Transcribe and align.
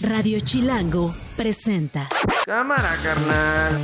Radio 0.00 0.40
Chilango 0.40 1.10
presenta. 1.38 2.06
Cámara, 2.44 2.96
carnal. 3.02 3.80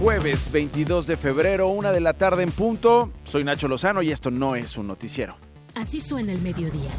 Jueves 0.00 0.50
22 0.50 1.06
de 1.06 1.16
febrero, 1.16 1.68
una 1.68 1.92
de 1.92 2.00
la 2.00 2.14
tarde 2.14 2.42
en 2.42 2.50
punto. 2.50 3.12
Soy 3.22 3.44
Nacho 3.44 3.68
Lozano 3.68 4.02
y 4.02 4.10
esto 4.10 4.32
no 4.32 4.56
es 4.56 4.76
un 4.76 4.88
noticiero. 4.88 5.36
Así 5.76 6.00
suena 6.00 6.32
el 6.32 6.40
mediodía. 6.42 6.90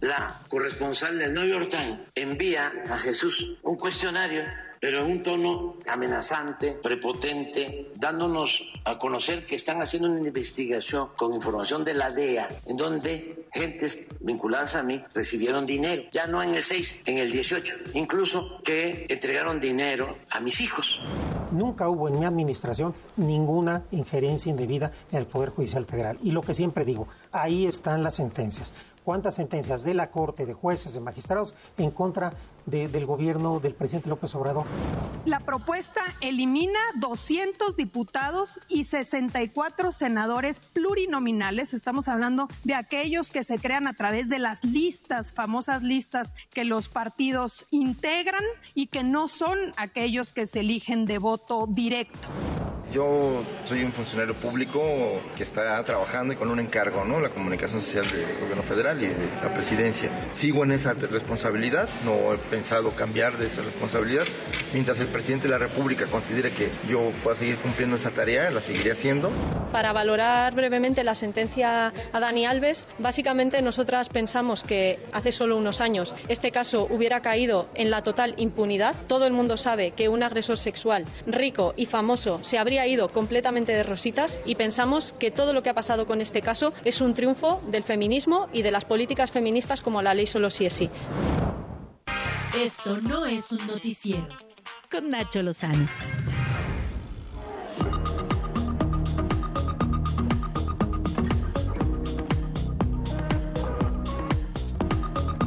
La 0.00 0.38
corresponsal 0.48 1.18
del 1.18 1.32
New 1.32 1.46
York 1.46 1.70
Times 1.70 2.00
envía 2.14 2.70
a 2.90 2.98
Jesús 2.98 3.56
un 3.62 3.76
cuestionario 3.76 4.42
pero 4.80 5.04
en 5.04 5.10
un 5.10 5.22
tono 5.22 5.76
amenazante, 5.86 6.72
prepotente, 6.82 7.92
dándonos 7.96 8.62
a 8.84 8.98
conocer 8.98 9.46
que 9.46 9.56
están 9.56 9.82
haciendo 9.82 10.08
una 10.10 10.26
investigación 10.26 11.08
con 11.16 11.34
información 11.34 11.84
de 11.84 11.94
la 11.94 12.10
DEA, 12.10 12.48
en 12.66 12.76
donde 12.76 13.46
gentes 13.52 14.06
vinculadas 14.20 14.74
a 14.74 14.82
mí 14.82 15.02
recibieron 15.14 15.66
dinero, 15.66 16.04
ya 16.12 16.26
no 16.26 16.42
en 16.42 16.54
el 16.54 16.64
6, 16.64 17.02
en 17.06 17.18
el 17.18 17.32
18, 17.32 17.74
incluso 17.94 18.60
que 18.62 19.06
entregaron 19.08 19.60
dinero 19.60 20.18
a 20.30 20.40
mis 20.40 20.60
hijos. 20.60 21.00
Nunca 21.52 21.88
hubo 21.88 22.08
en 22.08 22.18
mi 22.18 22.26
administración 22.26 22.92
ninguna 23.16 23.84
injerencia 23.92 24.50
indebida 24.50 24.92
en 25.10 25.18
el 25.18 25.26
Poder 25.26 25.50
Judicial 25.50 25.86
Federal. 25.86 26.18
Y 26.22 26.32
lo 26.32 26.42
que 26.42 26.54
siempre 26.54 26.84
digo, 26.84 27.08
ahí 27.32 27.66
están 27.66 28.02
las 28.02 28.16
sentencias 28.16 28.74
cuántas 29.06 29.36
sentencias 29.36 29.84
de 29.84 29.94
la 29.94 30.10
Corte, 30.10 30.44
de 30.44 30.52
jueces, 30.52 30.92
de 30.92 31.00
magistrados 31.00 31.54
en 31.78 31.92
contra 31.92 32.32
del 32.66 33.06
gobierno 33.06 33.60
del 33.60 33.74
presidente 33.74 34.08
López 34.08 34.34
Obrador. 34.34 34.64
La 35.24 35.40
propuesta 35.40 36.02
elimina 36.20 36.78
200 36.96 37.76
diputados 37.76 38.60
y 38.68 38.84
64 38.84 39.92
senadores 39.92 40.60
plurinominales. 40.60 41.74
Estamos 41.74 42.08
hablando 42.08 42.48
de 42.64 42.74
aquellos 42.74 43.30
que 43.30 43.44
se 43.44 43.58
crean 43.58 43.86
a 43.86 43.94
través 43.94 44.28
de 44.28 44.38
las 44.38 44.64
listas, 44.64 45.32
famosas 45.32 45.82
listas 45.82 46.34
que 46.50 46.64
los 46.64 46.88
partidos 46.88 47.66
integran 47.70 48.44
y 48.74 48.88
que 48.88 49.04
no 49.04 49.28
son 49.28 49.58
aquellos 49.76 50.32
que 50.32 50.46
se 50.46 50.60
eligen 50.60 51.06
de 51.06 51.18
voto 51.18 51.66
directo. 51.68 52.28
Yo 52.92 53.44
soy 53.64 53.82
un 53.82 53.92
funcionario 53.92 54.34
público 54.34 54.80
que 55.36 55.42
está 55.42 55.82
trabajando 55.84 56.32
y 56.32 56.36
con 56.36 56.50
un 56.50 56.60
encargo, 56.60 57.04
¿no? 57.04 57.20
La 57.20 57.30
comunicación 57.30 57.82
social 57.82 58.08
del 58.10 58.38
gobierno 58.38 58.62
federal 58.62 59.02
y 59.02 59.08
de 59.08 59.28
la 59.42 59.52
presidencia. 59.52 60.10
Sigo 60.34 60.64
en 60.64 60.72
esa 60.72 60.94
responsabilidad, 60.94 61.88
no 62.04 62.34
he 62.34 62.55
pensado 62.56 62.90
cambiar 62.92 63.36
de 63.36 63.48
esa 63.48 63.60
responsabilidad. 63.60 64.24
Mientras 64.72 64.98
el 65.00 65.08
presidente 65.08 65.46
de 65.46 65.52
la 65.52 65.58
República 65.58 66.06
considere 66.06 66.50
que 66.52 66.70
yo 66.88 67.12
pueda 67.22 67.36
seguir 67.36 67.58
cumpliendo 67.58 67.96
esa 67.96 68.12
tarea, 68.12 68.50
la 68.50 68.62
seguiré 68.62 68.92
haciendo. 68.92 69.30
Para 69.72 69.92
valorar 69.92 70.54
brevemente 70.54 71.04
la 71.04 71.14
sentencia 71.14 71.92
a 72.12 72.18
Dani 72.18 72.46
Alves, 72.46 72.88
básicamente 72.98 73.60
nosotras 73.60 74.08
pensamos 74.08 74.64
que 74.64 74.98
hace 75.12 75.32
solo 75.32 75.58
unos 75.58 75.82
años 75.82 76.14
este 76.28 76.50
caso 76.50 76.86
hubiera 76.88 77.20
caído 77.20 77.68
en 77.74 77.90
la 77.90 78.02
total 78.02 78.32
impunidad. 78.38 78.94
Todo 79.06 79.26
el 79.26 79.34
mundo 79.34 79.58
sabe 79.58 79.90
que 79.90 80.08
un 80.08 80.22
agresor 80.22 80.56
sexual 80.56 81.04
rico 81.26 81.74
y 81.76 81.84
famoso 81.84 82.40
se 82.42 82.56
habría 82.56 82.86
ido 82.86 83.10
completamente 83.10 83.72
de 83.72 83.82
rositas 83.82 84.40
y 84.46 84.54
pensamos 84.54 85.12
que 85.18 85.30
todo 85.30 85.52
lo 85.52 85.62
que 85.62 85.68
ha 85.68 85.74
pasado 85.74 86.06
con 86.06 86.22
este 86.22 86.40
caso 86.40 86.72
es 86.86 87.02
un 87.02 87.12
triunfo 87.12 87.60
del 87.68 87.82
feminismo 87.82 88.48
y 88.54 88.62
de 88.62 88.70
las 88.70 88.86
políticas 88.86 89.30
feministas 89.30 89.82
como 89.82 90.00
la 90.00 90.14
ley 90.14 90.24
solo 90.24 90.48
sí 90.48 90.64
es 90.64 90.72
sí. 90.72 90.88
Esto 92.58 92.98
no 93.02 93.26
es 93.26 93.52
un 93.52 93.66
noticiero. 93.66 94.28
Con 94.90 95.10
Nacho 95.10 95.42
Lozano. 95.42 95.86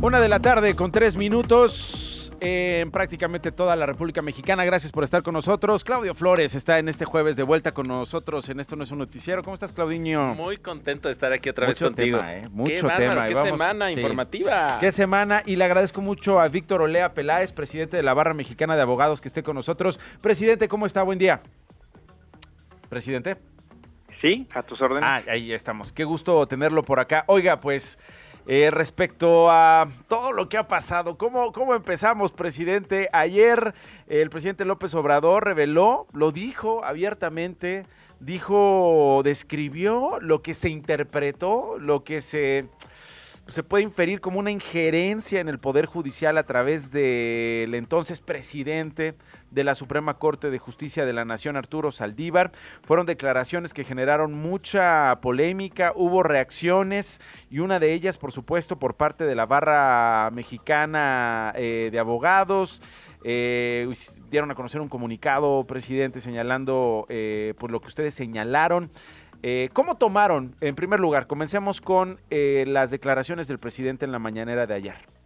Una 0.01 0.21
de 0.21 0.29
la 0.29 0.39
tarde 0.39 0.75
con 0.75 0.91
tres 0.91 1.17
minutos 1.17 1.98
en 2.41 2.91
prácticamente 2.91 3.51
toda 3.51 3.75
la 3.75 3.85
República 3.85 4.21
Mexicana. 4.21 4.63
Gracias 4.65 4.91
por 4.91 5.03
estar 5.03 5.23
con 5.23 5.33
nosotros. 5.33 5.83
Claudio 5.83 6.13
Flores 6.15 6.55
está 6.55 6.79
en 6.79 6.89
este 6.89 7.05
jueves 7.05 7.35
de 7.35 7.43
vuelta 7.43 7.71
con 7.71 7.87
nosotros 7.87 8.49
en 8.49 8.59
Esto 8.59 8.75
No 8.75 8.83
es 8.83 8.91
un 8.91 8.99
Noticiero. 8.99 9.43
¿Cómo 9.43 9.53
estás, 9.53 9.73
Claudiño? 9.73 10.35
Muy 10.35 10.57
contento 10.57 11.07
de 11.07 11.13
estar 11.13 11.31
aquí 11.33 11.49
otra 11.49 11.67
vez 11.67 11.81
mucho 11.81 11.93
contigo. 11.93 12.17
Tema, 12.17 12.35
¿eh? 12.35 12.47
Mucho 12.49 12.87
qué 12.87 12.93
tema. 12.95 13.27
Qué 13.27 13.35
semana 13.35 13.91
informativa. 13.91 14.77
Qué 14.79 14.91
semana. 14.91 15.43
Y 15.45 15.55
le 15.55 15.63
agradezco 15.63 16.01
mucho 16.01 16.39
a 16.39 16.47
Víctor 16.47 16.81
Olea 16.81 17.13
Peláez, 17.13 17.51
presidente 17.51 17.97
de 17.97 18.03
la 18.03 18.13
Barra 18.13 18.33
Mexicana 18.33 18.75
de 18.75 18.81
Abogados, 18.81 19.21
que 19.21 19.27
esté 19.27 19.43
con 19.43 19.55
nosotros. 19.55 19.99
Presidente, 20.21 20.67
¿cómo 20.67 20.85
está? 20.85 21.03
Buen 21.03 21.19
día. 21.19 21.41
Presidente. 22.89 23.37
Sí, 24.21 24.47
a 24.53 24.63
tus 24.63 24.81
órdenes. 24.81 25.09
Ah, 25.09 25.23
ahí 25.29 25.53
estamos. 25.53 25.93
Qué 25.93 26.03
gusto 26.03 26.45
tenerlo 26.47 26.83
por 26.83 26.99
acá. 26.99 27.23
Oiga, 27.27 27.61
pues 27.61 27.97
eh, 28.51 28.71
respecto 28.71 29.51
a 29.51 29.87
todo 30.07 30.31
lo 30.31 30.49
que 30.49 30.57
ha 30.57 30.67
pasado, 30.67 31.19
¿cómo, 31.19 31.51
¿cómo 31.51 31.75
empezamos, 31.75 32.31
presidente? 32.31 33.07
Ayer 33.13 33.75
el 34.07 34.31
presidente 34.31 34.65
López 34.65 34.95
Obrador 34.95 35.45
reveló, 35.45 36.07
lo 36.13 36.31
dijo 36.31 36.83
abiertamente, 36.83 37.85
dijo, 38.19 39.21
describió 39.23 40.19
lo 40.19 40.41
que 40.41 40.55
se 40.55 40.69
interpretó, 40.69 41.77
lo 41.77 42.03
que 42.03 42.21
se 42.21 42.65
se 43.49 43.63
puede 43.63 43.83
inferir 43.83 44.21
como 44.21 44.39
una 44.39 44.51
injerencia 44.51 45.39
en 45.39 45.49
el 45.49 45.59
Poder 45.59 45.85
Judicial 45.87 46.37
a 46.37 46.43
través 46.43 46.91
del 46.91 47.73
entonces 47.73 48.21
presidente 48.21 49.15
de 49.51 49.63
la 49.63 49.75
Suprema 49.75 50.15
Corte 50.15 50.49
de 50.49 50.59
Justicia 50.59 51.05
de 51.05 51.13
la 51.13 51.25
Nación, 51.25 51.55
Arturo 51.55 51.91
Saldívar. 51.91 52.51
Fueron 52.83 53.05
declaraciones 53.05 53.73
que 53.73 53.83
generaron 53.83 54.33
mucha 54.33 55.19
polémica, 55.21 55.93
hubo 55.95 56.23
reacciones 56.23 57.21
y 57.49 57.59
una 57.59 57.79
de 57.79 57.93
ellas, 57.93 58.17
por 58.17 58.31
supuesto, 58.31 58.77
por 58.77 58.95
parte 58.95 59.25
de 59.25 59.35
la 59.35 59.45
barra 59.45 60.29
mexicana 60.31 61.53
eh, 61.55 61.89
de 61.91 61.99
abogados. 61.99 62.81
Eh, 63.23 63.91
dieron 64.29 64.49
a 64.51 64.55
conocer 64.55 64.79
un 64.79 64.87
comunicado, 64.87 65.65
presidente, 65.65 66.21
señalando 66.21 67.05
eh, 67.09 67.53
por 67.59 67.71
lo 67.71 67.81
que 67.81 67.87
ustedes 67.87 68.13
señalaron. 68.13 68.91
Eh, 69.41 69.69
¿Cómo 69.73 69.95
tomaron, 69.95 70.55
en 70.59 70.75
primer 70.75 70.99
lugar, 70.99 71.27
comencemos 71.27 71.79
con 71.79 72.19
eh, 72.29 72.65
las 72.67 72.91
declaraciones 72.91 73.47
del 73.47 73.57
presidente 73.57 74.05
en 74.05 74.11
la 74.11 74.19
mañanera 74.19 74.67
de 74.67 74.73
ayer? 74.73 75.18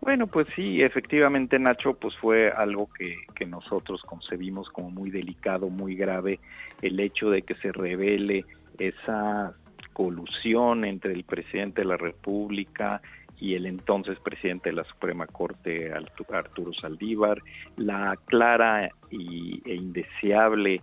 Bueno, 0.00 0.26
pues 0.26 0.46
sí, 0.56 0.82
efectivamente, 0.82 1.58
Nacho, 1.58 1.94
pues 1.94 2.16
fue 2.16 2.50
algo 2.50 2.88
que, 2.92 3.16
que, 3.34 3.44
nosotros 3.44 4.02
concebimos 4.02 4.70
como 4.70 4.90
muy 4.90 5.10
delicado, 5.10 5.68
muy 5.68 5.94
grave, 5.94 6.40
el 6.80 6.98
hecho 7.00 7.30
de 7.30 7.42
que 7.42 7.54
se 7.56 7.70
revele 7.70 8.44
esa 8.78 9.54
colusión 9.92 10.84
entre 10.84 11.12
el 11.12 11.24
presidente 11.24 11.82
de 11.82 11.88
la 11.88 11.98
República 11.98 13.02
y 13.38 13.54
el 13.54 13.66
entonces 13.66 14.18
presidente 14.20 14.70
de 14.70 14.76
la 14.76 14.84
Suprema 14.84 15.26
Corte, 15.26 15.92
Arturo 15.92 16.72
Saldívar, 16.72 17.42
la 17.76 18.18
clara 18.26 18.90
y, 19.10 19.62
e 19.66 19.74
indeseable 19.74 20.82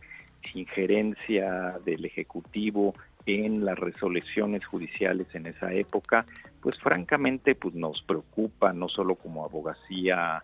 injerencia 0.53 1.77
del 1.85 2.05
Ejecutivo 2.05 2.93
en 3.25 3.65
las 3.65 3.77
resoluciones 3.77 4.65
judiciales 4.65 5.27
en 5.33 5.47
esa 5.47 5.73
época, 5.73 6.25
pues 6.67 6.77
francamente 6.79 7.55
pues 7.55 7.75
nos 7.75 8.01
preocupa 8.01 8.73
no 8.73 8.89
solo 8.89 9.15
como 9.15 9.45
abogacía 9.45 10.43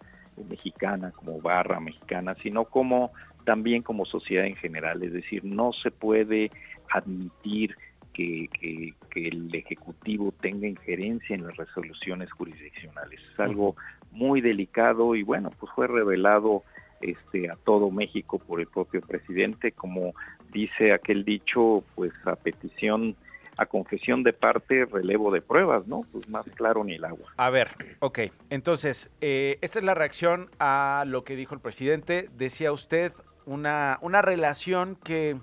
mexicana, 0.50 1.12
como 1.12 1.42
barra 1.42 1.82
mexicana, 1.82 2.34
sino 2.42 2.64
como 2.64 3.12
también 3.44 3.84
como 3.84 4.06
sociedad 4.06 4.46
en 4.46 4.56
general. 4.56 5.04
Es 5.04 5.12
decir, 5.12 5.44
no 5.44 5.74
se 5.74 5.92
puede 5.92 6.50
admitir 6.90 7.76
que, 8.14 8.48
que, 8.58 8.94
que, 9.10 9.28
el 9.28 9.54
Ejecutivo 9.54 10.34
tenga 10.40 10.66
injerencia 10.66 11.36
en 11.36 11.46
las 11.46 11.58
resoluciones 11.58 12.32
jurisdiccionales. 12.32 13.20
Es 13.34 13.40
algo 13.42 13.76
muy 14.14 14.40
delicado 14.40 15.16
y 15.16 15.24
bueno, 15.24 15.52
pues 15.60 15.74
fue 15.76 15.88
revelado 15.88 16.64
este, 17.02 17.50
a 17.50 17.58
todo 17.58 17.92
México 17.92 18.40
por 18.40 18.62
el 18.62 18.68
propio 18.68 19.02
presidente, 19.02 19.74
como 19.74 20.14
dice 20.54 20.94
aquel 20.94 21.26
dicho, 21.26 21.84
pues 21.96 22.14
a 22.24 22.38
petición, 22.38 23.18
a 23.58 23.66
confesión 23.66 24.24
de 24.24 24.34
parte, 24.34 24.86
relevo 24.86 25.32
de 25.32 25.42
pruebas, 25.42 25.88
¿no? 25.88 26.06
Pues 26.12 26.28
más 26.30 26.46
claro 26.56 26.84
ni 26.84 26.96
el 26.96 27.06
agua. 27.06 27.32
A 27.38 27.50
ver, 27.50 27.72
ok, 28.00 28.20
entonces, 28.50 29.12
eh, 29.22 29.58
esta 29.62 29.80
es 29.80 29.86
la 29.86 29.94
reacción 29.94 30.50
a 30.60 31.04
lo 31.08 31.24
que 31.24 31.36
dijo 31.36 31.54
el 31.54 31.62
presidente. 31.62 32.30
Decía 32.36 32.72
usted 32.72 33.14
una, 33.46 34.00
una 34.02 34.22
relación 34.22 34.96
que 35.04 35.38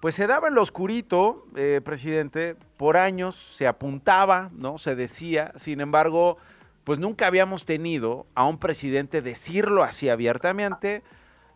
pues 0.00 0.16
se 0.16 0.26
daba 0.26 0.48
en 0.48 0.56
lo 0.56 0.62
oscurito, 0.62 1.46
eh, 1.54 1.80
presidente, 1.84 2.56
por 2.76 2.96
años 2.96 3.36
se 3.36 3.68
apuntaba, 3.68 4.50
¿no? 4.52 4.76
Se 4.76 4.96
decía, 4.96 5.52
sin 5.54 5.80
embargo, 5.80 6.38
pues 6.82 6.98
nunca 6.98 7.28
habíamos 7.28 7.64
tenido 7.64 8.26
a 8.34 8.44
un 8.44 8.58
presidente 8.58 9.22
decirlo 9.22 9.84
así 9.84 10.08
abiertamente, 10.08 11.04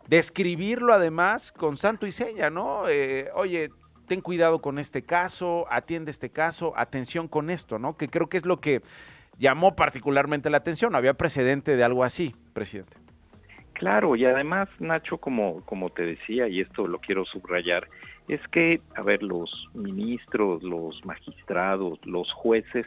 describirlo 0.07 0.95
además 0.95 1.51
con 1.51 1.77
santo 1.77 2.07
y 2.07 2.13
seña, 2.13 2.49
¿no? 2.49 2.89
Eh, 2.89 3.31
oye, 3.35 3.73
ten 4.07 4.21
cuidado 4.21 4.61
con 4.61 4.79
este 4.79 5.03
caso, 5.03 5.67
atiende 5.71 6.11
este 6.11 6.31
caso, 6.31 6.73
atención 6.77 7.29
con 7.29 7.51
esto, 7.51 7.79
¿no? 7.79 7.97
Que 7.97 8.09
creo 8.09 8.29
que 8.29 8.39
es 8.39 8.47
lo 8.47 8.61
que 8.61 8.83
llamó 9.39 9.77
particularmente 9.77 10.51
la 10.51 10.59
atención. 10.59 10.95
Había 10.95 11.15
precedente 11.15 11.77
de 11.77 11.85
algo 11.85 12.05
así, 12.05 12.35
presidente. 12.53 12.97
Claro, 13.75 14.17
y 14.17 14.25
además, 14.25 14.69
Nacho, 14.79 15.19
como, 15.19 15.61
como 15.67 15.91
te 15.91 16.03
decía, 16.03 16.49
y 16.49 16.61
esto 16.61 16.87
lo 16.87 16.99
quiero 16.99 17.27
subrayar, 17.27 17.89
es 18.27 18.41
que, 18.49 18.81
a 18.95 19.03
ver, 19.03 19.23
los 19.23 19.69
ministros, 19.75 20.63
los 20.63 21.05
magistrados, 21.05 21.99
los 22.07 22.33
jueces 22.33 22.87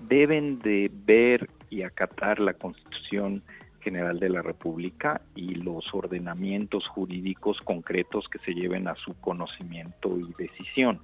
deben 0.00 0.58
de 0.58 0.90
ver 0.92 1.48
y 1.70 1.82
acatar 1.82 2.40
la 2.40 2.54
Constitución 2.54 3.42
General 3.84 4.18
de 4.18 4.30
la 4.30 4.42
República 4.42 5.20
y 5.36 5.54
los 5.54 5.84
ordenamientos 5.94 6.88
jurídicos 6.88 7.58
concretos 7.62 8.26
que 8.28 8.38
se 8.38 8.54
lleven 8.54 8.88
a 8.88 8.96
su 8.96 9.14
conocimiento 9.20 10.18
y 10.18 10.32
decisión. 10.42 11.00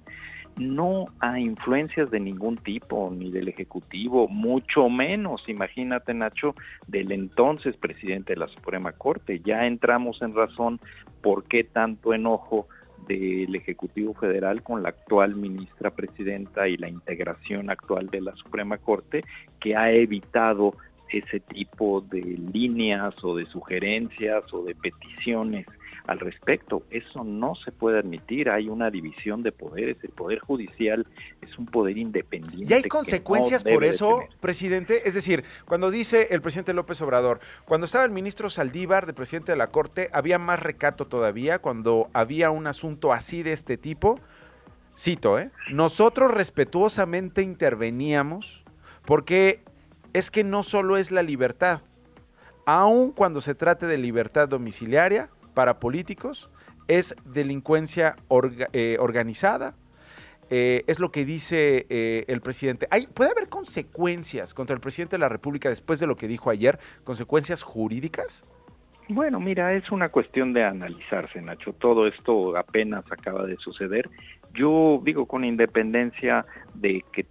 No 0.57 1.05
hay 1.19 1.43
influencias 1.43 2.11
de 2.11 2.19
ningún 2.19 2.57
tipo, 2.57 3.09
ni 3.15 3.31
del 3.31 3.47
Ejecutivo, 3.47 4.27
mucho 4.27 4.89
menos, 4.89 5.47
imagínate 5.47 6.13
Nacho, 6.13 6.55
del 6.87 7.11
entonces 7.13 7.77
presidente 7.77 8.33
de 8.33 8.39
la 8.39 8.47
Suprema 8.49 8.91
Corte. 8.91 9.39
Ya 9.45 9.65
entramos 9.65 10.21
en 10.21 10.35
razón 10.35 10.81
por 11.21 11.45
qué 11.45 11.63
tanto 11.63 12.13
enojo 12.13 12.67
del 13.07 13.55
Ejecutivo 13.55 14.13
Federal 14.13 14.61
con 14.61 14.83
la 14.83 14.89
actual 14.89 15.35
ministra 15.35 15.91
presidenta 15.91 16.67
y 16.67 16.77
la 16.77 16.89
integración 16.89 17.69
actual 17.69 18.07
de 18.07 18.21
la 18.21 18.35
Suprema 18.35 18.77
Corte, 18.77 19.23
que 19.59 19.75
ha 19.75 19.91
evitado 19.91 20.75
ese 21.11 21.39
tipo 21.39 22.01
de 22.01 22.21
líneas 22.21 23.13
o 23.23 23.35
de 23.35 23.45
sugerencias 23.47 24.43
o 24.53 24.63
de 24.63 24.75
peticiones 24.75 25.65
al 26.07 26.19
respecto. 26.19 26.83
Eso 26.89 27.23
no 27.23 27.55
se 27.55 27.71
puede 27.71 27.99
admitir. 27.99 28.49
Hay 28.49 28.69
una 28.69 28.89
división 28.89 29.43
de 29.43 29.51
poderes. 29.51 29.97
El 30.03 30.09
poder 30.09 30.39
judicial 30.39 31.05
es 31.41 31.57
un 31.57 31.65
poder 31.65 31.97
independiente. 31.97 32.73
¿Y 32.73 32.77
hay 32.77 32.83
consecuencias 32.83 33.63
por 33.63 33.83
eso, 33.83 34.23
presidente? 34.39 35.07
Es 35.07 35.13
decir, 35.13 35.43
cuando 35.65 35.91
dice 35.91 36.27
el 36.31 36.41
presidente 36.41 36.73
López 36.73 37.01
Obrador, 37.01 37.39
cuando 37.65 37.85
estaba 37.85 38.05
el 38.05 38.11
ministro 38.11 38.49
Saldívar 38.49 39.05
de 39.05 39.13
presidente 39.13 39.51
de 39.51 39.57
la 39.57 39.67
Corte, 39.67 40.09
había 40.11 40.39
más 40.39 40.59
recato 40.59 41.05
todavía 41.05 41.59
cuando 41.59 42.09
había 42.13 42.51
un 42.51 42.67
asunto 42.67 43.13
así 43.13 43.43
de 43.43 43.53
este 43.53 43.77
tipo. 43.77 44.19
Cito, 44.97 45.39
¿eh? 45.39 45.51
Nosotros 45.71 46.31
respetuosamente 46.31 47.41
interveníamos 47.41 48.63
porque 49.05 49.63
es 50.13 50.31
que 50.31 50.43
no 50.43 50.63
solo 50.63 50.97
es 50.97 51.11
la 51.11 51.23
libertad, 51.23 51.81
aun 52.65 53.11
cuando 53.11 53.41
se 53.41 53.55
trate 53.55 53.87
de 53.87 53.97
libertad 53.97 54.47
domiciliaria 54.47 55.29
para 55.53 55.79
políticos, 55.79 56.49
es 56.87 57.15
delincuencia 57.25 58.15
eh, 58.73 58.97
organizada, 58.99 59.75
eh, 60.49 60.83
es 60.87 60.99
lo 60.99 61.11
que 61.11 61.23
dice 61.23 61.85
eh, 61.89 62.25
el 62.27 62.41
presidente. 62.41 62.87
¿Hay, 62.91 63.07
¿Puede 63.07 63.31
haber 63.31 63.47
consecuencias 63.47 64.53
contra 64.53 64.73
el 64.73 64.81
presidente 64.81 65.15
de 65.15 65.19
la 65.19 65.29
República 65.29 65.69
después 65.69 65.99
de 65.99 66.07
lo 66.07 66.17
que 66.17 66.27
dijo 66.27 66.49
ayer? 66.49 66.77
¿Consecuencias 67.05 67.63
jurídicas? 67.63 68.45
Bueno, 69.07 69.39
mira, 69.39 69.73
es 69.73 69.89
una 69.91 70.09
cuestión 70.09 70.53
de 70.53 70.63
analizarse, 70.63 71.41
Nacho. 71.41 71.73
Todo 71.73 72.07
esto 72.07 72.57
apenas 72.57 73.03
acaba 73.11 73.45
de 73.45 73.55
suceder 73.57 74.09
yo 74.53 75.01
digo 75.03 75.25
con 75.25 75.43
independencia 75.43 76.45
de 76.73 77.03
que 77.11 77.25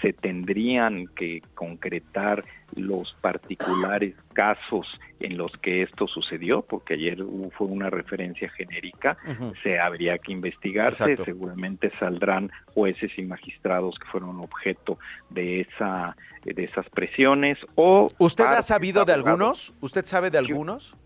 se 0.00 0.12
tendrían 0.12 1.06
que 1.08 1.42
concretar 1.54 2.44
los 2.74 3.14
particulares 3.20 4.14
casos 4.32 4.86
en 5.20 5.36
los 5.36 5.52
que 5.62 5.82
esto 5.82 6.06
sucedió, 6.06 6.62
porque 6.62 6.94
ayer 6.94 7.18
fue 7.56 7.66
una 7.68 7.88
referencia 7.90 8.50
genérica, 8.50 9.16
se 9.62 9.78
habría 9.78 10.18
que 10.18 10.32
investigarse, 10.32 11.16
seguramente 11.24 11.90
saldrán 11.98 12.50
jueces 12.66 13.12
y 13.16 13.22
magistrados 13.22 13.98
que 13.98 14.06
fueron 14.08 14.40
objeto 14.40 14.98
de 15.30 15.60
esa 15.60 16.16
de 16.44 16.64
esas 16.64 16.88
presiones 16.90 17.58
o 17.74 18.08
¿Usted 18.18 18.44
ha 18.44 18.62
sabido 18.62 19.04
de 19.04 19.12
algunos? 19.12 19.74
¿Usted 19.80 20.04
sabe 20.04 20.30
de 20.30 20.38
algunos? 20.38 20.96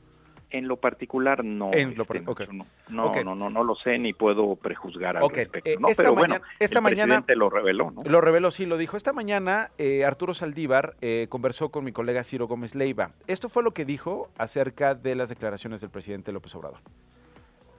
En 0.50 0.68
lo 0.68 0.76
particular 0.76 1.44
no. 1.44 1.70
En 1.72 1.96
lo 1.96 2.02
este, 2.02 2.20
no, 2.52 2.66
no, 2.88 3.34
no, 3.34 3.50
no, 3.50 3.64
lo 3.64 3.74
sé 3.76 3.98
ni 3.98 4.12
puedo 4.12 4.56
prejuzgar 4.56 5.16
al 5.16 5.30
respecto. 5.30 5.70
Eh, 5.70 5.76
¿no? 5.78 5.88
Pero 5.96 6.14
bueno, 6.14 6.40
esta 6.58 6.78
el 6.78 6.82
mañana 6.82 7.24
lo 7.28 7.50
reveló, 7.50 7.90
¿no? 7.90 8.02
Lo 8.04 8.20
reveló, 8.20 8.50
sí, 8.50 8.66
lo 8.66 8.76
dijo. 8.76 8.96
Esta 8.96 9.12
mañana 9.12 9.70
eh, 9.78 10.04
Arturo 10.04 10.34
Saldívar 10.34 10.94
eh, 11.00 11.26
conversó 11.28 11.70
con 11.70 11.84
mi 11.84 11.92
colega 11.92 12.24
Ciro 12.24 12.48
Gómez 12.48 12.74
Leiva. 12.74 13.12
Esto 13.26 13.48
fue 13.48 13.62
lo 13.62 13.72
que 13.72 13.84
dijo 13.84 14.28
acerca 14.38 14.94
de 14.94 15.14
las 15.14 15.28
declaraciones 15.28 15.80
del 15.80 15.90
presidente 15.90 16.32
López 16.32 16.54
Obrador. 16.54 16.80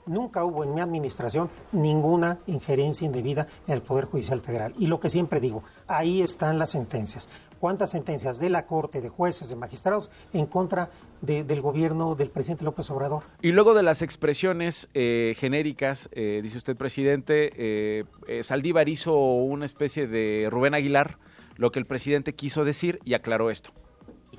Nunca 0.05 0.43
hubo 0.43 0.63
en 0.63 0.73
mi 0.73 0.81
administración 0.81 1.49
ninguna 1.71 2.39
injerencia 2.47 3.05
indebida 3.05 3.47
en 3.67 3.75
el 3.75 3.81
Poder 3.81 4.05
Judicial 4.05 4.41
Federal. 4.41 4.73
Y 4.77 4.87
lo 4.87 4.99
que 4.99 5.09
siempre 5.09 5.39
digo, 5.39 5.63
ahí 5.87 6.21
están 6.21 6.57
las 6.57 6.71
sentencias. 6.71 7.29
¿Cuántas 7.59 7.91
sentencias 7.91 8.39
de 8.39 8.49
la 8.49 8.65
Corte, 8.65 9.01
de 9.01 9.09
jueces, 9.09 9.49
de 9.49 9.55
magistrados 9.55 10.09
en 10.33 10.47
contra 10.47 10.89
del 11.21 11.61
gobierno 11.61 12.15
del 12.15 12.31
presidente 12.31 12.65
López 12.65 12.89
Obrador? 12.89 13.23
Y 13.41 13.51
luego 13.51 13.75
de 13.75 13.83
las 13.83 14.01
expresiones 14.01 14.89
eh, 14.95 15.35
genéricas, 15.37 16.09
eh, 16.13 16.39
dice 16.41 16.57
usted, 16.57 16.75
presidente, 16.75 17.51
eh, 17.55 18.43
Saldívar 18.43 18.89
hizo 18.89 19.15
una 19.15 19.67
especie 19.67 20.07
de 20.07 20.47
Rubén 20.49 20.73
Aguilar, 20.73 21.19
lo 21.57 21.71
que 21.71 21.77
el 21.77 21.85
presidente 21.85 22.33
quiso 22.33 22.65
decir 22.65 22.99
y 23.05 23.13
aclaró 23.13 23.51
esto 23.51 23.71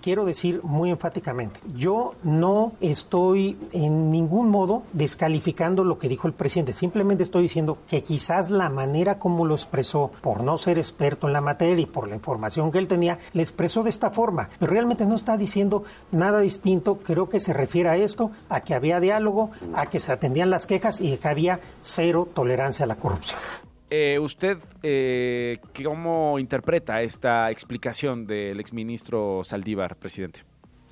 quiero 0.02 0.24
decir 0.24 0.60
muy 0.62 0.90
enfáticamente, 0.90 1.60
yo 1.74 2.14
no 2.22 2.72
estoy 2.80 3.56
en 3.72 4.10
ningún 4.10 4.50
modo 4.50 4.82
descalificando 4.92 5.84
lo 5.84 5.98
que 5.98 6.08
dijo 6.08 6.26
el 6.26 6.34
presidente, 6.34 6.74
simplemente 6.74 7.22
estoy 7.22 7.42
diciendo 7.42 7.78
que 7.88 8.02
quizás 8.02 8.50
la 8.50 8.68
manera 8.68 9.18
como 9.18 9.46
lo 9.46 9.54
expresó, 9.54 10.10
por 10.20 10.42
no 10.42 10.58
ser 10.58 10.78
experto 10.78 11.26
en 11.26 11.32
la 11.32 11.40
materia 11.40 11.82
y 11.82 11.86
por 11.86 12.08
la 12.08 12.16
información 12.16 12.70
que 12.70 12.78
él 12.78 12.88
tenía, 12.88 13.18
le 13.32 13.42
expresó 13.42 13.82
de 13.82 13.90
esta 13.90 14.10
forma, 14.10 14.50
pero 14.58 14.72
realmente 14.72 15.06
no 15.06 15.14
está 15.14 15.36
diciendo 15.36 15.84
nada 16.10 16.40
distinto, 16.40 16.98
creo 16.98 17.28
que 17.28 17.40
se 17.40 17.52
refiere 17.52 17.88
a 17.88 17.96
esto, 17.96 18.32
a 18.48 18.60
que 18.60 18.74
había 18.74 19.00
diálogo, 19.00 19.50
a 19.74 19.86
que 19.86 20.00
se 20.00 20.12
atendían 20.12 20.50
las 20.50 20.66
quejas 20.66 21.00
y 21.00 21.16
que 21.16 21.28
había 21.28 21.60
cero 21.80 22.28
tolerancia 22.34 22.84
a 22.84 22.88
la 22.88 22.96
corrupción. 22.96 23.40
Eh, 23.94 24.18
¿Usted 24.18 24.56
eh, 24.82 25.58
cómo 25.84 26.38
interpreta 26.38 27.02
esta 27.02 27.50
explicación 27.50 28.26
del 28.26 28.58
exministro 28.58 29.44
Saldívar, 29.44 29.96
presidente? 29.96 30.40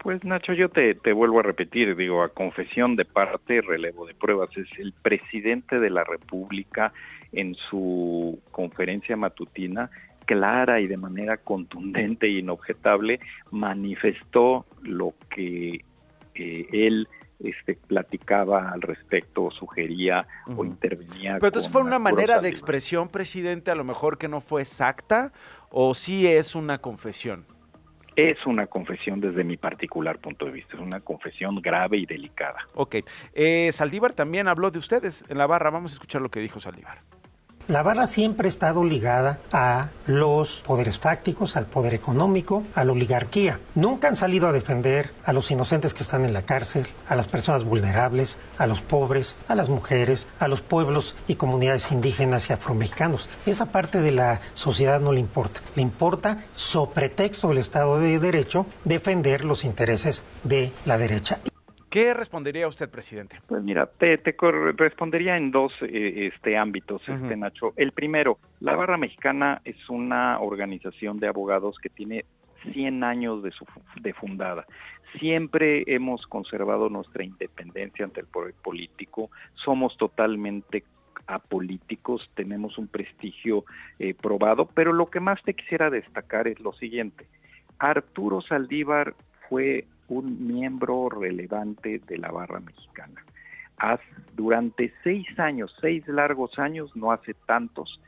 Pues 0.02 0.22
Nacho, 0.22 0.52
yo 0.52 0.68
te, 0.68 0.92
vuelvo 1.14 1.40
a 1.40 1.42
repetir, 1.42 1.96
digo, 1.96 2.22
a 2.22 2.28
confesión 2.28 2.96
de 2.96 3.06
parte, 3.06 3.62
relevo 3.62 4.04
de 4.04 4.12
pruebas, 4.12 4.54
es 4.54 4.68
el 4.78 4.92
presidente 4.92 5.80
de 5.80 5.88
la 5.88 6.04
República 6.04 6.92
en 7.32 7.54
su 7.54 8.38
conferencia 8.50 9.16
matutina 9.16 9.90
clara 10.26 10.78
y 10.80 10.86
de 10.86 10.98
manera 10.98 11.38
contundente 11.38 12.26
e 12.26 12.40
inobjetable 12.40 13.18
manifestó 13.50 14.66
lo 14.82 15.14
que 15.30 15.86
eh, 16.34 16.66
él 16.70 17.08
este, 17.42 17.74
platicaba 17.74 18.70
al 18.70 18.82
respecto, 18.82 19.50
sugería 19.50 20.26
o 20.56 20.64
intervenía. 20.64 21.34
Pero 21.34 21.46
entonces 21.48 21.70
fue 21.70 21.82
una 21.82 21.98
manera 21.98 22.40
de 22.40 22.48
expresión, 22.48 23.08
presidente, 23.08 23.70
a 23.70 23.74
lo 23.74 23.84
mejor 23.84 24.18
que 24.18 24.28
no 24.28 24.40
fue 24.40 24.62
exacta, 24.62 25.32
o 25.70 25.94
sí 25.94 26.26
es 26.26 26.54
una 26.54 26.78
confesión. 26.78 27.46
Es 28.16 28.44
una 28.44 28.66
confesión 28.66 29.20
desde 29.20 29.44
mi 29.44 29.56
particular 29.56 30.18
punto 30.18 30.44
de 30.44 30.52
vista, 30.52 30.76
es 30.76 30.82
una 30.82 31.00
confesión 31.00 31.56
grave 31.62 31.96
y 31.96 32.06
delicada. 32.06 32.66
Ok. 32.74 32.96
Eh, 33.32 33.70
Saldívar 33.72 34.12
también 34.12 34.48
habló 34.48 34.70
de 34.70 34.78
ustedes 34.78 35.24
en 35.28 35.38
la 35.38 35.46
barra, 35.46 35.70
vamos 35.70 35.92
a 35.92 35.94
escuchar 35.94 36.20
lo 36.20 36.30
que 36.30 36.40
dijo 36.40 36.60
Saldívar. 36.60 36.98
La 37.70 37.84
barra 37.84 38.08
siempre 38.08 38.48
ha 38.48 38.48
estado 38.48 38.82
ligada 38.82 39.38
a 39.52 39.90
los 40.06 40.60
poderes 40.66 40.98
fácticos, 40.98 41.54
al 41.56 41.66
poder 41.66 41.94
económico, 41.94 42.64
a 42.74 42.82
la 42.82 42.90
oligarquía. 42.90 43.60
Nunca 43.76 44.08
han 44.08 44.16
salido 44.16 44.48
a 44.48 44.52
defender 44.52 45.12
a 45.24 45.32
los 45.32 45.52
inocentes 45.52 45.94
que 45.94 46.02
están 46.02 46.24
en 46.24 46.32
la 46.32 46.42
cárcel, 46.42 46.88
a 47.06 47.14
las 47.14 47.28
personas 47.28 47.62
vulnerables, 47.62 48.36
a 48.58 48.66
los 48.66 48.80
pobres, 48.80 49.36
a 49.46 49.54
las 49.54 49.68
mujeres, 49.68 50.26
a 50.40 50.48
los 50.48 50.62
pueblos 50.62 51.14
y 51.28 51.36
comunidades 51.36 51.92
indígenas 51.92 52.50
y 52.50 52.54
afromexicanos. 52.54 53.28
Esa 53.46 53.66
parte 53.66 54.00
de 54.00 54.10
la 54.10 54.40
sociedad 54.54 54.98
no 55.00 55.12
le 55.12 55.20
importa. 55.20 55.60
Le 55.76 55.82
importa, 55.82 56.46
sobre 56.56 56.90
pretexto 56.90 57.50
del 57.50 57.58
Estado 57.58 58.00
de 58.00 58.18
Derecho, 58.18 58.66
defender 58.84 59.44
los 59.44 59.62
intereses 59.62 60.24
de 60.42 60.72
la 60.84 60.98
derecha. 60.98 61.38
¿Qué 61.90 62.14
respondería 62.14 62.68
usted, 62.68 62.88
presidente? 62.88 63.40
Pues 63.48 63.64
mira, 63.64 63.86
te, 63.86 64.16
respondería 64.76 65.36
en 65.36 65.50
dos 65.50 65.72
eh, 65.82 66.30
este, 66.32 66.56
ámbitos, 66.56 67.02
este, 67.08 67.36
Nacho. 67.36 67.72
El 67.74 67.90
primero, 67.90 68.38
la 68.60 68.76
Barra 68.76 68.96
Mexicana 68.96 69.60
es 69.64 69.90
una 69.90 70.38
organización 70.38 71.18
de 71.18 71.26
abogados 71.26 71.78
que 71.82 71.88
tiene 71.88 72.26
100 72.72 73.02
años 73.02 73.42
de, 73.42 73.50
su, 73.50 73.66
de 74.00 74.12
fundada. 74.12 74.66
Siempre 75.18 75.82
hemos 75.88 76.24
conservado 76.28 76.88
nuestra 76.88 77.24
independencia 77.24 78.04
ante 78.04 78.20
el 78.20 78.28
poder 78.28 78.54
político, 78.54 79.32
somos 79.54 79.96
totalmente 79.96 80.84
apolíticos, 81.26 82.30
tenemos 82.34 82.78
un 82.78 82.86
prestigio 82.86 83.64
eh, 83.98 84.14
probado, 84.14 84.66
pero 84.66 84.92
lo 84.92 85.10
que 85.10 85.18
más 85.18 85.42
te 85.42 85.54
quisiera 85.54 85.90
destacar 85.90 86.46
es 86.46 86.60
lo 86.60 86.72
siguiente. 86.72 87.26
Arturo 87.80 88.42
Saldívar 88.42 89.14
fue 89.48 89.86
un 90.10 90.46
miembro 90.46 91.08
relevante 91.08 92.00
de 92.06 92.18
la 92.18 92.30
barra 92.30 92.60
mexicana. 92.60 93.24
durante 94.34 94.92
seis 95.02 95.26
años, 95.38 95.74
seis 95.80 96.06
largos 96.06 96.58
años, 96.58 96.94
no 96.94 97.12
hace 97.12 97.32
tantos, 97.46 97.98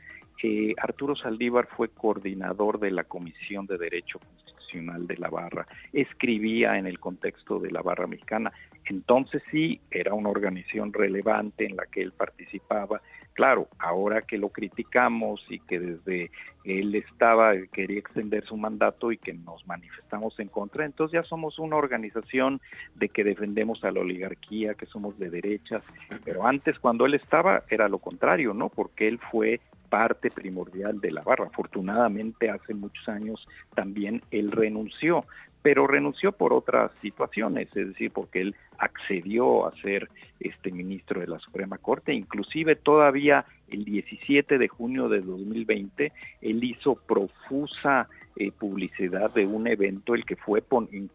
eh, 0.43 0.75
Arturo 0.77 1.15
Saldívar 1.15 1.67
fue 1.75 1.89
coordinador 1.89 2.79
de 2.79 2.91
la 2.91 3.05
Comisión 3.05 3.65
de 3.65 3.77
Derecho 3.77 4.19
Constitucional 4.19 5.07
de 5.07 5.17
la 5.17 5.29
Barra, 5.29 5.65
escribía 5.93 6.77
en 6.77 6.85
el 6.85 6.99
contexto 6.99 7.59
de 7.59 7.71
la 7.71 7.81
Barra 7.81 8.07
Mexicana, 8.07 8.51
entonces 8.85 9.41
sí, 9.49 9.79
era 9.89 10.13
una 10.13 10.29
organización 10.29 10.91
relevante 10.91 11.65
en 11.65 11.75
la 11.75 11.85
que 11.85 12.01
él 12.01 12.11
participaba, 12.11 13.01
Claro, 13.33 13.67
ahora 13.79 14.21
que 14.21 14.37
lo 14.37 14.49
criticamos 14.49 15.43
y 15.49 15.59
que 15.59 15.79
desde 15.79 16.31
él 16.63 16.93
estaba, 16.95 17.53
quería 17.71 17.99
extender 17.99 18.45
su 18.45 18.55
mandato 18.57 19.11
y 19.11 19.17
que 19.17 19.33
nos 19.33 19.65
manifestamos 19.67 20.39
en 20.39 20.47
contra, 20.47 20.85
entonces 20.85 21.13
ya 21.13 21.23
somos 21.27 21.57
una 21.59 21.75
organización 21.75 22.61
de 22.95 23.09
que 23.09 23.23
defendemos 23.23 23.83
a 23.83 23.91
la 23.91 24.01
oligarquía, 24.01 24.75
que 24.75 24.85
somos 24.85 25.17
de 25.17 25.29
derechas, 25.29 25.83
pero 26.23 26.45
antes 26.45 26.77
cuando 26.79 27.05
él 27.05 27.15
estaba 27.15 27.63
era 27.69 27.89
lo 27.89 27.97
contrario, 27.97 28.53
¿no? 28.53 28.69
Porque 28.69 29.07
él 29.07 29.19
fue 29.31 29.59
parte 29.89 30.31
primordial 30.31 30.99
de 31.01 31.11
la 31.11 31.21
barra. 31.21 31.45
Afortunadamente 31.45 32.49
hace 32.49 32.73
muchos 32.73 33.07
años 33.07 33.47
también 33.75 34.23
él 34.31 34.51
renunció, 34.51 35.25
pero 35.63 35.87
renunció 35.87 36.33
por 36.33 36.53
otras 36.53 36.91
situaciones, 37.01 37.69
es 37.75 37.87
decir, 37.87 38.11
porque 38.11 38.41
él 38.41 38.55
accedió 38.77 39.65
a 39.65 39.75
ser 39.81 40.09
este 40.41 40.71
ministro 40.71 41.21
de 41.21 41.27
la 41.27 41.39
Suprema 41.39 41.77
Corte, 41.77 42.13
inclusive 42.13 42.75
todavía 42.75 43.45
el 43.69 43.85
17 43.85 44.57
de 44.57 44.67
junio 44.67 45.09
de 45.09 45.21
2020 45.21 46.11
él 46.41 46.63
hizo 46.63 46.95
profusa 46.95 48.09
eh, 48.35 48.51
publicidad 48.51 49.33
de 49.33 49.45
un 49.45 49.67
evento 49.67 50.15
el 50.15 50.25
que 50.25 50.35
fue 50.35 50.63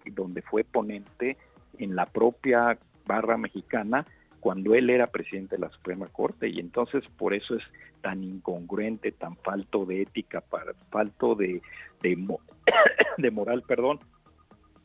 donde 0.07 0.43
fue 0.43 0.64
ponente 0.64 1.37
en 1.78 1.95
la 1.95 2.07
propia 2.07 2.78
barra 3.07 3.37
mexicana 3.37 4.07
cuando 4.40 4.75
él 4.75 4.88
era 4.88 5.09
presidente 5.09 5.57
de 5.57 5.62
la 5.62 5.71
Suprema 5.71 6.07
Corte. 6.07 6.49
Y 6.49 6.59
entonces 6.61 7.05
por 7.17 7.35
eso 7.35 7.57
es 7.57 7.62
tan 8.00 8.23
incongruente, 8.23 9.12
tan 9.12 9.37
falto 9.37 9.85
de 9.85 10.02
ética, 10.02 10.43
falto 10.90 11.35
de 13.19 13.31
moral, 13.31 13.62
perdón, 13.67 14.00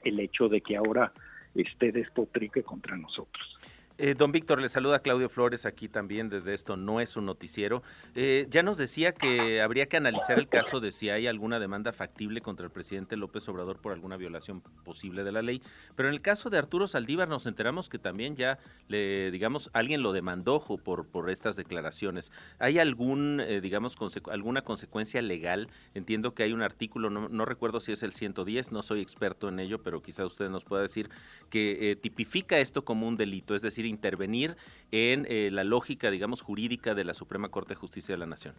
el 0.04 0.20
hecho 0.20 0.50
de 0.50 0.62
que 0.62 0.76
ahora 0.76 1.12
esté 1.56 1.92
despotrique 1.92 2.64
contra 2.64 2.98
nosotros. 2.98 3.60
Eh, 4.06 4.16
don 4.16 4.34
Víctor, 4.34 4.60
le 4.60 4.68
saluda 4.68 5.00
Claudio 5.00 5.30
Flores 5.30 5.66
aquí 5.66 5.88
también 5.88 6.28
desde 6.28 6.54
esto 6.54 6.76
No 6.76 7.00
es 7.00 7.16
un 7.16 7.26
noticiero. 7.26 7.84
Eh, 8.16 8.48
ya 8.50 8.62
nos 8.62 8.76
decía 8.76 9.14
que 9.14 9.62
habría 9.62 9.86
que 9.86 9.96
analizar 9.96 10.38
el 10.38 10.50
caso 10.50 10.82
de 10.82 10.92
si 10.92 11.10
hay 11.10 11.26
alguna 11.26 11.58
demanda 11.58 11.94
factible 11.94 12.42
contra 12.42 12.66
el 12.66 12.72
presidente 12.74 13.16
López 13.16 13.48
Obrador 13.48 13.78
por 13.78 13.94
alguna 13.94 14.18
violación 14.18 14.60
posible 14.84 15.24
de 15.24 15.32
la 15.32 15.42
ley, 15.42 15.62
pero 15.96 16.10
en 16.10 16.16
el 16.16 16.22
caso 16.22 16.50
de 16.50 16.58
Arturo 16.58 16.86
Saldívar 16.86 17.30
nos 17.30 17.46
enteramos 17.46 17.88
que 17.88 17.98
también 17.98 18.36
ya, 18.36 18.60
le, 18.90 19.32
digamos, 19.32 19.70
alguien 19.72 20.04
lo 20.04 20.12
demandó 20.12 20.60
por, 20.60 21.06
por 21.06 21.30
estas 21.30 21.56
declaraciones. 21.56 22.30
¿Hay 22.60 22.80
algún, 22.80 23.40
eh, 23.40 23.62
digamos, 23.62 23.96
alguna 24.30 24.64
consecuencia 24.64 25.22
legal? 25.22 25.70
Entiendo 25.94 26.34
que 26.34 26.44
hay 26.44 26.52
un 26.52 26.62
artículo, 26.62 27.10
no, 27.10 27.46
recuerdo 27.46 27.80
si 27.80 27.94
es 27.94 28.04
el 28.04 28.12
110, 28.12 28.74
no 28.74 28.84
soy 28.84 29.00
experto 29.00 29.48
en 29.48 29.62
ello, 29.62 29.82
pero 29.82 30.02
quizá 30.02 30.26
usted 30.26 30.50
nos 30.50 30.66
pueda 30.66 30.82
decir 30.82 31.10
que 31.50 31.98
tipifica 32.02 32.60
esto 32.60 32.84
como 32.84 33.08
un 33.08 33.16
delito, 33.16 33.56
es 33.56 33.62
decir, 33.62 33.93
intervenir 33.94 34.56
en 34.92 35.26
eh, 35.30 35.50
la 35.52 35.64
lógica, 35.64 36.12
digamos, 36.12 36.42
jurídica 36.42 36.94
de 36.94 37.04
la 37.04 37.14
Suprema 37.14 37.50
Corte 37.50 37.70
de 37.70 37.76
Justicia 37.76 38.16
de 38.16 38.20
la 38.20 38.26
Nación? 38.26 38.56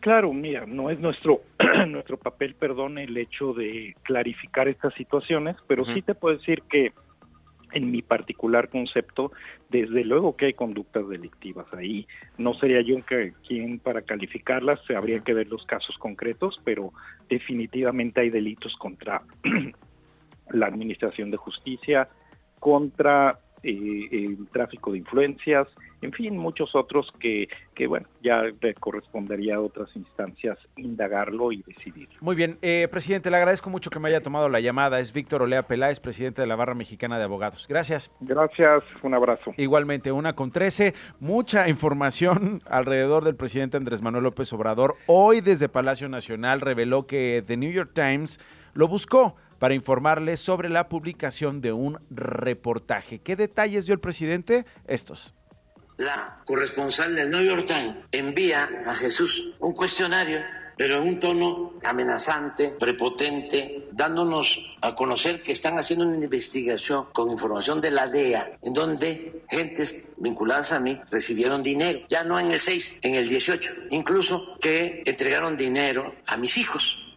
Claro, 0.00 0.32
mira, 0.32 0.64
no 0.66 0.90
es 0.90 0.98
nuestro 1.00 1.42
nuestro 1.88 2.18
papel, 2.18 2.54
perdón, 2.54 2.98
el 2.98 3.16
hecho 3.16 3.52
de 3.52 3.96
clarificar 4.02 4.68
estas 4.68 4.94
situaciones, 4.94 5.56
pero 5.66 5.84
sí 5.84 6.02
te 6.02 6.14
puedo 6.14 6.36
decir 6.36 6.62
que 6.62 6.92
en 7.72 7.90
mi 7.90 8.02
particular 8.02 8.68
concepto, 8.68 9.32
desde 9.68 10.04
luego 10.04 10.36
que 10.36 10.46
hay 10.46 10.54
conductas 10.54 11.08
delictivas 11.08 11.66
ahí. 11.74 12.06
No 12.38 12.54
sería 12.54 12.80
yo 12.80 12.96
quien 13.46 13.78
para 13.78 14.02
calificarlas, 14.02 14.80
habría 14.96 15.20
que 15.20 15.34
ver 15.34 15.48
los 15.48 15.64
casos 15.66 15.96
concretos, 15.98 16.60
pero 16.64 16.92
definitivamente 17.28 18.20
hay 18.20 18.30
delitos 18.30 18.74
contra 18.76 19.22
la 20.50 20.66
Administración 20.66 21.30
de 21.30 21.36
Justicia, 21.36 22.08
contra 22.58 23.38
el 23.62 24.46
tráfico 24.52 24.92
de 24.92 24.98
influencias, 24.98 25.68
en 26.00 26.12
fin, 26.12 26.36
muchos 26.36 26.74
otros 26.74 27.12
que, 27.18 27.48
que 27.74 27.86
bueno, 27.86 28.06
ya 28.22 28.42
correspondería 28.78 29.56
a 29.56 29.60
otras 29.60 29.88
instancias 29.96 30.56
indagarlo 30.76 31.50
y 31.50 31.62
decidir. 31.62 32.08
Muy 32.20 32.36
bien, 32.36 32.58
eh, 32.62 32.86
presidente, 32.90 33.30
le 33.30 33.36
agradezco 33.36 33.68
mucho 33.68 33.90
que 33.90 33.98
me 33.98 34.08
haya 34.08 34.22
tomado 34.22 34.48
la 34.48 34.60
llamada. 34.60 35.00
Es 35.00 35.12
Víctor 35.12 35.42
Olea 35.42 35.66
Peláez, 35.66 35.98
presidente 35.98 36.42
de 36.42 36.46
la 36.46 36.54
Barra 36.54 36.74
Mexicana 36.74 37.18
de 37.18 37.24
Abogados. 37.24 37.66
Gracias. 37.68 38.12
Gracias, 38.20 38.84
un 39.02 39.14
abrazo. 39.14 39.52
Igualmente, 39.56 40.12
una 40.12 40.34
con 40.34 40.52
trece, 40.52 40.94
mucha 41.18 41.68
información 41.68 42.62
alrededor 42.66 43.24
del 43.24 43.34
presidente 43.34 43.76
Andrés 43.76 44.00
Manuel 44.00 44.24
López 44.24 44.52
Obrador. 44.52 44.96
Hoy 45.06 45.40
desde 45.40 45.68
Palacio 45.68 46.08
Nacional 46.08 46.60
reveló 46.60 47.06
que 47.06 47.42
The 47.44 47.56
New 47.56 47.72
York 47.72 47.90
Times 47.92 48.38
lo 48.74 48.86
buscó 48.86 49.34
para 49.58 49.74
informarles 49.74 50.40
sobre 50.40 50.68
la 50.68 50.88
publicación 50.88 51.60
de 51.60 51.72
un 51.72 51.98
reportaje. 52.10 53.20
¿Qué 53.20 53.36
detalles 53.36 53.86
dio 53.86 53.94
el 53.94 54.00
presidente? 54.00 54.66
Estos. 54.86 55.34
La 55.96 56.42
corresponsal 56.44 57.16
del 57.16 57.30
New 57.30 57.42
York 57.42 57.66
Times 57.66 57.96
envía 58.12 58.68
a 58.86 58.94
Jesús 58.94 59.54
un 59.58 59.72
cuestionario 59.72 60.40
pero 60.78 61.02
en 61.02 61.08
un 61.08 61.18
tono 61.18 61.72
amenazante, 61.82 62.70
prepotente, 62.78 63.88
dándonos 63.90 64.60
a 64.80 64.94
conocer 64.94 65.42
que 65.42 65.50
están 65.50 65.76
haciendo 65.76 66.06
una 66.06 66.22
investigación 66.22 67.06
con 67.12 67.32
información 67.32 67.80
de 67.80 67.90
la 67.90 68.06
DEA, 68.06 68.58
en 68.62 68.72
donde 68.72 69.42
gentes 69.50 70.04
vinculadas 70.16 70.70
a 70.70 70.78
mí 70.78 70.98
recibieron 71.10 71.64
dinero, 71.64 72.00
ya 72.08 72.22
no 72.22 72.38
en 72.38 72.52
el 72.52 72.60
6, 72.60 72.98
en 73.02 73.16
el 73.16 73.28
18, 73.28 73.74
incluso 73.90 74.56
que 74.60 75.02
entregaron 75.04 75.56
dinero 75.56 76.14
a 76.26 76.36
mis 76.36 76.56
hijos 76.56 77.07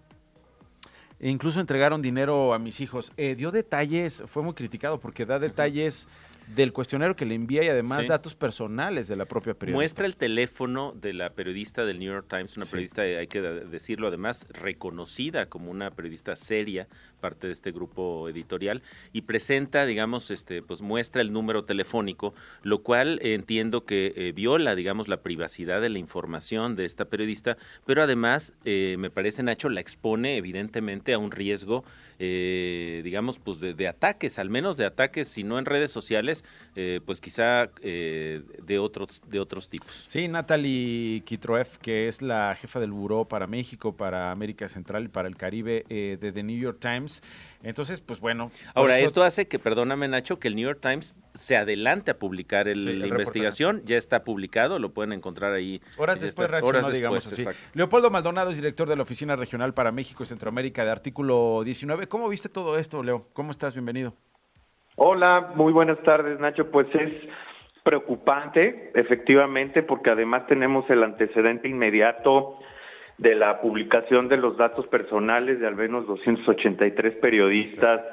e 1.22 1.30
incluso 1.30 1.60
entregaron 1.60 2.02
dinero 2.02 2.54
a 2.54 2.60
mis 2.60 2.82
hijos. 2.82 3.14
Eh, 3.16 3.36
dio 3.36 3.52
detalles, 3.52 4.24
fue 4.26 4.42
muy 4.42 4.56
criticado 4.56 5.00
porque 5.00 5.26
da 5.26 5.38
detalles 5.38 6.08
del 6.56 6.74
cuestionario 6.74 7.16
que 7.16 7.26
le 7.26 7.36
envía 7.36 7.64
y 7.64 7.68
además 7.68 8.08
datos 8.08 8.36
personales 8.36 9.08
de 9.08 9.16
la 9.16 9.26
propia 9.26 9.54
periodista. 9.54 9.78
Muestra 9.78 10.06
el 10.06 10.16
teléfono 10.16 10.94
de 11.00 11.14
la 11.14 11.32
periodista 11.32 11.86
del 11.86 12.00
New 12.00 12.12
York 12.12 12.26
Times, 12.30 12.58
una 12.58 12.66
periodista, 12.66 13.04
hay 13.04 13.28
que 13.28 13.42
decirlo 13.42 14.08
además, 14.08 14.48
reconocida 14.50 15.48
como 15.48 15.72
una 15.72 15.92
periodista 15.92 16.36
seria, 16.36 16.88
parte 17.20 17.48
de 17.48 17.54
este 17.54 17.72
grupo 17.72 18.28
editorial, 18.28 18.82
y 19.14 19.22
presenta, 19.22 19.86
digamos, 19.86 20.32
este, 20.32 20.62
pues 20.62 20.82
muestra 20.82 21.22
el 21.22 21.32
número 21.32 21.64
telefónico, 21.64 22.34
lo 22.64 22.82
cual 22.82 23.20
entiendo 23.22 23.86
que 23.86 24.14
eh, 24.16 24.32
viola, 24.34 24.76
digamos, 24.76 25.08
la 25.08 25.22
privacidad 25.22 25.82
de 25.82 25.90
la 25.90 26.00
información 26.00 26.76
de 26.76 26.86
esta 26.86 27.06
periodista, 27.06 27.58
pero 27.86 28.04
además, 28.04 28.54
eh, 28.66 28.96
me 28.98 29.10
parece, 29.10 29.44
Nacho, 29.44 29.70
la 29.70 29.82
expone 29.82 30.38
evidentemente 30.38 31.14
a 31.14 31.18
un 31.18 31.32
riesgo 31.32 31.84
eh, 32.24 33.02
digamos, 33.04 33.40
pues 33.40 33.60
de, 33.60 33.88
ataques, 33.88 34.38
al 34.38 34.52
menos 34.52 34.78
de 34.78 34.86
ataques, 34.86 35.28
si 35.28 35.44
no 35.44 35.58
en 35.58 35.66
redes 35.66 35.90
sociales, 35.90 36.41
eh, 36.76 37.02
pues 37.06 37.22
quizá 37.22 37.70
eh, 37.82 38.42
de, 38.64 38.80
otros, 38.80 39.22
de 39.28 39.40
otros 39.40 39.70
tipos. 39.70 40.06
Sí, 40.08 40.28
Natalie 40.28 41.22
Kitroev, 41.26 41.78
que 41.80 42.08
es 42.08 42.22
la 42.22 42.56
jefa 42.56 42.80
del 42.80 42.92
Buró 42.92 43.26
para 43.26 43.48
México, 43.48 43.96
para 43.96 44.32
América 44.32 44.68
Central 44.68 45.06
y 45.06 45.08
para 45.10 45.28
el 45.28 45.36
Caribe 45.36 45.86
de 45.90 46.32
The 46.32 46.44
New 46.44 46.58
York 46.58 46.80
Times, 46.80 47.22
entonces, 47.64 48.02
pues 48.02 48.20
bueno. 48.20 48.52
Ahora, 48.74 49.00
esto 49.00 49.24
hace 49.24 49.48
que, 49.48 49.60
perdóname 49.60 50.08
Nacho, 50.08 50.40
que 50.40 50.48
el 50.48 50.56
New 50.56 50.66
York 50.66 50.80
Times 50.82 51.16
se 51.34 51.56
adelante 51.56 52.12
a 52.12 52.18
publicar 52.18 52.68
la 52.68 53.08
investigación. 53.08 53.82
Ya 53.86 53.98
está 53.98 54.24
publicado, 54.24 54.80
lo 54.80 54.94
pueden 54.94 55.14
encontrar 55.14 55.54
ahí. 55.54 55.82
Horas 55.98 56.20
después 56.22 56.50
reaccionó, 56.50 56.90
digamos 56.90 57.26
así. 57.28 57.46
Leopoldo 57.74 58.10
Maldonado 58.10 58.52
es 58.52 58.58
director 58.58 58.88
de 58.90 58.96
la 58.96 59.04
Oficina 59.04 59.36
Regional 59.36 59.74
para 59.74 59.92
México 59.92 60.24
y 60.24 60.26
Centroamérica 60.26 60.84
de 60.84 60.92
Artículo 60.92 61.62
19. 61.64 62.08
¿Cómo 62.08 62.28
viste 62.30 62.50
todo 62.50 62.78
esto, 62.78 63.04
Leo? 63.04 63.28
¿Cómo 63.34 63.52
estás? 63.52 63.74
Bienvenido. 63.74 64.16
Hola, 65.04 65.54
muy 65.56 65.74
buenas 65.74 65.98
tardes, 66.04 66.40
Nacho. 66.40 66.70
Pues 66.70 66.86
es 66.94 67.12
preocupante, 67.82 68.92
efectivamente, 68.94 69.82
porque 69.82 70.12
además 70.12 70.46
tenemos 70.46 70.88
el 70.92 71.02
antecedente 71.02 71.68
inmediato 71.68 72.60
de 73.18 73.34
la 73.34 73.62
publicación 73.62 74.30
de 74.30 74.38
los 74.38 74.58
datos 74.58 74.86
personales 74.86 75.60
de 75.60 75.66
al 75.66 75.76
menos 75.76 76.06
283 76.06 77.16
periodistas 77.16 78.04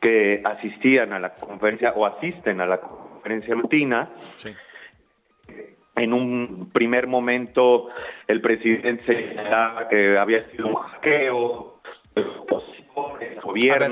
que 0.00 0.42
asistían 0.44 1.12
a 1.12 1.18
la 1.18 1.34
conferencia 1.34 1.92
o 1.96 2.06
asisten 2.06 2.60
a 2.60 2.66
la 2.66 2.80
conferencia 2.80 3.56
rutina. 3.56 4.08
En 5.96 6.12
un 6.12 6.70
primer 6.72 7.08
momento 7.08 7.88
el 8.28 8.40
presidente 8.40 9.04
señalaba 9.06 9.88
que 9.88 10.16
había 10.16 10.48
sido 10.50 10.68
un 10.68 10.74
hackeo, 10.76 11.80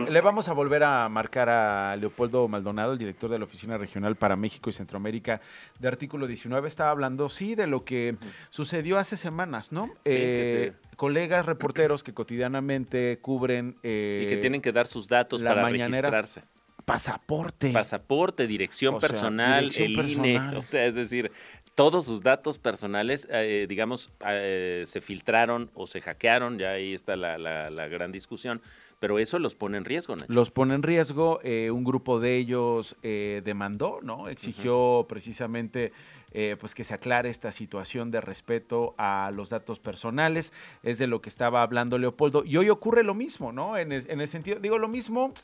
le 0.09 0.21
vamos 0.21 0.49
a 0.49 0.53
volver 0.53 0.83
a 0.83 1.09
marcar 1.09 1.49
a 1.49 1.97
Leopoldo 1.97 2.49
Maldonado, 2.49 2.93
el 2.93 2.99
director 2.99 3.31
de 3.31 3.39
la 3.39 3.45
Oficina 3.45 3.79
Regional 3.79 4.17
para 4.17 4.37
México 4.37 4.71
y 4.71 4.73
Centroamérica 4.73 5.41
de 5.79 5.89
Artículo 5.89 6.27
19. 6.27 6.69
Estaba 6.69 6.91
hablando, 6.91 7.29
sí, 7.29 7.55
de 7.55 7.67
lo 7.67 7.85
que 7.85 8.17
sucedió 8.51 8.99
hace 8.99 9.17
semanas, 9.17 9.73
¿no? 9.73 9.91
Eh, 10.05 10.73
colegas 10.97 11.47
reporteros 11.47 12.03
que 12.03 12.13
cotidianamente 12.13 13.19
cubren... 13.21 13.77
Eh, 13.83 14.25
y 14.25 14.29
que 14.29 14.37
tienen 14.37 14.61
que 14.61 14.73
dar 14.73 14.87
sus 14.87 15.09
datos 15.09 15.43
para 15.43 15.63
mañanera. 15.63 16.11
registrarse 16.11 16.43
pasaporte. 16.85 17.71
Pasaporte, 17.71 18.47
dirección 18.47 18.99
personal, 18.99 19.71
el 19.75 20.11
INE. 20.11 20.57
O 20.57 20.63
sea, 20.63 20.87
es 20.87 20.95
decir, 20.95 21.33
todos 21.75 22.05
sus 22.05 22.23
datos 22.23 22.59
personales, 22.59 23.27
eh, 23.31 23.67
digamos, 23.69 24.11
se 24.21 25.01
filtraron 25.01 25.71
o 25.75 25.87
se 25.87 26.01
hackearon, 26.01 26.59
ya 26.59 26.71
ahí 26.73 26.95
está 26.95 27.17
la, 27.17 27.39
la, 27.39 27.71
la 27.71 27.89
gran 27.89 28.13
discusión 28.13 28.61
pero 29.05 29.19
eso 29.19 29.39
los 29.39 29.55
pone 29.55 29.77
en 29.77 29.85
riesgo, 29.85 30.17
Los 30.29 30.51
pone 30.51 30.75
en 30.75 30.83
riesgo, 30.83 31.39
eh, 31.43 31.71
un 31.71 31.85
grupo 31.85 32.21
de 32.21 32.39
ellos 32.39 32.97
eh, 33.03 33.43
demandó, 33.45 33.99
¿no? 34.03 34.31
Exigió 34.31 35.05
precisamente 35.07 35.93
eh, 36.33 36.57
pues 36.59 36.75
que 36.75 36.85
se 36.85 36.95
aclare 36.95 37.29
esta 37.29 37.53
situación 37.53 38.11
de 38.11 38.21
respeto 38.21 38.95
a 38.97 39.31
los 39.33 39.51
datos 39.51 39.79
personales, 39.79 40.53
es 40.83 40.97
de 40.97 41.07
lo 41.07 41.21
que 41.21 41.29
estaba 41.29 41.61
hablando 41.61 41.99
Leopoldo. 41.99 42.45
Y 42.47 42.57
hoy 42.57 42.71
ocurre 42.71 43.05
lo 43.05 43.15
mismo, 43.15 43.53
¿no? 43.53 43.77
En 43.77 43.93
el, 43.93 44.27
sentido, 44.27 44.59
digo 44.59 44.79
lo 44.79 44.89
mismo, 44.89 45.35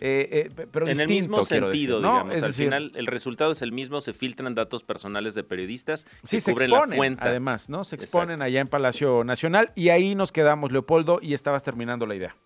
eh, 0.00 0.48
eh, 0.58 0.66
pero 0.72 0.88
en 0.88 1.00
el 1.00 1.08
mismo 1.08 1.44
sentido, 1.44 2.00
¿no? 2.00 2.24
digamos. 2.24 2.42
al 2.42 2.52
final 2.52 2.92
el 2.94 3.06
resultado 3.06 3.52
es 3.52 3.62
el 3.62 3.70
mismo, 3.70 4.00
se 4.00 4.12
filtran 4.12 4.54
datos 4.54 4.82
personales 4.82 5.34
de 5.34 5.44
periodistas, 5.44 6.06
sí, 6.22 6.40
se, 6.40 6.52
exponen, 6.52 7.18
además, 7.20 7.68
¿no? 7.68 7.84
Se 7.84 7.96
exponen 7.96 8.42
allá 8.42 8.60
en 8.60 8.68
Palacio 8.68 9.24
Nacional 9.24 9.72
y 9.74 9.90
ahí 9.90 10.14
nos 10.14 10.32
quedamos, 10.32 10.72
Leopoldo, 10.72 11.18
y 11.22 11.34
estabas 11.34 11.62
terminando 11.62 12.06
la 12.06 12.14
idea. 12.14 12.36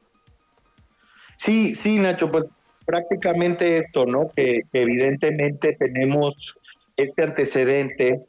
Sí, 1.37 1.75
sí, 1.75 1.99
Nacho, 1.99 2.30
pues 2.30 2.44
prácticamente 2.84 3.78
esto, 3.78 4.06
¿no? 4.06 4.30
que 4.34 4.62
evidentemente 4.73 5.76
tenemos 5.78 6.54
este 6.96 7.23
antecedente 7.23 8.20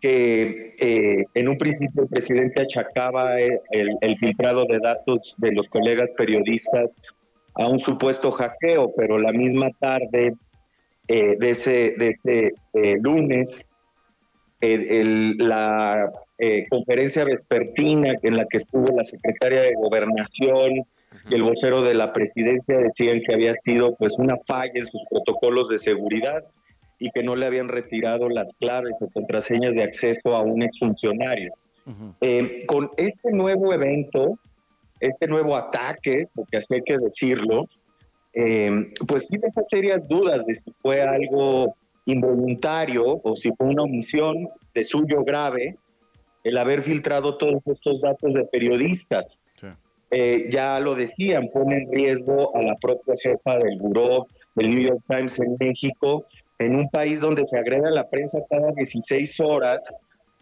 que 0.00 0.74
eh, 0.78 1.24
en 1.34 1.48
un 1.48 1.58
principio 1.58 2.02
el 2.02 2.08
presidente 2.08 2.62
achacaba 2.62 3.38
el, 3.40 4.16
filtrado 4.18 4.64
de 4.64 4.78
datos 4.78 5.34
de 5.38 5.52
los 5.52 5.66
colegas 5.68 6.08
periodistas 6.16 6.90
a 7.58 7.68
un 7.68 7.80
supuesto 7.80 8.30
hackeo, 8.30 8.92
pero 8.96 9.18
la 9.18 9.32
misma 9.32 9.70
tarde 9.78 10.34
eh, 11.08 11.36
de 11.38 11.50
ese, 11.50 11.94
de 11.98 12.16
ese 12.22 12.52
eh, 12.74 12.98
lunes, 13.00 13.64
la 14.60 16.10
conferencia 16.70 17.24
vespertina 17.24 18.14
en 18.22 18.36
la 18.36 18.46
que 18.46 18.56
estuvo 18.56 18.96
la 18.96 19.04
secretaria 19.04 19.62
de 19.62 19.74
Gobernación 19.74 20.84
y 21.30 21.34
el 21.34 21.42
vocero 21.42 21.82
de 21.82 21.94
la 21.94 22.12
presidencia 22.12 22.78
decían 22.78 23.20
que 23.26 23.34
había 23.34 23.54
sido 23.64 23.94
pues 23.96 24.12
una 24.18 24.36
falla 24.46 24.72
en 24.74 24.86
sus 24.86 25.00
protocolos 25.10 25.68
de 25.68 25.78
seguridad 25.78 26.44
y 26.98 27.10
que 27.10 27.22
no 27.22 27.36
le 27.36 27.46
habían 27.46 27.68
retirado 27.68 28.28
las 28.28 28.52
claves 28.54 28.94
o 29.00 29.08
contraseñas 29.08 29.74
de 29.74 29.82
acceso 29.82 30.34
a 30.34 30.42
un 30.42 30.62
exfuncionario. 30.62 31.52
Eh, 32.20 32.66
con 32.66 32.90
este 32.98 33.32
nuevo 33.32 33.72
evento, 33.72 34.38
este 35.00 35.26
nuevo 35.26 35.56
ataque, 35.56 36.28
porque 36.34 36.58
así 36.58 36.74
hay 36.74 36.82
que 36.82 36.98
decirlo, 36.98 37.68
eh, 38.32 38.90
pues 39.06 39.26
tiene 39.26 39.48
esas 39.48 39.68
serias 39.68 40.06
dudas 40.08 40.44
de 40.46 40.54
si 40.54 40.72
fue 40.80 41.02
algo 41.02 41.74
involuntario 42.04 43.20
o 43.22 43.36
si 43.36 43.50
fue 43.52 43.68
una 43.68 43.82
omisión 43.82 44.48
de 44.74 44.84
suyo 44.84 45.24
grave 45.24 45.76
el 46.44 46.56
haber 46.56 46.82
filtrado 46.82 47.36
todos 47.36 47.60
estos 47.66 48.00
datos 48.00 48.32
de 48.32 48.44
periodistas. 48.44 49.38
Eh, 50.10 50.48
ya 50.50 50.80
lo 50.80 50.94
decían, 50.94 51.50
pone 51.52 51.82
en 51.82 51.92
riesgo 51.92 52.56
a 52.56 52.62
la 52.62 52.74
propia 52.76 53.14
jefa 53.22 53.58
del 53.58 53.78
buró 53.78 54.26
del 54.54 54.70
New 54.70 54.88
York 54.88 55.02
Times 55.06 55.38
en 55.38 55.54
México 55.60 56.24
en 56.58 56.76
un 56.76 56.88
país 56.88 57.20
donde 57.20 57.46
se 57.46 57.58
agrega 57.58 57.90
la 57.90 58.08
prensa 58.08 58.38
cada 58.48 58.72
16 58.72 59.38
horas 59.40 59.84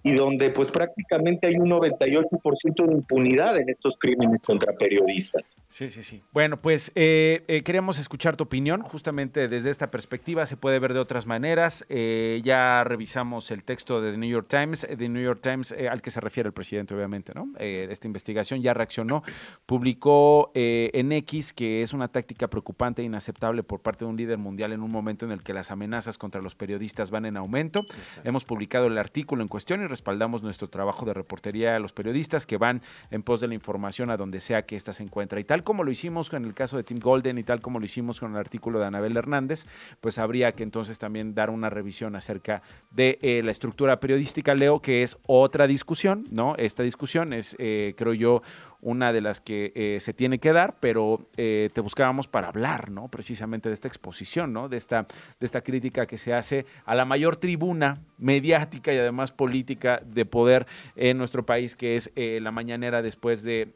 y 0.06 0.14
donde 0.14 0.50
pues 0.50 0.70
prácticamente 0.70 1.48
hay 1.48 1.56
un 1.56 1.68
98% 1.68 2.86
de 2.86 2.94
impunidad 2.94 3.58
en 3.58 3.68
estos 3.70 3.96
crímenes 3.98 4.40
contra 4.40 4.72
periodistas. 4.72 5.56
Sí, 5.66 5.90
sí, 5.90 6.04
sí. 6.04 6.22
Bueno, 6.32 6.62
pues 6.62 6.92
eh, 6.94 7.42
eh, 7.48 7.62
queremos 7.62 7.98
escuchar 7.98 8.36
tu 8.36 8.44
opinión, 8.44 8.82
justamente 8.82 9.48
desde 9.48 9.68
esta 9.68 9.90
perspectiva 9.90 10.46
se 10.46 10.56
puede 10.56 10.78
ver 10.78 10.94
de 10.94 11.00
otras 11.00 11.26
maneras. 11.26 11.84
Eh, 11.88 12.40
ya 12.44 12.84
revisamos 12.84 13.50
el 13.50 13.64
texto 13.64 14.00
de 14.00 14.12
The 14.12 14.18
New 14.18 14.30
York 14.30 14.46
Times, 14.48 14.86
The 14.86 15.08
New 15.08 15.25
York 15.25 15.40
Times 15.42 15.72
al 15.72 16.00
que 16.00 16.12
se 16.12 16.20
refiere 16.20 16.46
el 16.46 16.52
presidente, 16.52 16.94
obviamente, 16.94 17.32
¿no? 17.34 17.48
esta 17.58 18.06
investigación 18.06 18.62
ya 18.62 18.75
reaccionó, 18.75 19.25
publicó 19.66 20.52
en 20.54 21.10
X 21.10 21.52
que 21.52 21.82
es 21.82 21.92
una 21.92 22.06
táctica 22.06 22.46
preocupante 22.46 23.02
e 23.02 23.04
inaceptable 23.04 23.64
por 23.64 23.80
parte 23.80 24.04
de 24.04 24.10
un 24.10 24.16
líder 24.16 24.38
mundial 24.38 24.72
en 24.72 24.82
un 24.82 24.90
momento 24.92 25.26
en 25.26 25.32
el 25.32 25.42
que 25.42 25.52
las 25.52 25.72
amenazas 25.72 26.16
contra 26.16 26.40
los 26.40 26.54
periodistas 26.54 27.10
van 27.10 27.26
en 27.26 27.36
aumento. 27.36 27.84
Hemos 28.22 28.44
publicado 28.44 28.86
el 28.86 28.98
artículo 28.98 29.42
en 29.42 29.48
cuestión 29.48 29.82
y 29.82 29.95
respaldamos 29.96 30.42
nuestro 30.42 30.68
trabajo 30.68 31.06
de 31.06 31.14
reportería 31.14 31.74
a 31.74 31.78
los 31.78 31.92
periodistas 31.92 32.44
que 32.44 32.58
van 32.58 32.82
en 33.10 33.22
pos 33.22 33.40
de 33.40 33.48
la 33.48 33.54
información 33.54 34.10
a 34.10 34.18
donde 34.18 34.40
sea 34.40 34.66
que 34.66 34.76
ésta 34.76 34.92
se 34.92 35.02
encuentra. 35.02 35.40
Y 35.40 35.44
tal 35.44 35.64
como 35.64 35.85
lo 35.85 35.90
hicimos 35.90 36.28
con 36.28 36.44
el 36.44 36.52
caso 36.52 36.76
de 36.76 36.85
Tim 36.85 36.98
Golden 36.98 37.38
y 37.38 37.44
tal 37.44 37.62
como 37.62 37.78
lo 37.78 37.85
hicimos 37.87 38.20
con 38.20 38.32
el 38.32 38.37
artículo 38.37 38.78
de 38.78 38.85
Anabel 38.85 39.16
Hernández, 39.16 39.66
pues 40.02 40.18
habría 40.18 40.52
que 40.52 40.64
entonces 40.64 40.98
también 40.98 41.35
dar 41.35 41.48
una 41.48 41.70
revisión 41.70 42.14
acerca 42.14 42.62
de 42.90 43.18
eh, 43.22 43.40
la 43.42 43.50
estructura 43.50 43.98
periodística, 43.98 44.54
Leo, 44.54 44.80
que 44.80 45.02
es 45.02 45.16
otra 45.26 45.66
discusión, 45.66 46.26
¿no? 46.30 46.54
Esta 46.56 46.82
discusión 46.82 47.32
es, 47.32 47.56
eh, 47.59 47.94
creo 47.96 48.12
yo, 48.12 48.42
una 48.80 49.12
de 49.12 49.20
las 49.20 49.40
que 49.40 49.72
eh, 49.74 49.98
se 50.00 50.12
tiene 50.12 50.38
que 50.38 50.52
dar, 50.52 50.76
pero 50.80 51.28
eh, 51.36 51.70
te 51.72 51.80
buscábamos 51.80 52.28
para 52.28 52.48
hablar, 52.48 52.90
¿no? 52.90 53.08
Precisamente 53.08 53.68
de 53.68 53.74
esta 53.74 53.88
exposición, 53.88 54.52
¿no? 54.52 54.68
De 54.68 54.76
esta, 54.76 55.06
de 55.40 55.46
esta 55.46 55.62
crítica 55.62 56.06
que 56.06 56.18
se 56.18 56.34
hace 56.34 56.66
a 56.84 56.94
la 56.94 57.04
mayor 57.04 57.36
tribuna 57.36 58.02
mediática 58.18 58.92
y 58.92 58.98
además 58.98 59.32
política 59.32 60.00
de 60.04 60.24
poder 60.24 60.66
en 60.94 61.18
nuestro 61.18 61.44
país, 61.44 61.76
que 61.76 61.96
es 61.96 62.10
eh, 62.16 62.38
la 62.40 62.50
mañanera 62.50 63.02
después 63.02 63.42
de, 63.42 63.72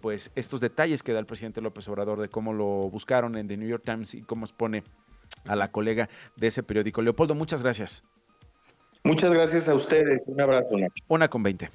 pues, 0.00 0.30
estos 0.34 0.60
detalles 0.60 1.02
que 1.02 1.12
da 1.12 1.18
el 1.18 1.26
presidente 1.26 1.60
López 1.60 1.88
Obrador 1.88 2.20
de 2.20 2.28
cómo 2.28 2.52
lo 2.52 2.88
buscaron 2.90 3.36
en 3.36 3.48
The 3.48 3.56
New 3.56 3.68
York 3.68 3.82
Times 3.84 4.14
y 4.14 4.22
cómo 4.22 4.44
expone 4.44 4.84
a 5.44 5.56
la 5.56 5.70
colega 5.70 6.08
de 6.36 6.46
ese 6.48 6.62
periódico. 6.62 7.02
Leopoldo, 7.02 7.34
muchas 7.34 7.62
gracias. 7.62 8.04
Muchas 9.04 9.32
gracias 9.32 9.68
a 9.68 9.74
ustedes. 9.74 10.22
Un 10.26 10.40
abrazo. 10.40 10.70
Una 11.08 11.28
con 11.28 11.42
veinte. 11.42 11.70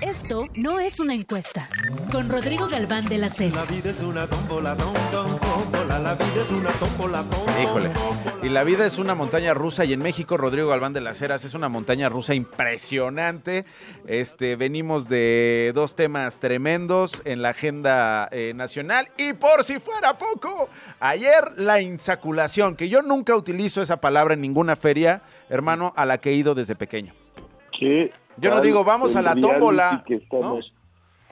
Esto 0.00 0.46
no 0.56 0.78
es 0.78 1.00
una 1.00 1.14
encuesta. 1.14 1.68
Con 2.12 2.28
Rodrigo 2.28 2.68
Galván 2.68 3.06
de 3.06 3.18
la 3.18 3.30
Ceres. 3.30 3.54
La 3.54 3.64
vida 3.64 3.90
es 3.90 4.00
una 4.02 4.26
tómbola, 4.26 4.74
la 4.74 6.14
vida 6.14 6.42
es 6.42 6.52
una 6.52 6.70
tómbola, 6.72 7.24
Híjole. 7.62 7.90
Y 8.42 8.50
la 8.50 8.62
vida 8.64 8.86
es 8.86 8.98
una 8.98 9.14
montaña 9.14 9.54
rusa 9.54 9.84
y 9.84 9.94
en 9.94 10.00
México 10.00 10.36
Rodrigo 10.36 10.68
Galván 10.68 10.92
de 10.92 11.00
las 11.00 11.20
Heras 11.22 11.44
es 11.44 11.54
una 11.54 11.68
montaña 11.68 12.08
rusa 12.08 12.34
impresionante. 12.34 13.64
Este, 14.06 14.56
venimos 14.56 15.08
de 15.08 15.72
dos 15.74 15.96
temas 15.96 16.38
tremendos 16.38 17.22
en 17.24 17.40
la 17.40 17.50
agenda 17.50 18.28
eh, 18.30 18.52
nacional 18.54 19.08
y 19.16 19.32
por 19.32 19.64
si 19.64 19.78
fuera 19.78 20.18
poco, 20.18 20.68
ayer 21.00 21.52
la 21.56 21.80
insaculación, 21.80 22.76
que 22.76 22.88
yo 22.88 23.02
nunca 23.02 23.34
utilizo 23.34 23.80
esa 23.80 24.00
palabra 24.00 24.34
en 24.34 24.42
ninguna 24.42 24.76
feria, 24.76 25.22
hermano, 25.48 25.94
a 25.96 26.04
la 26.04 26.18
que 26.18 26.30
he 26.30 26.34
ido 26.34 26.54
desde 26.54 26.76
pequeño. 26.76 27.14
Sí, 27.78 28.10
yo 28.36 28.50
no 28.50 28.60
digo, 28.60 28.84
vamos 28.84 29.16
a 29.16 29.22
la 29.22 29.34
tómbola. 29.34 30.04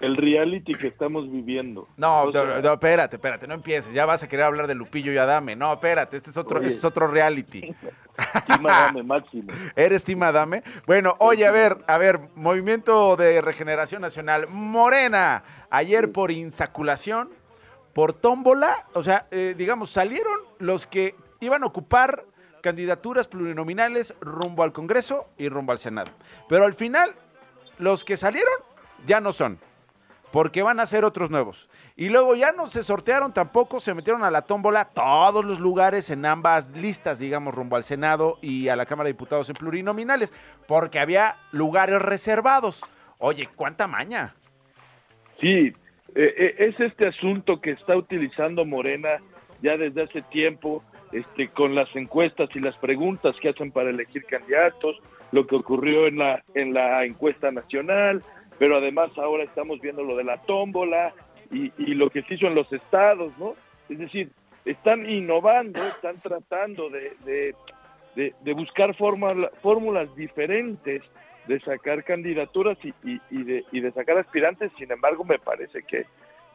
El 0.00 0.16
reality 0.16 0.74
que 0.74 0.88
estamos 0.88 1.30
viviendo. 1.30 1.88
No, 1.96 2.30
no, 2.30 2.72
espérate, 2.72 3.16
espérate, 3.16 3.46
no 3.46 3.54
empieces. 3.54 3.92
Ya 3.92 4.04
vas 4.04 4.22
a 4.22 4.28
querer 4.28 4.44
hablar 4.44 4.66
de 4.66 4.74
Lupillo 4.74 5.12
y 5.12 5.16
Adame. 5.16 5.54
No, 5.54 5.72
espérate, 5.72 6.16
este 6.16 6.30
es 6.30 6.36
otro, 6.36 6.60
este 6.60 6.78
es 6.78 6.84
otro 6.84 7.06
reality. 7.06 7.74
Adame 8.48 9.02
máximo. 9.04 9.52
¿Eres 9.76 10.02
Tim 10.04 10.22
Adame? 10.22 10.62
Bueno, 10.86 11.14
oye, 11.20 11.46
a 11.46 11.52
ver, 11.52 11.78
a 11.86 11.96
ver, 11.96 12.20
Movimiento 12.34 13.16
de 13.16 13.40
Regeneración 13.40 14.02
Nacional. 14.02 14.48
Morena, 14.48 15.44
ayer 15.70 16.10
por 16.10 16.32
insaculación, 16.32 17.30
por 17.92 18.12
tómbola, 18.12 18.86
o 18.94 19.04
sea, 19.04 19.26
eh, 19.30 19.54
digamos, 19.56 19.90
salieron 19.90 20.40
los 20.58 20.86
que 20.86 21.14
iban 21.40 21.62
a 21.62 21.66
ocupar 21.66 22.24
candidaturas 22.64 23.28
plurinominales 23.28 24.14
rumbo 24.22 24.62
al 24.62 24.72
Congreso 24.72 25.28
y 25.36 25.50
rumbo 25.50 25.72
al 25.72 25.78
Senado. 25.78 26.10
Pero 26.48 26.64
al 26.64 26.72
final, 26.72 27.14
los 27.78 28.06
que 28.06 28.16
salieron 28.16 28.54
ya 29.04 29.20
no 29.20 29.34
son, 29.34 29.58
porque 30.32 30.62
van 30.62 30.80
a 30.80 30.86
ser 30.86 31.04
otros 31.04 31.30
nuevos. 31.30 31.68
Y 31.94 32.08
luego 32.08 32.34
ya 32.34 32.52
no 32.52 32.68
se 32.68 32.82
sortearon 32.82 33.34
tampoco, 33.34 33.80
se 33.80 33.92
metieron 33.92 34.24
a 34.24 34.30
la 34.30 34.42
tómbola 34.42 34.86
todos 34.86 35.44
los 35.44 35.60
lugares 35.60 36.08
en 36.08 36.24
ambas 36.24 36.70
listas, 36.70 37.18
digamos, 37.18 37.54
rumbo 37.54 37.76
al 37.76 37.84
Senado 37.84 38.38
y 38.40 38.68
a 38.68 38.76
la 38.76 38.86
Cámara 38.86 39.08
de 39.08 39.12
Diputados 39.12 39.50
en 39.50 39.56
plurinominales, 39.56 40.32
porque 40.66 40.98
había 40.98 41.36
lugares 41.52 42.00
reservados. 42.00 42.80
Oye, 43.18 43.50
¿cuánta 43.54 43.86
maña? 43.86 44.34
Sí, 45.38 45.66
eh, 45.66 45.74
eh, 46.14 46.54
es 46.60 46.80
este 46.80 47.08
asunto 47.08 47.60
que 47.60 47.72
está 47.72 47.94
utilizando 47.94 48.64
Morena 48.64 49.18
ya 49.60 49.76
desde 49.76 50.04
hace 50.04 50.22
tiempo 50.22 50.82
este, 51.14 51.46
con 51.48 51.76
las 51.76 51.94
encuestas 51.94 52.48
y 52.54 52.60
las 52.60 52.76
preguntas 52.76 53.36
que 53.40 53.50
hacen 53.50 53.70
para 53.70 53.90
elegir 53.90 54.24
candidatos, 54.24 55.00
lo 55.30 55.46
que 55.46 55.54
ocurrió 55.54 56.08
en 56.08 56.18
la, 56.18 56.42
en 56.54 56.74
la 56.74 57.04
encuesta 57.04 57.52
nacional, 57.52 58.24
pero 58.58 58.78
además 58.78 59.10
ahora 59.16 59.44
estamos 59.44 59.80
viendo 59.80 60.02
lo 60.02 60.16
de 60.16 60.24
la 60.24 60.42
tómbola 60.42 61.14
y, 61.52 61.70
lo 61.94 62.10
que 62.10 62.22
se 62.22 62.34
hizo 62.34 62.48
en 62.48 62.56
los 62.56 62.72
estados, 62.72 63.32
¿no? 63.38 63.54
Es 63.88 63.98
decir, 63.98 64.30
están 64.64 65.08
innovando, 65.08 65.86
están 65.86 66.20
tratando 66.20 66.90
de, 66.90 67.54
de, 68.16 68.52
buscar 68.52 68.96
fórmulas 68.96 70.16
diferentes 70.16 71.02
de 71.46 71.60
sacar 71.60 72.02
candidaturas 72.02 72.76
y, 72.82 73.44
de, 73.44 73.64
y 73.70 73.80
de 73.80 73.92
sacar 73.92 74.18
aspirantes, 74.18 74.72
sin 74.76 74.90
embargo 74.90 75.24
me 75.24 75.38
parece 75.38 75.84
que 75.84 76.06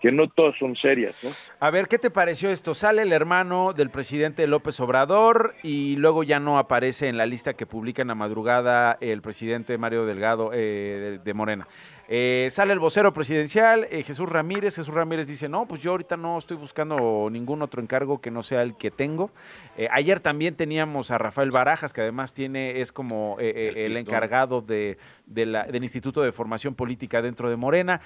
que 0.02 0.12
no 0.12 0.28
todas 0.28 0.58
son 0.58 0.76
serias. 0.76 1.16
¿no? 1.24 1.32
A 1.60 1.70
ver, 1.70 1.88
¿qué 1.88 2.00
te 2.00 2.10
pareció 2.10 2.50
esto? 2.50 2.74
Sale 2.74 3.02
el 3.02 3.12
hermano 3.12 3.74
del 3.74 3.90
presidente 3.90 4.48
López 4.48 4.80
Obrador 4.80 5.56
y 5.64 5.96
luego 5.98 6.24
ya 6.24 6.40
no 6.40 6.58
aparece 6.58 7.08
en 7.08 7.18
la 7.18 7.26
lista 7.26 7.54
que 7.54 7.66
publica 7.66 8.02
en 8.02 8.08
la 8.08 8.16
madrugada 8.16 8.98
el 9.02 9.22
presidente 9.22 9.78
Mario 9.78 10.06
Delgado 10.06 10.52
eh, 10.54 11.20
de, 11.24 11.34
Morena. 11.34 11.68
Eh, 12.12 12.50
sale 12.52 12.74
el 12.74 12.80
vocero 12.80 13.14
presidencial, 13.14 13.88
eh, 13.92 14.02
Jesús 14.02 14.28
Ramírez. 14.28 14.76
Jesús 14.76 14.92
Ramírez 14.92 15.28
dice, 15.28 15.48
no, 15.48 15.68
pues 15.68 15.84
yo 15.84 15.92
ahorita 15.92 16.18
no 16.18 16.40
estoy 16.40 16.58
buscando 16.58 17.30
ningún 17.30 17.62
otro 17.62 17.84
encargo 17.84 18.20
que 18.20 18.32
no 18.32 18.42
sea 18.42 18.64
el 18.64 18.76
que 18.76 18.90
tengo. 18.90 19.30
Eh, 19.78 19.88
ayer 19.92 20.20
también 20.20 20.56
teníamos 20.56 21.12
a 21.12 21.20
Rafael 21.20 21.52
Barajas, 21.52 21.94
que 21.94 22.02
además 22.02 22.34
tiene 22.34 22.82
es 22.82 22.92
como 22.92 23.38
el, 23.40 23.96
encargado 23.96 24.62
de, 24.62 24.98
del 25.28 25.84
Instituto 25.84 26.24
de 26.24 26.32
Formación 26.32 26.74
Política 26.74 27.22
dentro 27.22 27.48
de 27.48 27.58
Morena. 27.58 28.02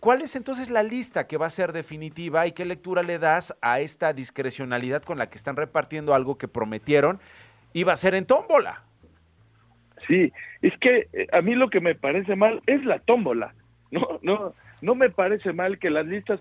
¿Cuál 0.00 0.22
es 0.22 0.34
entonces 0.34 0.68
la 0.68 0.82
lista 0.82 1.28
que 1.28 1.36
va 1.36 1.46
a 1.46 1.50
ser 1.50 1.72
definitiva 1.72 2.48
y 2.48 2.52
qué 2.52 2.64
lectura 2.64 3.04
le 3.04 3.20
das 3.20 3.54
a 3.60 3.78
esta 3.78 4.12
discrecionalidad 4.12 5.04
con 5.04 5.18
la 5.18 5.30
que 5.30 5.38
están 5.38 5.54
repartiendo 5.54 6.14
algo 6.14 6.36
que 6.36 6.48
prometieron 6.48 7.20
iba 7.74 7.92
a 7.92 7.96
ser 7.96 8.16
en 8.16 8.26
tómbola? 8.26 8.83
Sí, 10.06 10.32
es 10.62 10.76
que 10.78 11.08
eh, 11.12 11.26
a 11.32 11.40
mí 11.40 11.54
lo 11.54 11.70
que 11.70 11.80
me 11.80 11.94
parece 11.94 12.36
mal 12.36 12.62
es 12.66 12.84
la 12.84 12.98
tómbola. 12.98 13.54
No, 13.90 14.18
no, 14.22 14.54
no 14.80 14.94
me 14.94 15.08
parece 15.08 15.52
mal 15.52 15.78
que 15.78 15.88
las 15.88 16.06
listas 16.06 16.40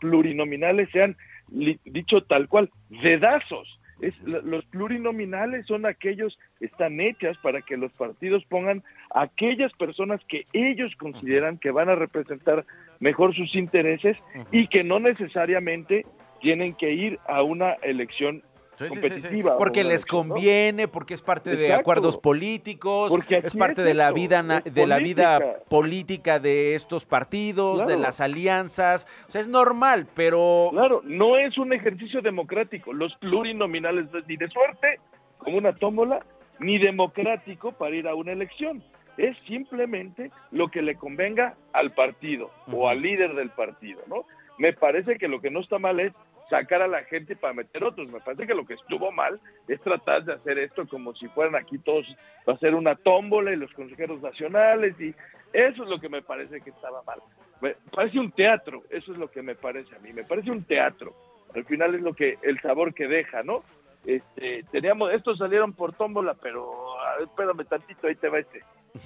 plurinominales 0.00 0.88
sean, 0.90 1.16
dicho 1.48 2.22
tal 2.22 2.48
cual, 2.48 2.70
dedazos. 2.88 3.78
Es, 4.00 4.18
los 4.22 4.64
plurinominales 4.66 5.66
son 5.66 5.84
aquellos, 5.84 6.38
están 6.58 7.00
hechas 7.00 7.36
para 7.38 7.60
que 7.60 7.76
los 7.76 7.92
partidos 7.92 8.44
pongan 8.46 8.82
aquellas 9.14 9.72
personas 9.74 10.20
que 10.26 10.46
ellos 10.54 10.96
consideran 10.96 11.58
que 11.58 11.70
van 11.70 11.90
a 11.90 11.96
representar 11.96 12.64
mejor 12.98 13.34
sus 13.34 13.54
intereses 13.54 14.16
y 14.50 14.68
que 14.68 14.82
no 14.82 14.98
necesariamente 14.98 16.06
tienen 16.40 16.74
que 16.74 16.92
ir 16.92 17.18
a 17.28 17.42
una 17.42 17.72
elección 17.82 18.42
competitiva. 18.88 19.58
porque 19.58 19.84
les 19.84 20.06
conviene, 20.06 20.88
porque 20.88 21.14
es 21.14 21.22
parte 21.22 21.56
de 21.56 21.72
acuerdos 21.72 22.16
políticos, 22.16 23.10
porque 23.10 23.38
es 23.38 23.54
parte 23.54 23.82
de 23.82 23.94
la 23.94 24.12
vida 24.12 24.62
de 24.64 24.86
la 24.86 24.98
vida 24.98 25.60
política 25.68 26.38
de 26.38 26.74
estos 26.74 27.04
partidos, 27.04 27.86
de 27.86 27.98
las 27.98 28.20
alianzas. 28.20 29.06
O 29.28 29.30
sea, 29.30 29.40
es 29.40 29.48
normal, 29.48 30.06
pero 30.14 30.70
Claro, 30.72 31.02
no 31.04 31.36
es 31.36 31.58
un 31.58 31.72
ejercicio 31.72 32.22
democrático. 32.22 32.92
Los 32.92 33.14
plurinominales 33.16 34.06
ni 34.26 34.36
de 34.36 34.48
suerte, 34.48 35.00
como 35.38 35.58
una 35.58 35.72
tómbola, 35.72 36.24
ni 36.58 36.78
democrático 36.78 37.72
para 37.72 37.96
ir 37.96 38.06
a 38.06 38.14
una 38.14 38.32
elección. 38.32 38.82
Es 39.16 39.36
simplemente 39.46 40.30
lo 40.50 40.68
que 40.68 40.82
le 40.82 40.94
convenga 40.94 41.54
al 41.72 41.92
partido 41.92 42.50
o 42.72 42.88
al 42.88 43.02
líder 43.02 43.34
del 43.34 43.50
partido, 43.50 44.00
¿no? 44.06 44.24
Me 44.58 44.72
parece 44.72 45.16
que 45.16 45.28
lo 45.28 45.40
que 45.40 45.50
no 45.50 45.60
está 45.60 45.78
mal 45.78 46.00
es 46.00 46.12
sacar 46.50 46.82
a 46.82 46.88
la 46.88 47.04
gente 47.04 47.36
para 47.36 47.54
meter 47.54 47.82
otros. 47.84 48.10
Me 48.10 48.20
parece 48.20 48.46
que 48.46 48.54
lo 48.54 48.66
que 48.66 48.74
estuvo 48.74 49.10
mal 49.12 49.40
es 49.68 49.80
tratar 49.80 50.24
de 50.24 50.34
hacer 50.34 50.58
esto 50.58 50.86
como 50.86 51.14
si 51.14 51.28
fueran 51.28 51.54
aquí 51.54 51.78
todos, 51.78 52.04
va 52.46 52.54
a 52.54 52.58
ser 52.58 52.74
una 52.74 52.96
tómbola 52.96 53.52
y 53.52 53.56
los 53.56 53.72
consejeros 53.72 54.20
nacionales 54.20 55.00
y 55.00 55.14
eso 55.52 55.84
es 55.84 55.88
lo 55.88 56.00
que 56.00 56.08
me 56.08 56.22
parece 56.22 56.60
que 56.60 56.70
estaba 56.70 57.02
mal. 57.04 57.20
Me 57.60 57.76
parece 57.92 58.18
un 58.18 58.32
teatro, 58.32 58.82
eso 58.90 59.12
es 59.12 59.18
lo 59.18 59.30
que 59.30 59.42
me 59.42 59.54
parece 59.54 59.94
a 59.94 59.98
mí, 60.00 60.12
me 60.12 60.24
parece 60.24 60.50
un 60.50 60.64
teatro. 60.64 61.14
Al 61.54 61.64
final 61.64 61.94
es 61.94 62.00
lo 62.02 62.14
que, 62.14 62.38
el 62.42 62.60
sabor 62.60 62.94
que 62.94 63.06
deja, 63.06 63.42
¿no? 63.42 63.62
Este, 64.04 64.64
teníamos, 64.70 65.12
estos 65.12 65.38
salieron 65.38 65.72
por 65.72 65.92
tómbola, 65.92 66.34
pero 66.34 66.94
espérame 67.22 67.66
tantito, 67.66 68.06
ahí 68.06 68.14
te 68.14 68.28
va 68.28 68.38
este, 68.38 68.62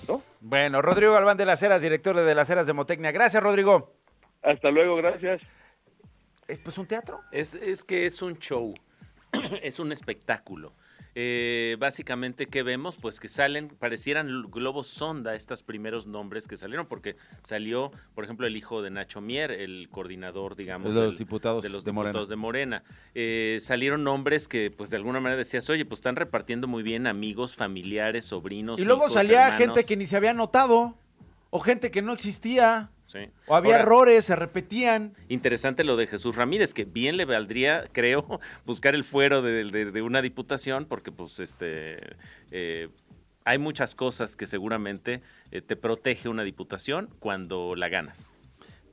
¿no? 0.08 0.22
Bueno, 0.40 0.82
Rodrigo 0.82 1.14
Galván 1.14 1.36
de 1.36 1.46
las 1.46 1.62
Heras, 1.62 1.82
director 1.82 2.16
de 2.16 2.34
las 2.34 2.48
Heras 2.48 2.66
de 2.66 2.74
Motecnia. 2.74 3.10
Gracias, 3.10 3.42
Rodrigo. 3.42 3.92
Hasta 4.42 4.70
luego, 4.70 4.96
gracias. 4.96 5.40
¿Es 6.48 6.58
pues 6.58 6.78
un 6.78 6.86
teatro? 6.86 7.20
Es, 7.32 7.54
es 7.54 7.84
que 7.84 8.06
es 8.06 8.20
un 8.22 8.38
show, 8.38 8.74
es 9.62 9.78
un 9.78 9.92
espectáculo. 9.92 10.72
Eh, 11.16 11.76
básicamente, 11.78 12.46
¿qué 12.46 12.64
vemos? 12.64 12.96
Pues 12.96 13.20
que 13.20 13.28
salen, 13.28 13.68
parecieran 13.68 14.50
globos 14.50 14.88
sonda 14.88 15.36
estos 15.36 15.62
primeros 15.62 16.06
nombres 16.08 16.48
que 16.48 16.56
salieron, 16.56 16.86
porque 16.86 17.16
salió, 17.42 17.92
por 18.14 18.24
ejemplo, 18.24 18.46
el 18.48 18.56
hijo 18.56 18.82
de 18.82 18.90
Nacho 18.90 19.20
Mier, 19.20 19.52
el 19.52 19.88
coordinador, 19.90 20.56
digamos, 20.56 20.92
de 20.92 21.00
los 21.00 21.18
diputados 21.18 21.62
de, 21.62 21.68
los 21.68 21.84
de 21.84 21.92
diputados 21.92 22.28
de 22.28 22.36
Morena. 22.36 22.82
Eh, 23.14 23.58
salieron 23.60 24.02
nombres 24.02 24.48
que, 24.48 24.72
pues, 24.72 24.90
de 24.90 24.96
alguna 24.96 25.20
manera 25.20 25.38
decías, 25.38 25.70
oye, 25.70 25.84
pues 25.84 25.98
están 25.98 26.16
repartiendo 26.16 26.66
muy 26.66 26.82
bien 26.82 27.06
amigos, 27.06 27.54
familiares, 27.54 28.24
sobrinos. 28.24 28.80
Y 28.80 28.84
luego 28.84 29.08
salía 29.08 29.52
gente 29.56 29.84
que 29.84 29.96
ni 29.96 30.06
se 30.06 30.16
había 30.16 30.34
notado, 30.34 30.96
o 31.56 31.60
gente 31.60 31.92
que 31.92 32.02
no 32.02 32.12
existía. 32.14 32.90
O 33.46 33.54
había 33.54 33.76
errores, 33.76 34.24
se 34.24 34.34
repetían. 34.34 35.14
Interesante 35.28 35.84
lo 35.84 35.96
de 35.96 36.08
Jesús 36.08 36.34
Ramírez, 36.34 36.74
que 36.74 36.84
bien 36.84 37.16
le 37.16 37.26
valdría, 37.26 37.88
creo, 37.92 38.40
buscar 38.66 38.96
el 38.96 39.04
fuero 39.04 39.40
de, 39.40 40.02
una 40.02 40.20
diputación, 40.20 40.84
porque 40.86 41.12
pues 41.12 41.38
este 41.38 42.16
eh, 42.50 42.88
hay 43.44 43.58
muchas 43.58 43.94
cosas 43.94 44.34
que 44.34 44.48
seguramente 44.48 45.22
eh, 45.52 45.62
te 45.62 45.76
protege 45.76 46.28
una 46.28 46.42
diputación 46.42 47.08
cuando 47.20 47.76
la 47.76 47.88
ganas. 47.88 48.32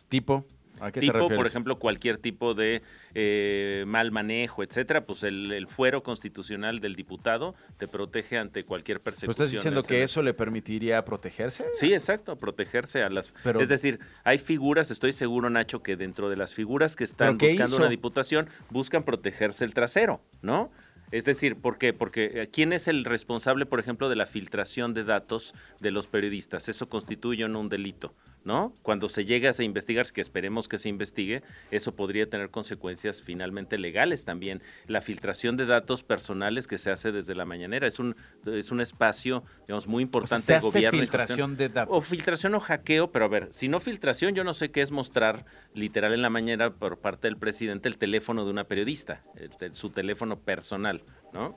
Tipo 0.08 0.45
tipo, 0.93 1.27
por 1.29 1.45
ejemplo, 1.45 1.77
cualquier 1.77 2.17
tipo 2.17 2.53
de 2.53 2.81
eh, 3.13 3.83
mal 3.87 4.11
manejo, 4.11 4.63
etcétera, 4.63 5.05
pues 5.05 5.23
el, 5.23 5.67
fuero 5.67 6.03
constitucional 6.03 6.79
del 6.79 6.95
diputado 6.95 7.55
te 7.77 7.87
protege 7.87 8.37
ante 8.37 8.63
cualquier 8.63 8.99
persecución. 8.99 9.31
¿Estás 9.31 9.51
diciendo 9.51 9.83
que 9.83 10.03
eso 10.03 10.21
le 10.21 10.33
permitiría 10.33 11.03
protegerse? 11.05 11.65
Sí, 11.73 11.93
exacto, 11.93 12.35
protegerse 12.35 13.03
a 13.03 13.09
las... 13.09 13.31
es 13.59 13.69
decir, 13.69 13.99
hay 14.23 14.37
figuras, 14.37 14.91
estoy 14.91 15.13
seguro, 15.13 15.49
Nacho, 15.49 15.83
que 15.83 15.95
dentro 15.95 16.29
de 16.29 16.35
las 16.35 16.53
figuras 16.53 16.95
que 16.95 17.03
están 17.03 17.37
buscando 17.37 17.77
una 17.77 17.89
diputación, 17.89 18.49
buscan 18.69 19.03
protegerse 19.03 19.65
el 19.65 19.73
trasero, 19.73 20.21
¿no? 20.41 20.71
Es 21.11 21.25
decir, 21.25 21.57
¿por 21.57 21.77
qué? 21.77 21.93
Porque 21.93 22.31
eh, 22.33 22.49
¿quién 22.51 22.71
es 22.71 22.87
el 22.87 23.03
responsable, 23.03 23.65
por 23.65 23.79
ejemplo, 23.79 24.07
de 24.07 24.15
la 24.15 24.25
filtración 24.25 24.93
de 24.93 25.03
datos 25.03 25.53
de 25.79 25.91
los 25.91 26.07
periodistas? 26.07 26.69
Eso 26.69 26.87
constituye 26.87 27.43
un 27.45 27.69
delito, 27.69 28.13
¿no? 28.43 28.73
Cuando 28.82 29.10
se 29.10 29.25
llega 29.25 29.51
a 29.58 29.63
investigar, 29.63 30.12
que 30.12 30.21
esperemos 30.21 30.67
que 30.67 30.77
se 30.77 30.89
investigue, 30.89 31.43
eso 31.69 31.95
podría 31.95 32.30
tener 32.30 32.49
consecuencias 32.49 33.21
finalmente 33.21 33.77
legales 33.77 34.25
también. 34.25 34.62
La 34.88 35.01
filtración 35.01 35.58
de 35.58 35.65
datos 35.65 36.04
personales 36.04 36.67
que 36.67 36.77
se 36.77 36.91
hace 36.91 37.12
desde 37.12 37.36
la 37.36 37.45
mañanera 37.45 37.88
es 37.88 37.99
un 37.99 38.15
es 38.45 38.71
un 38.71 38.82
espacio, 38.82 39.43
digamos, 39.67 39.88
muy 39.88 40.04
importante 40.04 40.54
del 40.54 40.62
gobierno. 40.62 40.99
filtración 40.99 41.58
de 41.58 41.69
datos. 41.69 41.95
O 41.95 42.01
filtración 42.01 42.56
o 42.56 42.60
hackeo, 42.60 43.12
pero 43.12 43.25
a 43.25 43.27
ver, 43.27 43.49
si 43.51 43.67
no 43.67 43.80
filtración, 43.80 44.34
yo 44.34 44.43
no 44.43 44.54
sé 44.54 44.71
qué 44.71 44.82
es 44.82 44.91
mostrar 44.91 45.45
literal 45.73 46.13
en 46.13 46.21
la 46.21 46.30
mañana 46.30 46.71
por 46.71 46.99
parte 46.99 47.27
del 47.27 47.38
presidente 47.38 47.89
el 47.89 47.97
teléfono 47.97 48.45
de 48.45 48.51
una 48.51 48.63
periodista, 48.63 49.23
su 49.71 49.89
teléfono 49.89 50.39
personal. 50.39 51.04
¿no? 51.34 51.56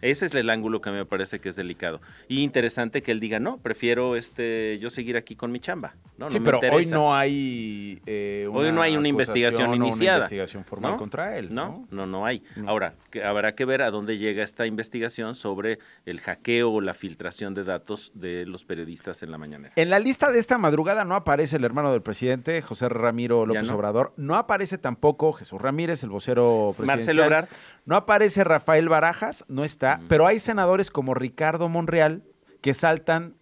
Ese 0.00 0.26
es 0.26 0.34
el 0.34 0.48
ángulo 0.48 0.80
que 0.80 0.90
me 0.90 1.04
parece 1.04 1.38
que 1.38 1.48
es 1.48 1.56
delicado. 1.56 2.00
Y 2.28 2.42
interesante 2.42 3.02
que 3.02 3.12
él 3.12 3.20
diga, 3.20 3.38
no, 3.38 3.58
prefiero 3.58 4.16
este 4.16 4.78
yo 4.78 4.90
seguir 4.90 5.16
aquí 5.16 5.36
con 5.36 5.52
mi 5.52 5.60
chamba. 5.60 5.94
No, 6.16 6.30
sí, 6.30 6.40
pero 6.40 6.60
hoy 6.72 6.86
no 6.86 7.14
hay 7.14 8.00
eh, 8.06 8.48
Hoy 8.52 8.72
no 8.72 8.82
hay 8.82 8.96
una 8.96 9.08
investigación 9.08 9.74
iniciada. 9.74 10.16
Una 10.16 10.24
investigación 10.24 10.64
formal 10.64 10.96
contra 10.96 11.36
él. 11.36 11.52
No, 11.52 11.86
no, 11.90 12.06
no, 12.06 12.26
hay. 12.26 12.42
Ahora, 12.66 12.94
habrá 13.24 13.54
que 13.54 13.64
ver 13.64 13.82
a 13.82 13.90
dónde 13.90 14.18
llega 14.18 14.42
esta 14.42 14.66
investigación 14.66 15.34
sobre 15.34 15.78
el 16.06 16.20
hackeo 16.20 16.70
o 16.70 16.80
la 16.80 16.94
filtración 16.94 17.54
de 17.54 17.64
datos 17.64 18.12
de 18.14 18.46
los 18.46 18.64
periodistas 18.64 19.22
en 19.22 19.30
la 19.30 19.38
mañana. 19.38 19.70
En 19.76 19.90
la 19.90 19.98
lista 19.98 20.30
de 20.30 20.38
esta 20.38 20.58
madrugada 20.58 21.04
no 21.04 21.14
aparece 21.14 21.56
el 21.56 21.64
hermano 21.64 21.92
del 21.92 22.02
presidente, 22.02 22.60
José 22.62 22.88
Ramiro 22.88 23.46
López 23.46 23.70
Obrador. 23.70 24.12
No 24.16 24.36
aparece 24.36 24.78
tampoco 24.78 25.32
Jesús 25.32 25.60
Ramírez, 25.60 26.02
el 26.02 26.10
vocero 26.10 26.74
presidencial. 26.76 27.16
Marcelo 27.16 27.24
Ebrard. 27.24 27.48
No 27.86 27.96
aparece 27.96 28.44
Rafael 28.44 28.88
Barajas, 28.88 29.44
no 29.48 29.64
está, 29.64 30.00
pero 30.08 30.26
hay 30.26 30.38
senadores 30.38 30.90
como 30.90 31.14
Ricardo 31.14 31.68
Monreal 31.68 32.22
que 32.60 32.74
saltan 32.74 33.34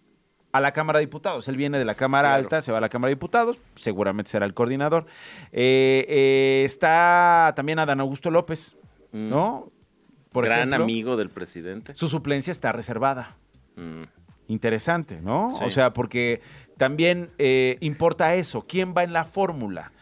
a 0.53 0.61
la 0.61 0.72
Cámara 0.72 0.98
de 0.98 1.07
Diputados. 1.07 1.48
Él 1.48 1.57
viene 1.57 1.79
de 1.79 1.85
la 1.85 1.94
Cámara 1.94 2.35
Alta, 2.35 2.62
se 2.62 2.72
va 2.72 2.79
a 2.79 2.81
la 2.81 2.88
Cámara 2.88 3.09
de 3.09 3.16
Diputados, 3.16 3.61
seguramente 3.74 4.31
será 4.31 4.46
el 4.46 4.55
coordinador. 4.55 5.07
Eh, 5.53 6.07
eh, 6.09 6.62
está 6.64 7.53
también 7.57 7.79
Adán 7.79 8.01
Augusto 8.01 8.31
López, 8.31 8.77
mm. 9.12 9.29
¿no? 9.29 9.70
Por 10.33 10.44
Gran 10.44 10.74
amigo 10.74 11.16
del 11.16 11.31
presidente. 11.31 11.94
Su 11.94 12.09
suplencia 12.09 12.51
está 12.51 12.72
reservada. 12.72 13.37
Mm. 13.77 14.03
Interesante, 14.48 15.20
¿no? 15.20 15.48
O 15.48 15.68
sea, 15.68 15.92
porque 15.92 16.40
también 16.79 17.31
eh, 17.37 17.77
importa 17.81 18.35
eso. 18.35 18.64
¿Quién 18.66 18.94
va 18.96 19.05
en 19.05 19.12
la 19.12 19.24
fórmula? 19.24 19.92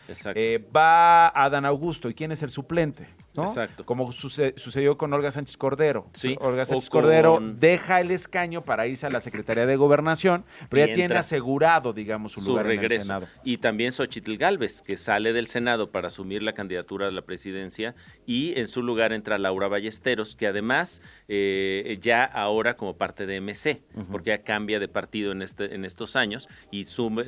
va 0.75 1.27
Adán 1.29 1.65
Augusto. 1.65 2.09
¿Y 2.09 2.15
quién 2.15 2.31
es 2.31 2.45
el 2.45 2.51
suplente? 2.51 3.09
Exacto. 3.43 3.85
Como 3.85 4.13
sucedió 4.13 4.97
con 4.97 5.13
Olga 5.13 5.31
Sánchez 5.31 5.57
Cordero. 5.57 6.07
Sí. 6.15 6.37
Olga 6.41 6.65
Sánchez 6.65 6.91
Cordero 6.91 7.41
deja 7.41 8.01
el 8.01 8.11
escaño 8.11 8.63
para 8.63 8.87
irse 8.87 9.07
a 9.07 9.11
la 9.11 9.21
Secretaría 9.21 9.67
de 9.67 9.77
Gobernación, 9.77 10.45
pero 10.69 10.87
ya 10.87 10.95
tiene 10.95 11.17
asegurado, 11.17 11.93
digamos, 11.93 12.33
su, 12.33 12.41
lugar 12.43 12.67
regreso. 12.67 12.95
en 12.95 13.01
el 13.01 13.03
Senado. 13.03 13.27
Y 13.45 13.59
también 13.59 13.93
Xochitl 13.93 14.37
Galvez, 14.37 14.83
que 14.83 14.97
sale 14.97 15.33
del 15.33 15.47
Senado 15.47 15.91
para 15.91 16.09
asumir 16.09 16.43
la 16.43 16.53
candidatura 16.53 17.09
a 17.09 17.11
la 17.11 17.23
presidencia, 17.23 17.95
y 18.27 18.59
en 18.59 18.69
su 18.69 18.83
lugar 18.83 19.13
entra 19.13 19.39
Laura 19.39 19.69
Ballesteros, 19.69 20.37
que 20.37 20.47
además 20.47 21.03
eh, 21.29 21.99
ya 22.01 22.25
ahora 22.25 22.77
como 22.77 22.97
parte 22.97 23.27
de 23.27 23.41
MC, 23.41 23.83
porque 24.11 24.31
ya 24.31 24.43
cambia 24.43 24.79
de 24.79 24.89
partido 24.89 25.33
en, 25.33 25.43
este, 25.43 25.75
en 25.75 25.85
estos 25.85 26.17
años, 26.17 26.49
y 26.71 26.85
suma, 26.85 27.25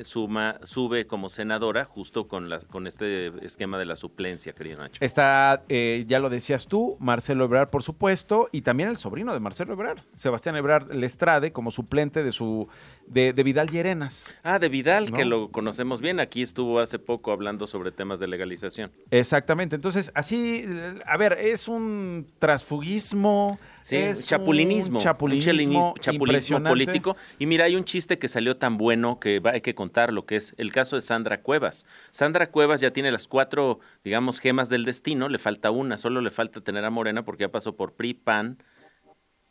sube 0.63 1.07
como 1.07 1.29
senadora 1.29 1.85
justo 1.85 2.27
con, 2.27 2.49
la, 2.49 2.59
con 2.59 2.87
este 2.87 3.27
esquema 3.45 3.77
de 3.77 3.85
la 3.85 3.95
suplencia, 3.95 4.53
querido 4.53 4.79
Nacho. 4.79 5.03
Está... 5.03 5.63
Eh, 5.69 5.98
ya 6.05 6.19
lo 6.19 6.29
decías 6.29 6.67
tú, 6.67 6.97
Marcelo 6.99 7.45
Ebrard, 7.45 7.69
por 7.69 7.83
supuesto, 7.83 8.49
y 8.51 8.61
también 8.61 8.89
el 8.89 8.97
sobrino 8.97 9.33
de 9.33 9.39
Marcelo 9.39 9.73
Ebrard, 9.73 9.99
Sebastián 10.15 10.55
Ebrard 10.55 10.93
Lestrade, 10.93 11.51
como 11.51 11.71
suplente 11.71 12.23
de 12.23 12.31
su 12.31 12.67
de, 13.09 13.43
Vidal 13.43 13.69
Llerenas. 13.69 14.25
Ah, 14.43 14.59
de 14.59 14.69
Vidal, 14.69 15.11
que 15.11 15.25
lo 15.25 15.51
conocemos 15.51 16.01
bien. 16.01 16.19
Aquí 16.19 16.41
estuvo 16.41 16.79
hace 16.79 16.99
poco 16.99 17.31
hablando 17.31 17.67
sobre 17.67 17.91
temas 17.91 18.19
de 18.19 18.27
legalización. 18.27 18.91
Exactamente. 19.11 19.75
Entonces, 19.75 20.11
así, 20.13 20.63
a 21.05 21.17
ver, 21.17 21.33
es 21.39 21.67
un 21.67 22.27
transfugismo. 22.39 23.59
Sí, 23.81 23.95
es 23.95 24.27
chapulinismo, 24.27 24.99
un 24.99 25.03
chapulinismo, 25.03 25.95
chapulinismo 25.99 26.63
político. 26.63 27.15
Y 27.39 27.45
mira, 27.45 27.65
hay 27.65 27.75
un 27.75 27.85
chiste 27.85 28.19
que 28.19 28.27
salió 28.27 28.57
tan 28.57 28.77
bueno 28.77 29.19
que 29.19 29.41
hay 29.45 29.61
que 29.61 29.73
contar 29.73 30.13
lo 30.13 30.25
que 30.25 30.35
es 30.35 30.53
el 30.57 30.71
caso 30.71 30.95
de 30.95 31.01
Sandra 31.01 31.41
Cuevas. 31.41 31.87
Sandra 32.11 32.51
Cuevas 32.51 32.81
ya 32.81 32.91
tiene 32.91 33.11
las 33.11 33.27
cuatro, 33.27 33.79
digamos, 34.03 34.39
gemas 34.39 34.69
del 34.69 34.85
destino, 34.85 35.29
le 35.29 35.39
falta 35.39 35.71
una, 35.71 35.97
solo 35.97 36.21
le 36.21 36.29
falta 36.29 36.61
tener 36.61 36.85
a 36.85 36.89
Morena 36.89 37.23
porque 37.23 37.45
ya 37.45 37.49
pasó 37.49 37.75
por 37.75 37.93
PRI, 37.93 38.13
PAN, 38.13 38.61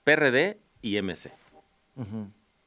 PRD 0.04 0.58
y 0.82 1.00
MC. 1.00 1.32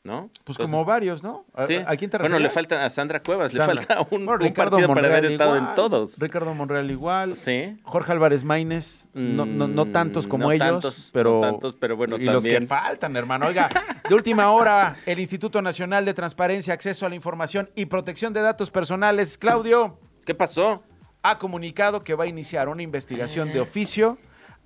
¿No? 0.04 0.32
Pues 0.44 0.58
como 0.58 0.84
varios, 0.84 1.22
¿no? 1.22 1.46
Sí. 1.64 1.76
¿A, 1.86 1.96
quién 1.96 2.10
te 2.10 2.18
Bueno, 2.18 2.40
le 2.40 2.50
falta 2.50 2.84
a 2.84 2.90
Sandra 2.90 3.22
Cuevas, 3.22 3.54
le 3.54 3.64
falta 3.64 4.02
un, 4.10 4.28
Ricardo 4.40 4.78
partido 4.78 4.94
para 4.94 5.08
haber 5.08 5.26
estado 5.26 5.56
en 5.56 5.74
todos. 5.76 6.20
Ricardo 6.20 6.54
Monreal 6.56 6.90
igual. 6.90 7.36
Sí. 7.36 7.78
Jorge 7.84 8.12
Álvarez 8.12 8.44
Maínez, 8.44 9.06
no, 9.14 9.46
no, 9.46 9.68
no, 9.68 9.86
mm, 9.86 9.92
tantos 9.92 10.28
como 10.28 10.52
ellos, 10.52 11.12
pero 11.14 11.42
tantos, 11.42 11.76
pero 11.76 11.96
bueno, 11.96 12.18
y 12.18 12.26
los 12.26 12.44
que 12.44 12.66
faltan, 12.66 13.16
hermano. 13.16 13.48
Oiga, 13.48 13.70
de 14.08 14.16
última 14.16 14.52
hora, 14.52 14.96
el 15.06 15.20
Instituto 15.20 15.62
Nacional 15.62 16.04
de 16.06 16.14
Transparencia, 16.14 16.74
Acceso 16.74 17.06
a 17.06 17.10
la 17.10 17.16
Información 17.16 17.70
y 17.76 17.86
Protección 17.86 18.34
de 18.34 18.42
Datos 18.42 18.72
Personales, 18.72 19.38
Claudio, 19.38 20.00
¿qué 20.26 20.34
pasó? 20.34 20.84
Ha 21.22 21.38
comunicado 21.38 22.04
que 22.04 22.16
va 22.16 22.24
a 22.24 22.28
iniciar 22.28 22.70
una 22.70 22.82
investigación 22.82 23.54
de 23.54 23.60
oficio 23.60 24.18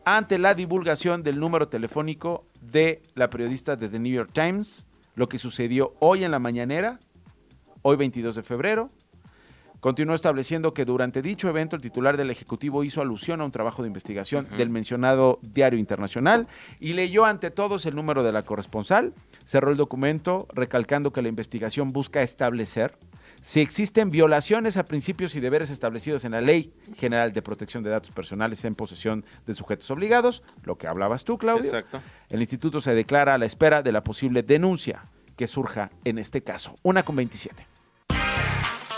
ante 0.06 0.38
la 0.38 0.54
divulgación 0.54 1.24
del 1.24 1.40
número 1.40 1.68
telefónico 1.68 2.46
de 2.62 3.02
la 3.16 3.30
periodista 3.30 3.76
de 3.76 3.90
The 3.90 4.00
New 4.00 4.14
York 4.14 4.30
Times 4.32 4.88
lo 5.16 5.28
que 5.30 5.38
sucedió 5.38 5.96
hoy 6.00 6.24
en 6.24 6.32
la 6.32 6.40
mañanera, 6.40 7.00
hoy 7.82 7.96
22 7.96 8.36
de 8.36 8.44
febrero. 8.44 8.92
Continuó 9.80 10.16
estableciendo 10.16 10.74
que 10.74 10.84
durante 10.84 11.22
dicho 11.22 11.48
evento 11.48 11.76
el 11.76 11.82
titular 11.82 12.18
del 12.18 12.32
Ejecutivo 12.32 12.84
hizo 12.84 13.02
alusión 13.02 13.42
a 13.42 13.46
un 13.46 13.52
trabajo 13.52 13.84
de 13.84 13.88
investigación 13.88 14.48
del 14.58 14.72
mencionado 14.72 15.38
diario 15.44 15.78
internacional 15.78 16.48
y 16.80 16.94
leyó 16.94 17.24
ante 17.26 17.52
todos 17.52 17.86
el 17.86 17.96
número 17.96 18.24
de 18.24 18.32
la 18.32 18.42
corresponsal. 18.42 19.14
Cerró 19.46 19.70
el 19.70 19.78
documento 19.78 20.48
recalcando 20.54 21.14
que 21.14 21.22
la 21.22 21.30
investigación 21.30 21.94
busca 21.94 22.24
establecer 22.24 22.98
si 23.46 23.62
existen 23.62 24.10
violaciones 24.10 24.76
a 24.76 24.86
principios 24.86 25.36
y 25.36 25.40
deberes 25.40 25.70
establecidos 25.70 26.26
en 26.26 26.32
la 26.32 26.42
Ley 26.42 26.74
General 26.98 27.32
de 27.32 27.44
Protección 27.44 27.84
de 27.84 27.92
Datos 27.92 28.10
Personales 28.10 28.66
en 28.66 28.74
posesión 28.74 29.24
de 29.46 29.54
sujetos 29.54 29.92
obligados, 29.92 30.42
lo 30.64 30.80
que 30.80 30.88
hablabas 30.88 31.26
tú, 31.26 31.38
Claudio. 31.38 31.64
Exacto. 31.64 32.02
El 32.28 32.40
instituto 32.40 32.80
se 32.80 32.96
declara 32.96 33.36
a 33.36 33.38
la 33.38 33.46
espera 33.46 33.84
de 33.84 33.92
la 33.92 34.04
posible 34.04 34.42
denuncia 34.42 35.06
que 35.38 35.46
surja 35.46 35.92
en 36.06 36.18
este 36.18 36.42
caso. 36.42 36.74
Una 36.82 37.04
con 37.04 37.18
27. 37.18 37.68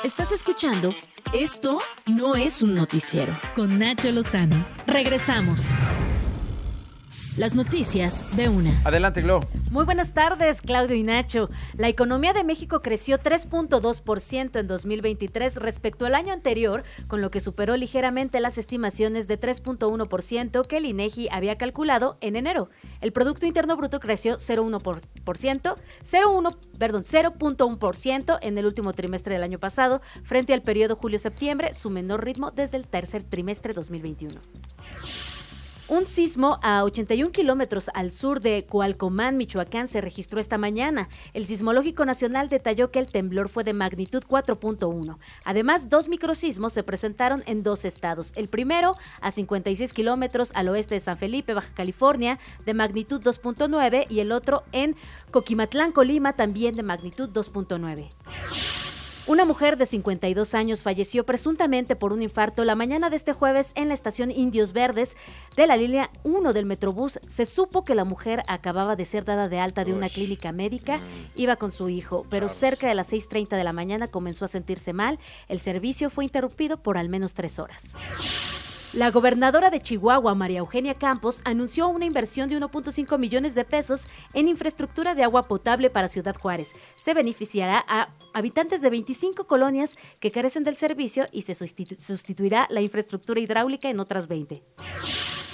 Estás 0.05 0.31
escuchando 0.31 0.95
Esto 1.33 1.79
no 2.05 2.37
es 2.37 2.61
un 2.61 2.73
noticiero 2.73 3.33
con 3.53 3.77
Nacho 3.77 4.09
Lozano. 4.13 4.65
Regresamos. 4.85 5.73
Las 7.37 7.53
noticias 7.53 8.35
de 8.35 8.49
una. 8.49 8.71
Adelante, 8.83 9.21
Glo. 9.21 9.41
Muy 9.69 9.85
buenas 9.85 10.15
tardes, 10.15 10.59
Claudio 10.59 10.95
y 10.95 11.03
Nacho. 11.03 11.51
La 11.75 11.87
economía 11.87 12.33
de 12.33 12.43
México 12.43 12.81
creció 12.81 13.19
3.2% 13.19 14.59
en 14.59 14.65
2023 14.65 15.57
respecto 15.57 16.07
al 16.07 16.15
año 16.15 16.33
anterior, 16.33 16.83
con 17.07 17.21
lo 17.21 17.29
que 17.29 17.39
superó 17.39 17.77
ligeramente 17.77 18.39
las 18.39 18.57
estimaciones 18.57 19.27
de 19.27 19.39
3.1% 19.39 20.65
que 20.65 20.77
el 20.77 20.85
INEGI 20.85 21.27
había 21.31 21.59
calculado 21.59 22.17
en 22.21 22.37
enero. 22.37 22.71
El 23.01 23.13
producto 23.13 23.45
interno 23.45 23.77
bruto 23.77 23.99
creció 23.99 24.37
0.1%, 24.37 24.81
0.1, 25.23 26.57
perdón, 26.79 27.03
0.1% 27.03 28.39
en 28.41 28.57
el 28.57 28.65
último 28.65 28.93
trimestre 28.93 29.35
del 29.35 29.43
año 29.43 29.59
pasado, 29.59 30.01
frente 30.23 30.55
al 30.55 30.63
periodo 30.63 30.95
julio-septiembre, 30.95 31.75
su 31.75 31.91
menor 31.91 32.25
ritmo 32.25 32.49
desde 32.49 32.77
el 32.77 32.87
tercer 32.87 33.21
trimestre 33.21 33.73
2021. 33.73 34.41
Un 35.89 36.05
sismo 36.05 36.59
a 36.63 36.83
81 36.83 37.31
kilómetros 37.31 37.89
al 37.93 38.11
sur 38.11 38.41
de 38.41 38.65
Coalcomán, 38.65 39.37
Michoacán, 39.37 39.87
se 39.87 40.01
registró 40.01 40.37
esta 40.41 40.57
mañana. 40.57 41.07
El 41.33 41.45
Sismológico 41.45 42.03
Nacional 42.03 42.49
detalló 42.49 42.91
que 42.91 42.99
el 42.99 43.07
temblor 43.07 43.47
fue 43.47 43.63
de 43.63 43.71
magnitud 43.71 44.21
4.1. 44.27 45.17
Además, 45.45 45.89
dos 45.89 46.09
microsismos 46.09 46.73
se 46.73 46.83
presentaron 46.83 47.41
en 47.45 47.63
dos 47.63 47.85
estados. 47.85 48.33
El 48.35 48.49
primero, 48.49 48.97
a 49.21 49.31
56 49.31 49.93
kilómetros 49.93 50.51
al 50.55 50.67
oeste 50.67 50.95
de 50.95 50.99
San 50.99 51.17
Felipe, 51.17 51.53
Baja 51.53 51.73
California, 51.73 52.37
de 52.65 52.73
magnitud 52.73 53.21
2.9, 53.21 54.07
y 54.09 54.19
el 54.19 54.33
otro 54.33 54.63
en 54.73 54.97
Coquimatlán, 55.31 55.93
Colima, 55.93 56.33
también 56.33 56.75
de 56.75 56.83
magnitud 56.83 57.29
2.9. 57.29 58.09
Una 59.27 59.43
mujer 59.43 59.75
de 59.75 59.85
52 59.85 60.53
años 60.53 60.83
falleció 60.83 61.25
presuntamente 61.25 61.97
por 61.97 62.13
un 62.13 62.21
infarto 62.21 62.63
la 62.63 62.75
mañana 62.75 63.09
de 63.09 63.17
este 63.17 63.33
jueves 63.33 63.73
en 63.75 63.89
la 63.89 63.93
estación 63.93 64.31
Indios 64.31 64.71
Verdes 64.71 65.17
de 65.57 65.67
la 65.67 65.75
línea 65.75 66.11
1 66.23 66.53
del 66.53 66.65
Metrobús. 66.65 67.19
Se 67.27 67.45
supo 67.45 67.83
que 67.83 67.93
la 67.93 68.05
mujer 68.05 68.43
acababa 68.47 68.95
de 68.95 69.03
ser 69.03 69.25
dada 69.25 69.49
de 69.49 69.59
alta 69.59 69.83
de 69.83 69.93
una 69.93 70.07
clínica 70.07 70.53
médica, 70.53 70.99
mm. 70.99 71.01
iba 71.35 71.57
con 71.57 71.73
su 71.73 71.89
hijo, 71.89 72.25
pero 72.29 72.47
cerca 72.47 72.87
de 72.87 72.95
las 72.95 73.11
6.30 73.11 73.57
de 73.57 73.65
la 73.65 73.73
mañana 73.73 74.07
comenzó 74.07 74.45
a 74.45 74.47
sentirse 74.47 74.93
mal. 74.93 75.19
El 75.49 75.59
servicio 75.59 76.09
fue 76.09 76.23
interrumpido 76.23 76.77
por 76.77 76.97
al 76.97 77.09
menos 77.09 77.33
tres 77.33 77.59
horas. 77.59 77.95
La 78.93 79.11
gobernadora 79.11 79.69
de 79.69 79.81
Chihuahua, 79.81 80.33
María 80.33 80.59
Eugenia 80.59 80.93
Campos, 80.93 81.41
anunció 81.43 81.89
una 81.89 82.05
inversión 82.05 82.47
de 82.47 82.57
1.5 82.57 83.17
millones 83.19 83.53
de 83.53 83.65
pesos 83.65 84.07
en 84.33 84.47
infraestructura 84.47 85.13
de 85.13 85.23
agua 85.23 85.43
potable 85.43 85.89
para 85.89 86.07
Ciudad 86.07 86.35
Juárez. 86.37 86.71
Se 86.95 87.13
beneficiará 87.13 87.83
a 87.85 88.09
habitantes 88.33 88.81
de 88.81 88.89
25 88.89 89.45
colonias 89.45 89.97
que 90.21 90.31
carecen 90.31 90.63
del 90.63 90.77
servicio 90.77 91.27
y 91.33 91.41
se 91.41 91.53
sustituirá 91.53 92.65
la 92.69 92.81
infraestructura 92.81 93.41
hidráulica 93.41 93.89
en 93.89 93.99
otras 93.99 94.29
20. 94.29 94.63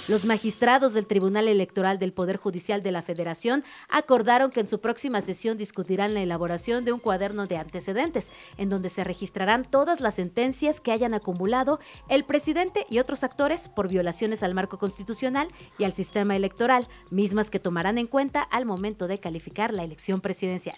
Los 0.06 0.26
magistrados 0.26 0.92
del 0.92 1.06
Tribunal 1.06 1.48
Electoral 1.48 1.98
del 1.98 2.12
Poder 2.12 2.36
Judicial 2.36 2.82
de 2.82 2.92
la 2.92 3.00
Federación 3.00 3.64
acordaron 3.88 4.50
que 4.50 4.60
en 4.60 4.68
su 4.68 4.78
próxima 4.78 5.22
sesión 5.22 5.56
discutirán 5.56 6.12
la 6.12 6.20
elaboración 6.20 6.84
de 6.84 6.92
un 6.92 7.00
cuaderno 7.00 7.46
de 7.46 7.56
antecedentes, 7.56 8.30
en 8.58 8.68
donde 8.68 8.90
se 8.90 9.02
registrarán 9.02 9.64
todas 9.64 10.00
las 10.00 10.16
sentencias 10.16 10.82
que 10.82 10.92
hayan 10.92 11.14
acumulado 11.14 11.80
el 12.10 12.24
presidente 12.24 12.84
y 12.90 12.98
otros 12.98 13.24
actores 13.24 13.68
por 13.68 13.88
violaciones 13.88 14.42
al 14.42 14.54
marco 14.54 14.78
constitucional 14.78 15.48
y 15.78 15.84
al 15.84 15.94
sistema 15.94 16.36
electoral, 16.36 16.86
mismas 17.10 17.48
que 17.48 17.58
tomarán 17.58 17.96
en 17.96 18.06
cuenta 18.06 18.42
al 18.42 18.66
momento 18.66 19.06
de 19.06 19.18
calificar 19.18 19.72
la 19.72 19.84
elección 19.84 20.20
presidencial. 20.20 20.76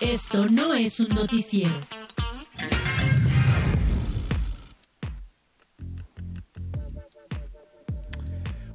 Esto 0.00 0.46
no 0.48 0.72
es 0.72 1.00
un 1.00 1.10
noticiero. 1.10 1.74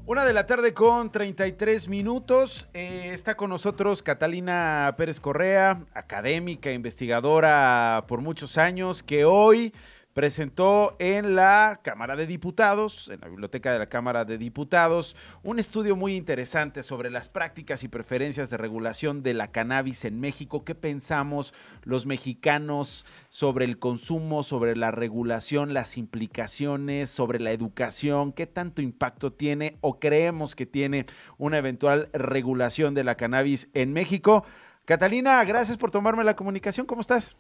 Una 0.05 0.25
de 0.25 0.33
la 0.33 0.45
tarde 0.45 0.73
con 0.73 1.13
33 1.13 1.87
minutos. 1.87 2.67
Eh, 2.73 3.11
está 3.13 3.35
con 3.35 3.49
nosotros 3.49 4.03
Catalina 4.03 4.93
Pérez 4.97 5.21
Correa, 5.21 5.81
académica, 5.93 6.73
investigadora 6.73 8.03
por 8.05 8.19
muchos 8.19 8.57
años, 8.57 9.01
que 9.01 9.23
hoy 9.23 9.73
presentó 10.13 10.95
en 10.99 11.35
la 11.35 11.79
Cámara 11.83 12.15
de 12.15 12.27
Diputados, 12.27 13.09
en 13.09 13.19
la 13.21 13.27
biblioteca 13.27 13.73
de 13.73 13.79
la 13.79 13.89
Cámara 13.89 14.25
de 14.25 14.37
Diputados, 14.37 15.15
un 15.41 15.57
estudio 15.57 15.95
muy 15.95 16.15
interesante 16.15 16.83
sobre 16.83 17.09
las 17.09 17.29
prácticas 17.29 17.83
y 17.83 17.87
preferencias 17.87 18.49
de 18.49 18.57
regulación 18.57 19.23
de 19.23 19.33
la 19.33 19.51
cannabis 19.51 20.05
en 20.05 20.19
México. 20.19 20.63
¿Qué 20.63 20.75
pensamos 20.75 21.53
los 21.83 22.05
mexicanos 22.05 23.05
sobre 23.29 23.65
el 23.65 23.79
consumo, 23.79 24.43
sobre 24.43 24.75
la 24.75 24.91
regulación, 24.91 25.73
las 25.73 25.97
implicaciones, 25.97 27.09
sobre 27.09 27.39
la 27.39 27.51
educación? 27.51 28.33
¿Qué 28.33 28.45
tanto 28.45 28.81
impacto 28.81 29.33
tiene 29.33 29.77
o 29.81 29.99
creemos 29.99 30.55
que 30.55 30.67
tiene 30.67 31.07
una 31.37 31.57
eventual 31.57 32.09
regulación 32.13 32.93
de 32.93 33.03
la 33.03 33.15
cannabis 33.15 33.69
en 33.73 33.93
México? 33.93 34.45
Catalina, 34.85 35.43
gracias 35.43 35.77
por 35.77 35.91
tomarme 35.91 36.23
la 36.23 36.35
comunicación. 36.35 36.85
¿Cómo 36.85 37.01
estás? 37.01 37.35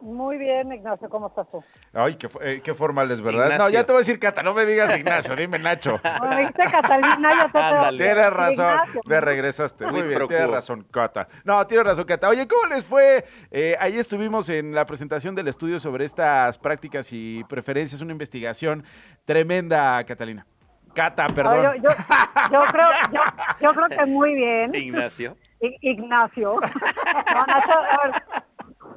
Muy 0.00 0.36
bien, 0.36 0.72
Ignacio, 0.72 1.08
¿cómo 1.08 1.28
estás 1.28 1.50
tú? 1.50 1.64
Ay, 1.92 2.16
qué, 2.16 2.28
eh, 2.40 2.60
qué 2.62 2.74
formal 2.74 3.10
es, 3.10 3.20
¿verdad? 3.20 3.58
No, 3.58 3.70
ya 3.70 3.84
te 3.84 3.92
voy 3.92 3.98
a 3.98 4.00
decir 4.00 4.18
Cata, 4.18 4.42
no 4.42 4.54
me 4.54 4.66
digas 4.66 4.96
Ignacio, 4.96 5.34
dime 5.34 5.58
Nacho. 5.58 6.00
Bueno, 6.18 6.38
dijiste 6.38 6.64
Catalina, 6.70 7.32
yo 7.38 7.90
te 7.90 7.96
Tienes 7.96 8.30
razón, 8.30 8.78
me 9.04 9.20
regresaste. 9.20 9.86
Muy, 9.86 10.02
bien, 10.02 10.26
tienes 10.28 10.48
razón, 10.48 10.86
Cata. 10.90 11.28
No, 11.44 11.66
tienes 11.66 11.86
razón, 11.86 12.04
Cata. 12.04 12.28
Oye, 12.28 12.46
¿cómo 12.46 12.74
les 12.74 12.84
fue? 12.84 13.24
Eh, 13.50 13.76
ahí 13.78 13.98
estuvimos 13.98 14.48
en 14.48 14.74
la 14.74 14.86
presentación 14.86 15.34
del 15.34 15.48
estudio 15.48 15.80
sobre 15.80 16.04
estas 16.04 16.58
prácticas 16.58 17.08
y 17.12 17.44
preferencias, 17.44 18.00
una 18.00 18.12
investigación 18.12 18.84
tremenda, 19.24 20.02
Catalina. 20.04 20.46
Cata, 20.94 21.26
perdón. 21.28 21.62
yo, 21.62 21.74
yo, 21.74 21.90
yo, 22.50 22.60
creo, 22.72 22.88
yo, 23.12 23.20
yo, 23.60 23.74
creo 23.74 23.88
que 23.88 24.06
muy 24.06 24.34
bien. 24.34 24.74
Ignacio. 24.74 25.36
Ignacio. 25.60 26.56
No, 27.34 27.46
Nacho, 27.46 27.72
a 27.72 28.08
ver, 28.08 28.22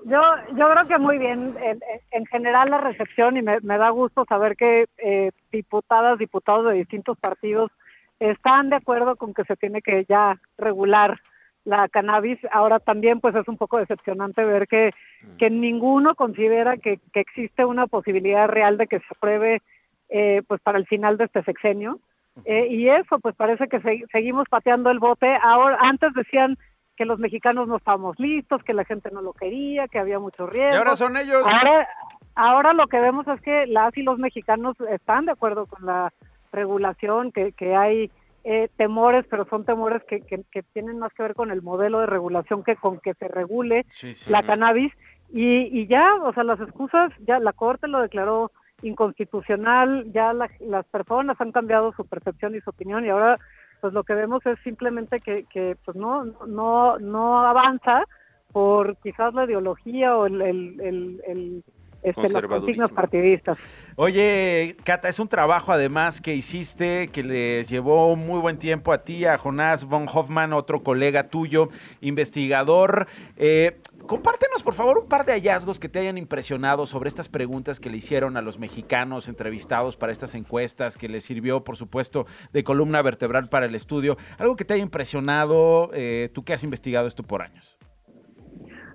Yo, 0.05 0.21
yo 0.55 0.69
creo 0.71 0.87
que 0.87 0.97
muy 0.99 1.17
bien. 1.17 1.55
En, 1.61 1.79
en 2.11 2.25
general 2.25 2.69
la 2.69 2.79
recepción 2.79 3.37
y 3.37 3.41
me, 3.41 3.59
me 3.61 3.77
da 3.77 3.89
gusto 3.89 4.25
saber 4.27 4.55
que 4.55 4.85
eh, 4.97 5.31
diputadas, 5.51 6.17
diputados 6.17 6.65
de 6.69 6.73
distintos 6.77 7.17
partidos 7.19 7.71
están 8.19 8.69
de 8.69 8.75
acuerdo 8.77 9.15
con 9.15 9.33
que 9.33 9.43
se 9.45 9.55
tiene 9.55 9.81
que 9.81 10.05
ya 10.07 10.37
regular 10.57 11.19
la 11.63 11.87
cannabis. 11.87 12.39
Ahora 12.51 12.79
también 12.79 13.19
pues 13.19 13.35
es 13.35 13.47
un 13.47 13.57
poco 13.57 13.77
decepcionante 13.77 14.43
ver 14.43 14.67
que, 14.67 14.91
que 15.37 15.49
ninguno 15.49 16.15
considera 16.15 16.77
que, 16.77 16.99
que 17.13 17.19
existe 17.19 17.63
una 17.65 17.87
posibilidad 17.87 18.47
real 18.47 18.77
de 18.77 18.87
que 18.87 18.99
se 18.99 19.05
apruebe 19.11 19.61
eh, 20.09 20.41
pues 20.47 20.59
para 20.61 20.77
el 20.77 20.87
final 20.87 21.17
de 21.17 21.25
este 21.25 21.43
sexenio. 21.43 21.99
Eh, 22.45 22.67
y 22.69 22.89
eso 22.89 23.19
pues 23.19 23.35
parece 23.35 23.67
que 23.67 23.79
se- 23.81 24.05
seguimos 24.11 24.45
pateando 24.49 24.89
el 24.91 24.99
bote. 24.99 25.37
Ahora, 25.41 25.77
antes 25.81 26.13
decían 26.13 26.57
que 26.99 27.05
los 27.05 27.17
mexicanos 27.17 27.65
no 27.69 27.77
estábamos 27.77 28.19
listos, 28.19 28.61
que 28.61 28.73
la 28.73 28.83
gente 28.83 29.09
no 29.09 29.21
lo 29.21 29.31
quería, 29.31 29.87
que 29.87 29.99
había 29.99 30.19
mucho 30.19 30.45
riesgo. 30.45 30.73
Y 30.73 30.77
ahora 30.77 30.97
son 30.97 31.15
ellos. 31.15 31.47
Ahora, 31.47 31.87
ahora 32.35 32.73
lo 32.73 32.87
que 32.87 32.99
vemos 32.99 33.25
es 33.29 33.39
que 33.39 33.67
las 33.67 33.95
y 33.95 34.03
los 34.03 34.19
mexicanos 34.19 34.75
están 34.89 35.25
de 35.25 35.31
acuerdo 35.31 35.65
con 35.65 35.85
la 35.85 36.11
regulación, 36.51 37.31
que, 37.31 37.53
que 37.53 37.73
hay 37.73 38.11
eh, 38.43 38.67
temores, 38.75 39.25
pero 39.29 39.47
son 39.49 39.63
temores 39.63 40.03
que, 40.09 40.19
que, 40.25 40.43
que 40.51 40.61
tienen 40.61 40.99
más 40.99 41.13
que 41.13 41.23
ver 41.23 41.35
con 41.35 41.51
el 41.51 41.61
modelo 41.61 42.01
de 42.01 42.05
regulación 42.07 42.65
que 42.65 42.75
con 42.75 42.99
que 42.99 43.13
se 43.13 43.29
regule 43.29 43.85
Sí, 43.87 44.13
sí. 44.13 44.29
la 44.29 44.43
cannabis. 44.43 44.91
Y, 45.31 45.69
y 45.79 45.87
ya, 45.87 46.15
o 46.15 46.33
sea, 46.33 46.43
las 46.43 46.59
excusas, 46.59 47.13
ya 47.25 47.39
la 47.39 47.53
Corte 47.53 47.87
lo 47.87 48.01
declaró 48.01 48.51
inconstitucional, 48.81 50.11
ya 50.11 50.33
la- 50.33 50.49
las 50.59 50.85
personas 50.87 51.39
han 51.39 51.53
cambiado 51.53 51.93
su 51.93 52.05
percepción 52.05 52.55
y 52.55 52.59
su 52.61 52.71
opinión 52.71 53.05
y 53.05 53.09
ahora 53.09 53.39
pues 53.81 53.93
lo 53.93 54.03
que 54.03 54.13
vemos 54.13 54.45
es 54.45 54.59
simplemente 54.63 55.19
que, 55.19 55.45
que 55.45 55.77
pues 55.83 55.95
no, 55.95 56.25
no, 56.25 56.99
no 56.99 57.39
avanza 57.39 58.03
por 58.51 58.97
quizás 58.97 59.33
la 59.33 59.45
ideología 59.45 60.17
o 60.17 60.25
el, 60.25 60.41
el, 60.41 60.81
el, 60.81 61.21
el, 61.27 61.63
este, 62.01 62.47
consignas 62.47 62.91
partidistas. 62.91 63.57
Oye, 63.95 64.77
Cata, 64.83 65.09
es 65.09 65.19
un 65.19 65.27
trabajo 65.27 65.71
además 65.71 66.21
que 66.21 66.33
hiciste 66.33 67.09
que 67.09 67.23
les 67.23 67.69
llevó 67.69 68.15
muy 68.15 68.39
buen 68.39 68.57
tiempo 68.57 68.93
a 68.93 69.03
ti, 69.03 69.25
a 69.25 69.37
Jonás 69.37 69.83
von 69.83 70.07
Hoffman, 70.11 70.53
otro 70.53 70.83
colega 70.83 71.27
tuyo, 71.27 71.69
investigador. 72.01 73.07
Eh, 73.35 73.79
compártenos, 74.07 74.63
por 74.63 74.73
favor, 74.73 74.97
un 74.99 75.07
par 75.07 75.25
de 75.25 75.33
hallazgos 75.33 75.79
que 75.79 75.89
te 75.89 75.99
hayan 75.99 76.17
impresionado 76.17 76.85
sobre 76.85 77.09
estas 77.09 77.27
preguntas 77.27 77.79
que 77.79 77.89
le 77.89 77.97
hicieron 77.97 78.37
a 78.37 78.41
los 78.41 78.59
mexicanos 78.59 79.27
entrevistados 79.27 79.97
para 79.97 80.11
estas 80.11 80.35
encuestas, 80.35 80.97
que 80.97 81.09
les 81.09 81.23
sirvió, 81.23 81.63
por 81.63 81.75
supuesto, 81.75 82.25
de 82.53 82.63
columna 82.63 83.01
vertebral 83.01 83.49
para 83.49 83.65
el 83.65 83.75
estudio. 83.75 84.17
Algo 84.37 84.55
que 84.55 84.65
te 84.65 84.75
haya 84.75 84.83
impresionado, 84.83 85.89
eh, 85.93 86.29
tú 86.33 86.43
que 86.43 86.53
has 86.53 86.63
investigado 86.63 87.07
esto 87.07 87.23
por 87.23 87.41
años. 87.41 87.77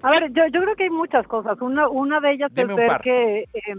A 0.05 0.11
ver, 0.11 0.31
yo, 0.35 0.47
yo 0.49 0.61
creo 0.61 0.77
que 0.77 0.85
hay 0.85 0.91
muchas 0.91 1.27
cosas. 1.27 1.59
Una, 1.63 1.89
una 1.89 2.21
de 2.21 2.33
ellas 2.33 2.53
Dime 2.53 2.75
es 2.75 2.77
ver 2.77 3.01
que, 3.01 3.39
eh, 3.55 3.75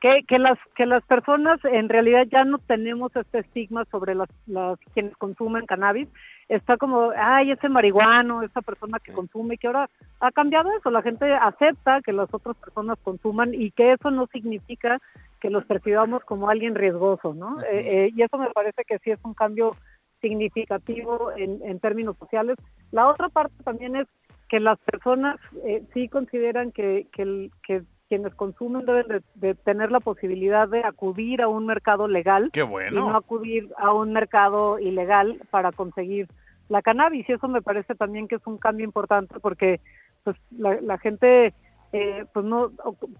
que, 0.00 0.22
que, 0.26 0.38
las, 0.38 0.58
que 0.74 0.86
las 0.86 1.04
personas 1.04 1.62
en 1.64 1.90
realidad 1.90 2.26
ya 2.32 2.46
no 2.46 2.56
tenemos 2.56 3.14
este 3.14 3.40
estigma 3.40 3.84
sobre 3.90 4.14
las, 4.14 4.30
las 4.46 4.78
quienes 4.94 5.14
consumen 5.18 5.66
cannabis. 5.66 6.08
Está 6.48 6.78
como, 6.78 7.12
ay, 7.14 7.50
ese 7.50 7.68
marihuano, 7.68 8.42
esa 8.42 8.62
persona 8.62 8.98
que 9.00 9.12
consume, 9.12 9.58
que 9.58 9.66
ahora 9.66 9.90
ha 10.20 10.30
cambiado 10.32 10.70
eso. 10.78 10.90
La 10.90 11.02
gente 11.02 11.30
acepta 11.34 12.00
que 12.00 12.14
las 12.14 12.32
otras 12.32 12.56
personas 12.56 12.96
consuman 13.02 13.52
y 13.52 13.70
que 13.70 13.92
eso 13.92 14.10
no 14.10 14.28
significa 14.32 14.98
que 15.40 15.50
los 15.50 15.66
percibamos 15.66 16.24
como 16.24 16.48
alguien 16.48 16.74
riesgoso, 16.74 17.34
¿no? 17.34 17.60
Eh, 17.64 18.06
eh, 18.06 18.12
y 18.16 18.22
eso 18.22 18.38
me 18.38 18.48
parece 18.48 18.82
que 18.86 18.98
sí 19.00 19.10
es 19.10 19.18
un 19.24 19.34
cambio 19.34 19.76
significativo 20.22 21.32
en, 21.36 21.60
en 21.62 21.80
términos 21.80 22.16
sociales. 22.16 22.56
La 22.92 23.08
otra 23.08 23.28
parte 23.28 23.62
también 23.62 23.94
es 23.96 24.06
que 24.48 24.60
las 24.60 24.78
personas 24.78 25.36
eh, 25.64 25.82
sí 25.92 26.08
consideran 26.08 26.72
que, 26.72 27.06
que, 27.12 27.22
el- 27.22 27.50
que 27.66 27.82
quienes 28.08 28.34
consumen 28.36 28.86
deben 28.86 29.08
de, 29.08 29.22
de 29.34 29.54
tener 29.56 29.90
la 29.90 29.98
posibilidad 30.00 30.68
de 30.68 30.80
acudir 30.84 31.42
a 31.42 31.48
un 31.48 31.66
mercado 31.66 32.06
legal 32.06 32.50
Qué 32.52 32.60
y 32.60 32.64
bueno. 32.64 33.00
no 33.00 33.16
acudir 33.16 33.68
a 33.76 33.92
un 33.92 34.12
mercado 34.12 34.78
ilegal 34.78 35.40
para 35.50 35.72
conseguir 35.72 36.28
la 36.68 36.82
cannabis 36.82 37.28
y 37.28 37.32
eso 37.32 37.48
me 37.48 37.62
parece 37.62 37.94
también 37.96 38.28
que 38.28 38.36
es 38.36 38.46
un 38.46 38.58
cambio 38.58 38.84
importante 38.84 39.40
porque 39.40 39.80
pues 40.22 40.36
la, 40.56 40.80
la 40.80 40.98
gente 40.98 41.52
eh, 41.92 42.24
pues 42.32 42.44
no 42.44 42.72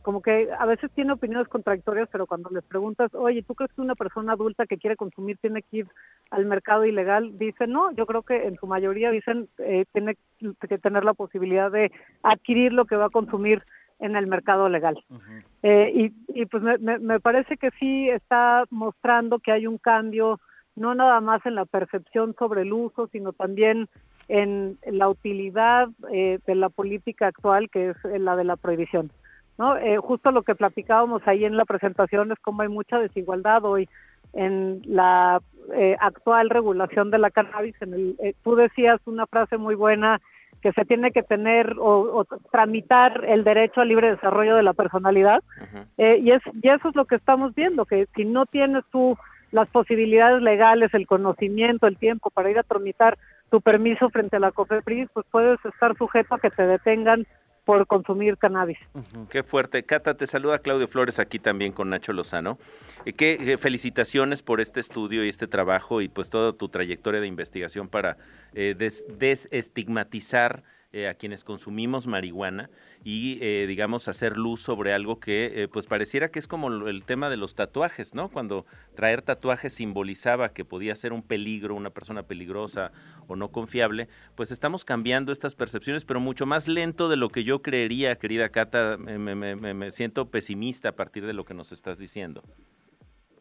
como 0.02 0.20
que 0.20 0.48
a 0.58 0.66
veces 0.66 0.90
tiene 0.94 1.12
opiniones 1.12 1.48
contradictorias 1.48 2.08
pero 2.10 2.26
cuando 2.26 2.50
les 2.50 2.64
preguntas 2.64 3.14
oye 3.14 3.42
tú 3.42 3.54
crees 3.54 3.72
que 3.72 3.80
una 3.80 3.94
persona 3.94 4.32
adulta 4.32 4.66
que 4.66 4.76
quiere 4.78 4.96
consumir 4.96 5.38
tiene 5.38 5.62
que 5.62 5.78
ir 5.78 5.88
al 6.30 6.46
mercado 6.46 6.84
ilegal 6.84 7.38
dicen 7.38 7.70
no 7.70 7.92
yo 7.92 8.06
creo 8.06 8.22
que 8.22 8.46
en 8.46 8.56
su 8.56 8.66
mayoría 8.66 9.10
dicen 9.12 9.48
eh, 9.58 9.84
tiene 9.92 10.16
que 10.68 10.78
tener 10.78 11.04
la 11.04 11.14
posibilidad 11.14 11.70
de 11.70 11.92
adquirir 12.22 12.72
lo 12.72 12.84
que 12.86 12.96
va 12.96 13.06
a 13.06 13.10
consumir 13.10 13.62
en 14.00 14.16
el 14.16 14.26
mercado 14.26 14.68
legal 14.68 15.02
eh, 15.62 15.90
y, 15.94 16.40
y 16.40 16.46
pues 16.46 16.62
me, 16.62 16.76
me- 16.78 16.98
me 16.98 17.20
parece 17.20 17.56
que 17.56 17.70
sí 17.78 18.10
está 18.10 18.64
mostrando 18.70 19.38
que 19.38 19.52
hay 19.52 19.66
un 19.66 19.78
cambio, 19.78 20.38
no 20.74 20.94
nada 20.94 21.20
más 21.20 21.44
en 21.46 21.54
la 21.54 21.64
percepción 21.64 22.34
sobre 22.38 22.62
el 22.62 22.72
uso, 22.72 23.08
sino 23.10 23.32
también 23.32 23.88
en 24.28 24.78
la 24.86 25.08
utilidad 25.08 25.88
eh, 26.12 26.38
de 26.46 26.54
la 26.54 26.68
política 26.68 27.28
actual, 27.28 27.70
que 27.70 27.90
es 27.90 27.96
eh, 28.04 28.18
la 28.18 28.36
de 28.36 28.44
la 28.44 28.56
prohibición. 28.56 29.10
¿no? 29.58 29.76
Eh, 29.76 29.96
justo 29.98 30.32
lo 30.32 30.42
que 30.42 30.54
platicábamos 30.54 31.22
ahí 31.26 31.44
en 31.44 31.56
la 31.56 31.64
presentación 31.64 32.32
es 32.32 32.38
cómo 32.40 32.62
hay 32.62 32.68
mucha 32.68 32.98
desigualdad 32.98 33.64
hoy 33.64 33.88
en 34.32 34.82
la 34.84 35.40
eh, 35.74 35.96
actual 35.98 36.50
regulación 36.50 37.10
de 37.10 37.18
la 37.18 37.30
cannabis. 37.30 37.74
En 37.80 37.94
el, 37.94 38.16
eh, 38.22 38.34
tú 38.44 38.54
decías 38.54 38.98
una 39.06 39.26
frase 39.26 39.56
muy 39.56 39.74
buena 39.74 40.20
que 40.60 40.72
se 40.72 40.84
tiene 40.84 41.10
que 41.10 41.22
tener 41.22 41.76
o, 41.78 42.18
o 42.18 42.24
tramitar 42.50 43.24
el 43.26 43.44
derecho 43.44 43.80
al 43.80 43.88
libre 43.88 44.10
desarrollo 44.10 44.56
de 44.56 44.62
la 44.62 44.72
personalidad. 44.72 45.42
Eh, 45.96 46.18
y, 46.22 46.32
es, 46.32 46.42
y 46.62 46.68
eso 46.68 46.88
es 46.88 46.96
lo 46.96 47.04
que 47.04 47.14
estamos 47.14 47.54
viendo, 47.54 47.84
que 47.84 48.08
si 48.16 48.24
no 48.24 48.46
tienes 48.46 48.84
tú 48.90 49.16
las 49.52 49.68
posibilidades 49.68 50.42
legales, 50.42 50.92
el 50.92 51.06
conocimiento, 51.06 51.86
el 51.86 51.96
tiempo 51.96 52.30
para 52.30 52.50
ir 52.50 52.58
a 52.58 52.62
tramitar 52.62 53.16
tu 53.50 53.60
permiso 53.60 54.10
frente 54.10 54.36
a 54.36 54.40
la 54.40 54.50
COFEPRIS, 54.52 55.08
pues 55.12 55.26
puedes 55.30 55.64
estar 55.64 55.96
sujeto 55.96 56.34
a 56.34 56.38
que 56.38 56.50
te 56.50 56.66
detengan 56.66 57.26
por 57.64 57.84
consumir 57.88 58.36
cannabis. 58.38 58.78
Qué 59.28 59.42
fuerte. 59.42 59.82
Cata, 59.82 60.16
te 60.16 60.28
saluda 60.28 60.60
Claudio 60.60 60.86
Flores 60.86 61.18
aquí 61.18 61.40
también 61.40 61.72
con 61.72 61.90
Nacho 61.90 62.12
Lozano. 62.12 62.58
Eh, 63.04 63.12
qué 63.12 63.32
eh, 63.40 63.58
felicitaciones 63.58 64.40
por 64.42 64.60
este 64.60 64.78
estudio 64.78 65.24
y 65.24 65.28
este 65.28 65.48
trabajo 65.48 66.00
y 66.00 66.08
pues 66.08 66.30
toda 66.30 66.52
tu 66.52 66.68
trayectoria 66.68 67.20
de 67.20 67.26
investigación 67.26 67.88
para 67.88 68.18
eh, 68.54 68.76
des- 68.78 69.04
desestigmatizar 69.18 70.62
eh, 70.92 71.08
a 71.08 71.14
quienes 71.14 71.44
consumimos 71.44 72.06
marihuana 72.06 72.70
y 73.04 73.38
eh, 73.42 73.66
digamos 73.66 74.08
hacer 74.08 74.36
luz 74.36 74.62
sobre 74.62 74.92
algo 74.92 75.20
que 75.20 75.62
eh, 75.64 75.68
pues 75.68 75.86
pareciera 75.86 76.30
que 76.30 76.38
es 76.38 76.46
como 76.46 76.68
el 76.88 77.04
tema 77.04 77.28
de 77.30 77.36
los 77.36 77.54
tatuajes, 77.54 78.14
¿no? 78.14 78.28
Cuando 78.28 78.66
traer 78.94 79.22
tatuajes 79.22 79.74
simbolizaba 79.74 80.50
que 80.50 80.64
podía 80.64 80.94
ser 80.94 81.12
un 81.12 81.22
peligro, 81.22 81.74
una 81.74 81.90
persona 81.90 82.22
peligrosa 82.22 82.92
o 83.28 83.36
no 83.36 83.48
confiable, 83.50 84.08
pues 84.34 84.50
estamos 84.50 84.84
cambiando 84.84 85.32
estas 85.32 85.54
percepciones, 85.54 86.04
pero 86.04 86.20
mucho 86.20 86.46
más 86.46 86.68
lento 86.68 87.08
de 87.08 87.16
lo 87.16 87.28
que 87.28 87.44
yo 87.44 87.62
creería, 87.62 88.16
querida 88.16 88.48
Cata, 88.48 88.96
me- 88.96 89.18
me- 89.34 89.56
me 89.74 89.90
siento 89.90 90.30
pesimista 90.30 90.90
a 90.90 90.92
partir 90.92 91.26
de 91.26 91.32
lo 91.32 91.44
que 91.44 91.54
nos 91.54 91.72
estás 91.72 91.98
diciendo. 91.98 92.42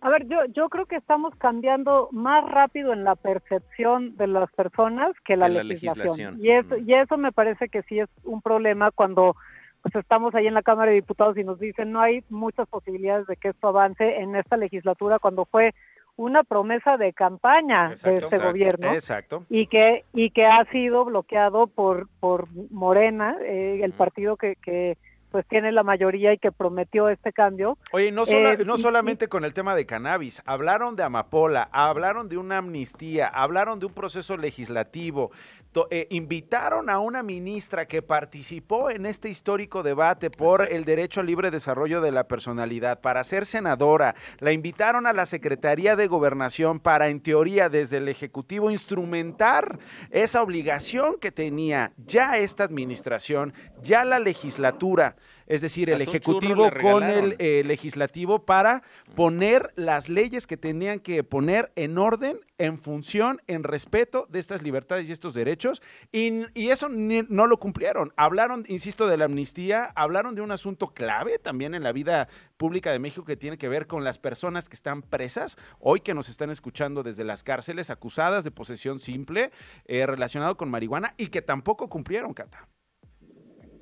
A 0.05 0.09
ver, 0.11 0.27
yo, 0.27 0.45
yo 0.53 0.69
creo 0.69 0.85
que 0.85 0.97
estamos 0.97 1.33
cambiando 1.35 2.09
más 2.11 2.47
rápido 2.47 2.93
en 2.93 3.03
la 3.03 3.15
percepción 3.15 4.15
de 4.17 4.27
las 4.27 4.51
personas 4.51 5.09
que 5.25 5.35
la, 5.35 5.49
legislación. 5.49 6.05
legislación. 6.05 6.45
Y, 6.45 6.51
eso, 6.51 6.77
y 6.77 6.93
eso 6.93 7.17
me 7.17 7.31
parece 7.31 7.69
que 7.69 7.81
sí 7.81 7.97
es 7.97 8.07
un 8.23 8.39
problema 8.39 8.91
cuando 8.91 9.35
pues 9.81 9.95
estamos 9.95 10.35
ahí 10.35 10.45
en 10.45 10.53
la 10.53 10.61
Cámara 10.61 10.91
de 10.91 10.97
Diputados 10.97 11.35
y 11.39 11.43
nos 11.43 11.59
dicen 11.59 11.91
no 11.91 12.01
hay 12.01 12.23
muchas 12.29 12.67
posibilidades 12.67 13.25
de 13.25 13.35
que 13.35 13.47
esto 13.47 13.69
avance 13.69 14.17
en 14.17 14.35
esta 14.35 14.57
legislatura 14.57 15.17
cuando 15.17 15.45
fue 15.45 15.73
una 16.17 16.43
promesa 16.43 16.97
de 16.97 17.11
campaña 17.11 17.87
de 17.87 17.93
este 17.95 18.15
Exacto. 18.17 18.45
gobierno 18.45 18.93
Exacto. 18.93 19.45
y 19.49 19.65
que 19.65 20.05
y 20.13 20.29
que 20.29 20.45
ha 20.45 20.65
sido 20.65 21.05
bloqueado 21.05 21.65
por 21.65 22.09
por 22.19 22.47
Morena, 22.69 23.37
eh, 23.41 23.79
el 23.81 23.93
partido 23.93 24.37
que, 24.37 24.55
que 24.57 24.99
pues 25.31 25.45
tiene 25.47 25.71
la 25.71 25.83
mayoría 25.83 26.31
y 26.33 26.37
que 26.37 26.51
prometió 26.51 27.09
este 27.09 27.33
cambio. 27.33 27.77
Oye, 27.91 28.11
no, 28.11 28.25
sola- 28.25 28.53
Eh, 28.53 28.65
no 28.65 28.75
y- 28.75 28.81
solamente 28.81 29.27
con 29.27 29.43
el 29.43 29.53
tema 29.53 29.75
de 29.75 29.85
cannabis, 29.85 30.41
hablaron 30.45 30.95
de 30.95 31.03
amapola, 31.03 31.67
hablaron 31.71 32.29
de 32.29 32.37
una 32.37 32.57
amnistía, 32.59 33.27
hablaron 33.27 33.79
de 33.79 33.87
un 33.87 33.93
proceso 33.93 34.37
legislativo, 34.37 35.31
to- 35.73 35.87
eh, 35.91 36.07
invitaron 36.11 36.89
a 36.89 36.99
una 36.99 37.21
ministra 37.21 37.85
que 37.85 38.01
participó 38.01 38.89
en 38.89 39.05
este 39.05 39.27
histórico 39.27 39.83
debate 39.83 40.29
por 40.29 40.71
el 40.71 40.85
derecho 40.85 41.19
al 41.19 41.25
libre 41.27 41.51
desarrollo 41.51 41.99
de 41.99 42.11
la 42.13 42.25
personalidad 42.29 43.01
para 43.01 43.23
ser 43.25 43.45
senadora, 43.45 44.15
la 44.39 44.53
invitaron 44.53 45.05
a 45.05 45.11
la 45.11 45.25
Secretaría 45.25 45.97
de 45.97 46.07
Gobernación 46.07 46.79
para, 46.79 47.09
en 47.09 47.19
teoría, 47.19 47.67
desde 47.67 47.97
el 47.97 48.07
Ejecutivo, 48.07 48.71
instrumentar 48.71 49.79
esa 50.11 50.41
obligación 50.41 51.15
que 51.19 51.31
tenía 51.31 51.91
ya 51.97 52.37
esta 52.37 52.63
administración, 52.63 53.53
ya 53.81 54.05
la 54.05 54.19
legislatura 54.19 55.15
es 55.47 55.61
decir, 55.61 55.89
el 55.89 56.01
Ejecutivo 56.01 56.69
con 56.81 57.03
el 57.03 57.35
eh, 57.39 57.63
Legislativo 57.65 58.45
para 58.45 58.83
poner 59.15 59.69
las 59.75 60.09
leyes 60.09 60.47
que 60.47 60.57
tenían 60.57 60.99
que 60.99 61.23
poner 61.23 61.71
en 61.75 61.97
orden, 61.97 62.39
en 62.57 62.77
función, 62.77 63.41
en 63.47 63.63
respeto 63.63 64.27
de 64.29 64.39
estas 64.39 64.61
libertades 64.63 65.07
y 65.07 65.11
estos 65.11 65.33
derechos, 65.33 65.81
y, 66.11 66.43
y 66.53 66.69
eso 66.69 66.89
ni- 66.89 67.23
no 67.29 67.47
lo 67.47 67.57
cumplieron. 67.59 68.13
Hablaron, 68.15 68.63
insisto, 68.67 69.07
de 69.07 69.17
la 69.17 69.25
amnistía, 69.25 69.91
hablaron 69.95 70.35
de 70.35 70.41
un 70.41 70.51
asunto 70.51 70.93
clave 70.93 71.37
también 71.37 71.75
en 71.75 71.83
la 71.83 71.91
vida 71.91 72.27
pública 72.57 72.91
de 72.91 72.99
México 72.99 73.25
que 73.25 73.35
tiene 73.37 73.57
que 73.57 73.67
ver 73.69 73.87
con 73.87 74.03
las 74.03 74.17
personas 74.17 74.69
que 74.69 74.75
están 74.75 75.01
presas, 75.01 75.57
hoy 75.79 75.99
que 75.99 76.13
nos 76.13 76.29
están 76.29 76.49
escuchando 76.49 77.03
desde 77.03 77.23
las 77.23 77.43
cárceles, 77.43 77.89
acusadas 77.89 78.43
de 78.43 78.51
posesión 78.51 78.99
simple, 78.99 79.51
eh, 79.85 80.05
relacionado 80.05 80.55
con 80.57 80.69
marihuana, 80.69 81.13
y 81.17 81.27
que 81.27 81.41
tampoco 81.41 81.89
cumplieron, 81.89 82.33
Cata. 82.33 82.67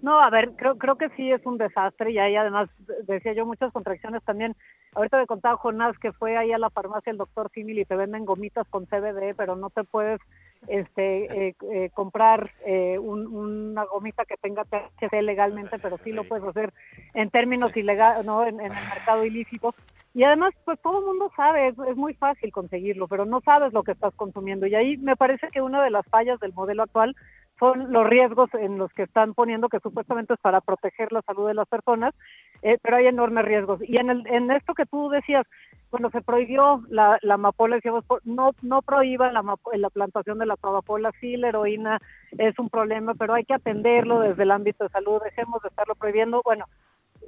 No, 0.03 0.19
a 0.19 0.29
ver, 0.29 0.51
creo, 0.57 0.77
creo 0.77 0.97
que 0.97 1.07
sí 1.15 1.31
es 1.31 1.43
un 1.45 1.57
desastre 1.57 2.11
y 2.11 2.19
ahí 2.19 2.35
además, 2.35 2.69
de- 2.77 3.13
decía 3.13 3.31
yo, 3.31 3.45
muchas 3.45 3.71
contracciones 3.71 4.21
también. 4.23 4.53
Ahorita 4.95 5.17
me 5.17 5.25
contaba 5.25 5.55
Jonás 5.55 5.97
que 5.97 6.11
fue 6.11 6.35
ahí 6.35 6.51
a 6.51 6.57
la 6.57 6.69
farmacia 6.69 7.09
el 7.09 7.17
doctor 7.17 7.49
Simil 7.53 7.79
y 7.79 7.85
te 7.85 7.95
venden 7.95 8.25
gomitas 8.25 8.67
con 8.69 8.85
CBD, 8.85 9.33
pero 9.33 9.55
no 9.55 9.69
te 9.69 9.85
puedes 9.85 10.19
este, 10.67 11.47
eh, 11.47 11.55
eh, 11.71 11.89
comprar 11.93 12.51
eh, 12.65 12.99
un- 12.99 13.27
una 13.33 13.85
gomita 13.85 14.25
que 14.25 14.35
tenga 14.35 14.65
THC 14.65 15.21
legalmente, 15.21 15.77
pero 15.81 15.97
sí 16.03 16.11
lo 16.11 16.25
puedes 16.25 16.45
hacer 16.45 16.73
en 17.13 17.29
términos 17.29 17.75
ilegales, 17.77 18.25
no 18.25 18.43
en, 18.45 18.59
en 18.59 18.73
el 18.73 18.87
mercado 18.89 19.23
ilícito. 19.23 19.73
Y 20.13 20.23
además, 20.25 20.51
pues 20.65 20.79
todo 20.81 20.99
el 20.99 21.05
mundo 21.05 21.31
sabe, 21.35 21.69
es, 21.69 21.75
es 21.87 21.95
muy 21.95 22.13
fácil 22.13 22.51
conseguirlo, 22.51 23.07
pero 23.07 23.25
no 23.25 23.39
sabes 23.41 23.71
lo 23.73 23.83
que 23.83 23.93
estás 23.93 24.13
consumiendo. 24.15 24.67
Y 24.67 24.75
ahí 24.75 24.97
me 24.97 25.15
parece 25.15 25.47
que 25.47 25.61
una 25.61 25.81
de 25.81 25.89
las 25.91 26.05
fallas 26.07 26.39
del 26.41 26.53
modelo 26.53 26.83
actual 26.83 27.15
son 27.63 27.93
los 27.93 28.05
riesgos 28.05 28.49
en 28.55 28.77
los 28.77 28.91
que 28.91 29.03
están 29.03 29.33
poniendo, 29.33 29.69
que 29.69 29.79
supuestamente 29.79 30.33
es 30.33 30.39
para 30.41 30.59
proteger 30.59 31.13
la 31.13 31.21
salud 31.21 31.47
de 31.47 31.53
las 31.53 31.65
personas, 31.65 32.13
eh, 32.61 32.77
pero 32.81 32.97
hay 32.97 33.07
enormes 33.07 33.45
riesgos. 33.45 33.79
Y 33.87 33.95
en, 33.97 34.09
el, 34.09 34.27
en 34.27 34.51
esto 34.51 34.73
que 34.73 34.85
tú 34.85 35.07
decías, 35.07 35.45
cuando 35.89 36.09
se 36.09 36.21
prohibió 36.21 36.83
la, 36.89 37.17
la 37.21 37.35
amapola, 37.35 37.77
decíamos, 37.77 38.03
no, 38.25 38.51
no 38.61 38.81
la, 38.85 39.41
amapo- 39.41 39.73
la 39.75 39.89
plantación 39.89 40.39
de 40.39 40.45
la 40.45 40.57
amapola, 40.61 41.11
sí, 41.21 41.37
la 41.37 41.47
heroína 41.47 41.99
es 42.37 42.59
un 42.59 42.69
problema, 42.69 43.13
pero 43.13 43.33
hay 43.33 43.45
que 43.45 43.53
atenderlo 43.53 44.19
desde 44.19 44.43
el 44.43 44.51
ámbito 44.51 44.83
de 44.83 44.89
salud, 44.89 45.21
dejemos 45.23 45.61
de 45.61 45.69
estarlo 45.69 45.95
prohibiendo. 45.95 46.41
Bueno, 46.43 46.65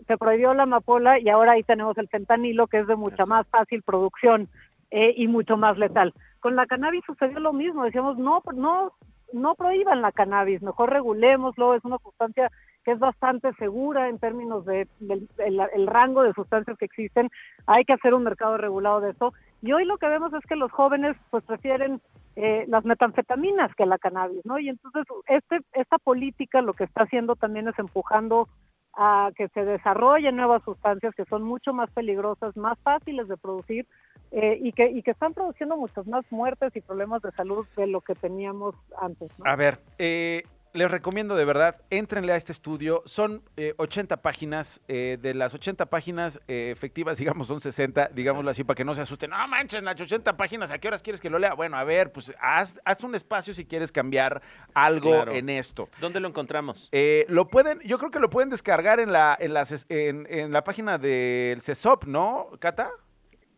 se 0.05 0.17
prohibió 0.17 0.53
la 0.53 0.63
amapola 0.63 1.17
y 1.17 1.29
ahora 1.29 1.53
ahí 1.53 1.63
tenemos 1.63 1.97
el 1.97 2.09
fentanilo, 2.09 2.67
que 2.67 2.79
es 2.79 2.88
de 2.88 2.97
mucha 2.97 3.25
más 3.25 3.47
fácil 3.47 3.83
producción 3.83 4.49
eh, 4.91 5.13
y 5.15 5.29
mucho 5.29 5.55
más 5.55 5.77
letal. 5.77 6.13
Con 6.41 6.57
la 6.57 6.65
cannabis 6.65 7.05
sucedió 7.05 7.39
lo 7.39 7.53
mismo, 7.53 7.86
decíamos, 7.86 8.17
no, 8.17 8.41
no, 8.53 8.91
no 9.36 9.55
prohíban 9.55 10.01
la 10.01 10.11
cannabis, 10.11 10.61
mejor 10.61 10.91
regulémoslo, 10.91 11.75
es 11.75 11.83
una 11.83 11.97
sustancia 11.99 12.51
que 12.83 12.91
es 12.91 12.99
bastante 12.99 13.51
segura 13.53 14.09
en 14.09 14.19
términos 14.19 14.65
de, 14.65 14.88
del 14.99 15.27
el, 15.38 15.88
rango 15.88 16.23
de 16.23 16.33
sustancias 16.33 16.77
que 16.77 16.86
existen, 16.86 17.29
hay 17.65 17.83
que 17.83 17.93
hacer 17.93 18.13
un 18.13 18.23
mercado 18.23 18.57
regulado 18.57 19.01
de 19.01 19.11
eso. 19.11 19.33
Y 19.61 19.71
hoy 19.71 19.86
lo 19.86 19.97
que 19.97 20.07
vemos 20.07 20.31
es 20.33 20.45
que 20.47 20.55
los 20.55 20.71
jóvenes 20.71 21.17
pues 21.31 21.43
prefieren 21.43 21.99
eh, 22.36 22.65
las 22.67 22.86
metanfetaminas 22.86 23.73
que 23.75 23.88
la 23.88 23.97
cannabis, 23.97 24.45
¿no? 24.45 24.59
Y 24.59 24.69
entonces 24.69 25.03
este, 25.27 25.61
esta 25.73 25.97
política 25.97 26.61
lo 26.61 26.73
que 26.73 26.83
está 26.83 27.03
haciendo 27.03 27.36
también 27.36 27.67
es 27.67 27.79
empujando 27.79 28.47
a 28.93 29.31
que 29.36 29.49
se 29.49 29.65
desarrollen 29.65 30.36
nuevas 30.36 30.63
sustancias 30.63 31.13
que 31.15 31.25
son 31.25 31.43
mucho 31.43 31.73
más 31.73 31.89
peligrosas, 31.91 32.55
más 32.55 32.77
fáciles 32.83 33.27
de 33.27 33.38
producir 33.38 33.88
eh, 34.32 34.57
y, 34.61 34.71
que, 34.73 34.89
y 34.89 35.01
que 35.01 35.11
están 35.11 35.34
produciendo 35.34 35.78
muchas 35.78 36.05
más 36.07 36.26
muertes 36.32 36.76
y 36.76 36.82
problemas 36.82 37.21
de 37.21 37.32
salud 37.32 37.65
de 37.78 37.88
lo 37.88 38.01
que 38.01 38.15
teníamos 38.15 38.76
antes. 38.99 39.30
¿no? 39.38 39.45
A 39.45 39.55
ver, 39.55 39.80
eh, 39.97 40.43
les 40.73 40.91
recomiendo 40.91 41.38
de 41.38 41.45
verdad, 41.45 41.78
éntrenle 41.89 42.34
a 42.34 42.36
este 42.36 42.51
estudio. 42.51 43.01
Son 43.05 43.41
eh, 43.55 43.73
80 43.78 44.17
páginas. 44.17 44.82
eh, 44.89 45.17
de 45.21 45.34
las 45.34 45.53
80 45.53 45.86
páginas 45.86 46.41
eh, 46.49 46.69
efectivas, 46.69 47.17
digamos, 47.19 47.47
son 47.47 47.61
60, 47.61 48.09
digámoslo 48.13 48.51
así, 48.51 48.65
para 48.65 48.76
que 48.76 48.84
no 48.84 48.93
se 48.93 48.99
asusten. 48.99 49.30
No 49.30 49.47
manches, 49.47 49.82
Nacho, 49.84 50.03
80 50.03 50.36
páginas, 50.36 50.71
¿a 50.71 50.78
qué 50.78 50.89
horas 50.89 51.01
quieres 51.01 51.21
que 51.21 51.30
lo 51.30 51.39
lea? 51.39 51.53
Bueno, 51.53 51.78
a 51.78 51.86
ver, 51.86 52.11
pues 52.11 52.34
haz, 52.41 52.73
haz 52.84 53.01
un 53.05 53.15
espacio 53.15 53.53
si 53.53 53.63
quieres 53.63 53.89
cambiar 53.89 54.41
algo 54.73 55.11
Claro. 55.11 55.32
en 55.32 55.47
esto. 55.49 55.88
¿Dónde 56.01 56.19
lo 56.19 56.28
encontramos? 56.28 56.89
Eh, 56.91 57.26
lo 57.30 57.47
pueden, 57.47 57.80
yo 57.86 57.97
creo 57.97 58.11
que 58.11 58.19
lo 58.19 58.30
pueden 58.30 58.49
descargar 58.49 58.99
en 58.99 59.13
la, 59.13 59.38
en 59.39 59.53
las, 59.53 59.86
en, 59.88 60.28
en 60.30 60.51
la 60.51 60.65
página 60.65 60.97
del 60.97 61.61
CESOP, 61.61 62.03
¿no, 62.03 62.49
Cata? 62.59 62.89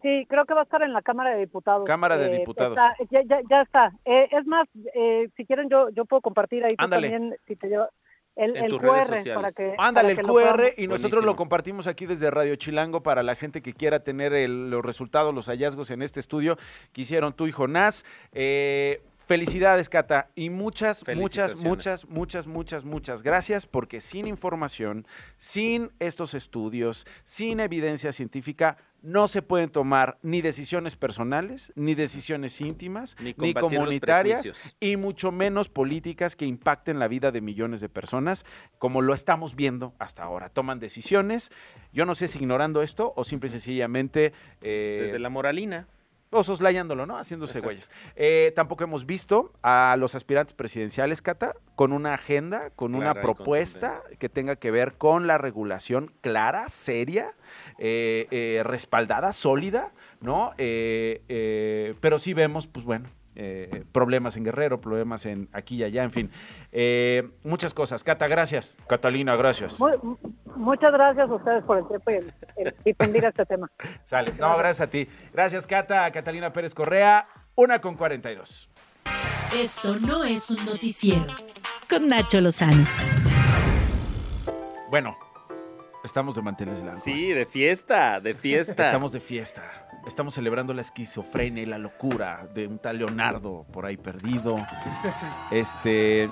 Sí, 0.08 0.26
creo 0.30 0.46
que 0.46 0.54
va 0.54 0.62
a 0.62 0.64
estar 0.64 0.82
en 0.84 0.94
la 0.94 1.02
Cámara 1.02 1.32
de 1.32 1.40
Diputados. 1.40 1.86
Cámara 1.86 2.18
de 2.18 2.28
Eh, 2.28 2.40
Diputados. 2.40 2.78
está- 2.78 2.96
ya, 3.12 3.22
ya, 3.24 3.42
ya 3.50 3.62
está. 3.62 3.92
Eh, 4.06 4.30
es 4.32 4.46
más, 4.46 4.66
eh, 4.96 5.28
si 5.36 5.46
quieren 5.46 5.68
yo 5.70 5.90
yo 5.90 6.06
puedo 6.06 6.22
compartir 6.22 6.64
ahí 6.64 6.76
también 6.78 7.36
si 7.46 7.58
te 7.58 7.68
lleva 7.68 7.90
el, 8.38 8.56
En 8.56 8.66
el 8.66 8.70
tus 8.70 8.80
QR 8.80 9.10
redes 9.10 9.28
para 9.36 9.52
que 9.52 9.76
Ándale, 9.78 10.16
para 10.16 10.22
el 10.22 10.28
que 10.28 10.72
QR 10.74 10.74
y 10.82 10.88
nosotros 10.88 11.26
lo 11.26 11.36
compartimos 11.36 11.88
aquí 11.88 12.06
desde 12.06 12.32
Radio 12.32 12.56
Chilango 12.56 13.04
para 13.04 13.22
la 13.22 13.36
gente 13.36 13.62
que 13.62 13.74
quiera 13.74 14.00
tener 14.02 14.32
el- 14.34 14.70
los 14.70 14.86
resultados, 14.86 15.34
los 15.36 15.48
hallazgos 15.48 15.92
en 15.92 16.02
este 16.02 16.22
estudio 16.22 16.58
que 16.94 17.02
hicieron 17.02 17.34
tú 17.34 17.48
y 17.48 17.52
Jonás. 17.52 18.06
Eh, 18.32 19.02
felicidades, 19.26 19.90
Cata, 19.90 20.30
y 20.36 20.50
muchas, 20.50 21.04
muchas, 21.18 21.56
muchas, 21.62 22.06
muchas, 22.08 22.48
muchas, 22.48 22.86
muchas 22.86 23.24
gracias 23.24 23.66
porque 23.66 24.00
sin 24.00 24.26
información, 24.26 25.06
sin 25.38 25.92
estos 26.00 26.34
estudios, 26.34 27.06
sin 27.26 27.60
evidencia 27.60 28.14
científica, 28.14 28.78
no 29.02 29.28
se 29.28 29.42
pueden 29.42 29.70
tomar 29.70 30.18
ni 30.22 30.42
decisiones 30.42 30.96
personales, 30.96 31.72
ni 31.76 31.96
decisiones 31.96 32.60
íntimas, 32.62 33.16
Ni 33.20 33.34
ni, 33.38 33.54
comunitarias, 33.54 34.52
y 34.80 34.98
mucho 34.98 35.32
menos 35.32 35.70
políticas 35.70 36.36
que 36.36 36.46
impacten 36.46 37.00
la 37.00 37.08
vida 37.08 37.32
de 37.32 37.42
millones 37.42 37.80
de 37.80 37.90
personas, 37.90 38.46
como 38.78 39.02
lo 39.02 39.14
estamos 39.14 39.56
viendo 39.56 39.94
hasta 40.00 40.24
ahora. 40.24 40.50
Toman 40.50 40.80
decisiones, 40.80 41.52
yo 41.94 42.06
no 42.06 42.16
sé 42.16 42.28
si 42.28 42.40
ignorando 42.40 42.82
esto 42.82 43.14
o 43.16 43.24
simple 43.24 43.48
y 43.48 43.52
sencillamente... 43.52 44.34
eh, 44.62 45.00
Desde 45.04 45.20
la 45.20 45.30
moralina. 45.30 45.88
O 46.30 46.44
soslayándolo, 46.44 47.06
¿no? 47.06 47.18
Haciéndose 47.18 47.60
Exacto. 47.60 47.68
güeyes. 47.68 47.92
Eh, 48.16 48.52
tampoco 48.56 48.84
hemos 48.84 49.06
visto 49.06 49.54
a 49.64 49.96
los 49.98 50.16
aspirantes 50.16 50.54
presidenciales, 50.54 51.22
Cata, 51.22 51.56
con 51.76 51.94
una 51.94 52.14
agenda, 52.14 52.70
con 52.72 52.96
una 52.96 53.14
Clara 53.14 53.22
propuesta 53.22 54.02
que 54.20 54.30
tenga 54.30 54.58
que 54.58 54.72
ver 54.72 54.94
con 54.94 55.28
la 55.28 55.38
regulación 55.38 56.12
clara, 56.22 56.70
seria, 56.70 57.34
eh, 57.78 58.28
eh, 58.32 58.62
respaldada, 58.64 59.32
sólida, 59.32 59.92
¿no? 60.20 60.54
Eh, 60.58 61.96
pero 62.02 62.20
sí 62.20 62.34
vemos, 62.34 62.68
pues 62.68 62.86
bueno, 62.86 63.10
eh, 63.40 63.84
problemas 63.92 64.36
en 64.36 64.44
Guerrero, 64.44 64.82
problemas 64.82 65.26
en 65.28 65.48
aquí 65.54 65.76
y 65.78 65.84
allá, 65.84 66.04
en 66.04 66.12
fin. 66.12 66.32
Eh, 66.72 67.30
muchas 67.44 67.74
cosas. 67.74 68.04
Cata, 68.04 68.28
gracias. 68.28 68.76
Catalina, 68.90 69.36
gracias. 69.36 69.80
Muy- 69.80 69.94
muchas 70.56 70.92
gracias 70.92 71.30
a 71.30 71.34
ustedes 71.34 71.64
por 71.64 71.78
el 71.78 71.88
tiempo 71.88 72.10
y 72.12 72.14
el, 72.16 72.34
el 72.58 72.76
difundir 72.84 73.26
este 73.26 73.46
tema. 73.46 73.70
Sale. 74.06 74.34
No, 74.40 74.58
gracias 74.58 74.88
a 74.88 74.90
ti. 74.90 75.08
Gracias, 75.34 75.68
Cata. 75.68 76.10
Catalina 76.12 76.52
Pérez 76.52 76.74
Correa, 76.74 77.28
una 77.56 77.80
con 77.80 77.96
42. 77.96 78.70
Esto 79.56 79.96
no 80.00 80.24
es 80.24 80.50
un 80.50 80.66
noticiero. 80.66 81.26
Con 81.88 82.10
Nacho 82.10 82.42
Lozano. 82.42 82.84
Bueno, 84.90 85.18
estamos 86.04 86.36
de 86.36 86.42
manteles 86.42 86.82
largos. 86.84 87.04
Sí, 87.04 87.32
de 87.34 87.46
fiesta, 87.46 88.20
de 88.20 88.34
fiesta. 88.34 88.86
Estamos 88.86 89.12
de 89.12 89.20
fiesta. 89.20 89.87
Estamos 90.08 90.36
celebrando 90.36 90.74
la 90.74 90.80
esquizofrenia 90.80 91.64
y 91.64 91.66
la 91.66 91.78
locura 91.78 92.48
de 92.54 92.66
un 92.66 92.80
tal 92.80 93.00
Leonardo 93.00 93.66
por 93.74 93.86
ahí 93.86 93.98
perdido. 93.98 94.56
Este. 95.52 96.30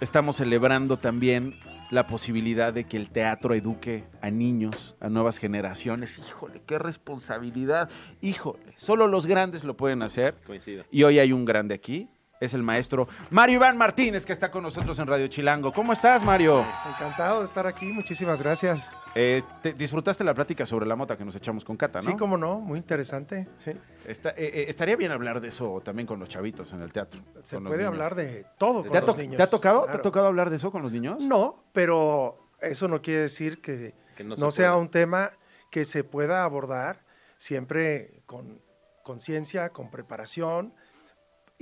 Estamos 0.00 0.36
celebrando 0.36 0.96
también 0.96 1.54
la 1.90 2.06
posibilidad 2.06 2.72
de 2.72 2.84
que 2.84 2.96
el 2.96 3.10
teatro 3.10 3.52
eduque 3.52 4.04
a 4.22 4.30
niños, 4.30 4.96
a 4.98 5.10
nuevas 5.10 5.36
generaciones. 5.36 6.18
Híjole, 6.18 6.62
qué 6.66 6.78
responsabilidad. 6.78 7.90
Híjole, 8.22 8.72
solo 8.76 9.08
los 9.08 9.26
grandes 9.26 9.62
lo 9.62 9.76
pueden 9.76 10.02
hacer. 10.02 10.34
Coincido. 10.46 10.84
Y 10.90 11.02
hoy 11.02 11.18
hay 11.18 11.32
un 11.32 11.44
grande 11.44 11.74
aquí. 11.74 12.08
Es 12.42 12.54
el 12.54 12.62
maestro 12.64 13.06
Mario 13.30 13.54
Iván 13.56 13.78
Martínez, 13.78 14.26
que 14.26 14.32
está 14.32 14.50
con 14.50 14.64
nosotros 14.64 14.98
en 14.98 15.06
Radio 15.06 15.28
Chilango. 15.28 15.70
¿Cómo 15.70 15.92
estás, 15.92 16.24
Mario? 16.24 16.64
Encantado 16.88 17.40
de 17.42 17.46
estar 17.46 17.68
aquí, 17.68 17.86
muchísimas 17.92 18.42
gracias. 18.42 18.90
Eh, 19.14 19.42
te- 19.62 19.74
disfrutaste 19.74 20.24
la 20.24 20.34
plática 20.34 20.66
sobre 20.66 20.84
la 20.84 20.96
mota 20.96 21.16
que 21.16 21.24
nos 21.24 21.36
echamos 21.36 21.64
con 21.64 21.76
Cata, 21.76 22.00
¿no? 22.00 22.10
Sí, 22.10 22.16
cómo 22.16 22.36
no, 22.36 22.58
muy 22.58 22.78
interesante. 22.80 23.46
Sí. 23.58 23.70
Está- 24.08 24.30
eh, 24.30 24.50
eh, 24.54 24.64
estaría 24.66 24.96
bien 24.96 25.12
hablar 25.12 25.40
de 25.40 25.48
eso 25.48 25.80
también 25.84 26.04
con 26.08 26.18
los 26.18 26.28
chavitos 26.28 26.72
en 26.72 26.82
el 26.82 26.90
teatro. 26.90 27.20
Se 27.44 27.60
puede 27.60 27.76
niños. 27.76 27.86
hablar 27.92 28.16
de 28.16 28.44
todo 28.58 28.82
con 28.82 28.90
¿Te 28.90 28.98
ha, 28.98 29.02
los 29.02 29.16
niños. 29.16 29.36
te 29.36 29.42
ha 29.44 29.46
tocado? 29.46 29.84
¿Te 29.84 29.92
ha 29.92 30.02
tocado 30.02 30.26
hablar 30.26 30.50
de 30.50 30.56
eso 30.56 30.72
con 30.72 30.82
los 30.82 30.90
niños? 30.90 31.18
No, 31.20 31.62
pero 31.72 32.48
eso 32.60 32.88
no 32.88 33.00
quiere 33.00 33.20
decir 33.20 33.60
que, 33.60 33.94
Que 34.16 34.24
no 34.24 34.30
no, 34.34 34.50
se 34.50 34.56
sea 34.62 34.74
un 34.74 34.88
tema 34.88 35.30
que 35.70 35.84
se 35.84 36.02
pueda 36.02 36.42
abordar 36.42 37.04
siempre 37.36 38.22
con 38.26 38.60
conciencia, 39.04 39.70
con 39.70 39.90
preparación 39.92 40.74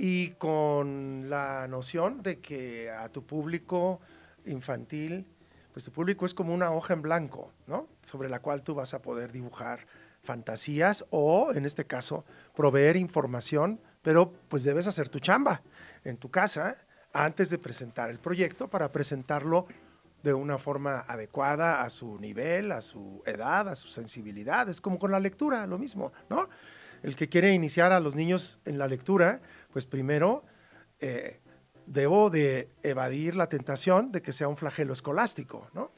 y 0.03 0.31
con 0.31 1.29
la 1.29 1.67
noción 1.67 2.23
de 2.23 2.39
que 2.39 2.89
a 2.89 3.09
tu 3.09 3.23
público 3.23 3.99
infantil, 4.47 5.27
pues 5.71 5.85
tu 5.85 5.91
público 5.91 6.25
es 6.25 6.33
como 6.33 6.55
una 6.55 6.71
hoja 6.71 6.95
en 6.95 7.03
blanco, 7.03 7.51
¿no? 7.67 7.87
Sobre 8.07 8.27
la 8.27 8.39
cual 8.39 8.63
tú 8.63 8.73
vas 8.73 8.95
a 8.95 9.03
poder 9.03 9.31
dibujar 9.31 9.85
fantasías 10.23 11.05
o, 11.11 11.51
en 11.53 11.65
este 11.65 11.85
caso, 11.85 12.25
proveer 12.55 12.97
información, 12.97 13.79
pero 14.01 14.33
pues 14.49 14.63
debes 14.63 14.87
hacer 14.87 15.07
tu 15.07 15.19
chamba 15.19 15.61
en 16.03 16.17
tu 16.17 16.31
casa 16.31 16.77
antes 17.13 17.51
de 17.51 17.59
presentar 17.59 18.09
el 18.09 18.17
proyecto 18.17 18.71
para 18.71 18.91
presentarlo 18.91 19.67
de 20.23 20.33
una 20.33 20.57
forma 20.57 21.01
adecuada 21.01 21.83
a 21.83 21.91
su 21.91 22.17
nivel, 22.17 22.71
a 22.71 22.81
su 22.81 23.21
edad, 23.27 23.69
a 23.69 23.75
su 23.75 23.87
sensibilidad. 23.87 24.67
Es 24.67 24.81
como 24.81 24.97
con 24.97 25.11
la 25.11 25.19
lectura, 25.19 25.67
lo 25.67 25.77
mismo, 25.77 26.11
¿no? 26.27 26.49
El 27.03 27.15
que 27.15 27.29
quiere 27.29 27.51
iniciar 27.53 27.91
a 27.91 27.99
los 27.99 28.15
niños 28.15 28.59
en 28.65 28.77
la 28.77 28.87
lectura, 28.87 29.41
pues 29.71 29.85
primero 29.85 30.43
eh, 30.99 31.39
debo 31.85 32.29
de 32.29 32.69
evadir 32.83 33.35
la 33.35 33.47
tentación 33.47 34.11
de 34.11 34.21
que 34.21 34.33
sea 34.33 34.47
un 34.47 34.57
flagelo 34.57 34.93
escolástico, 34.93 35.67
¿no? 35.73 35.91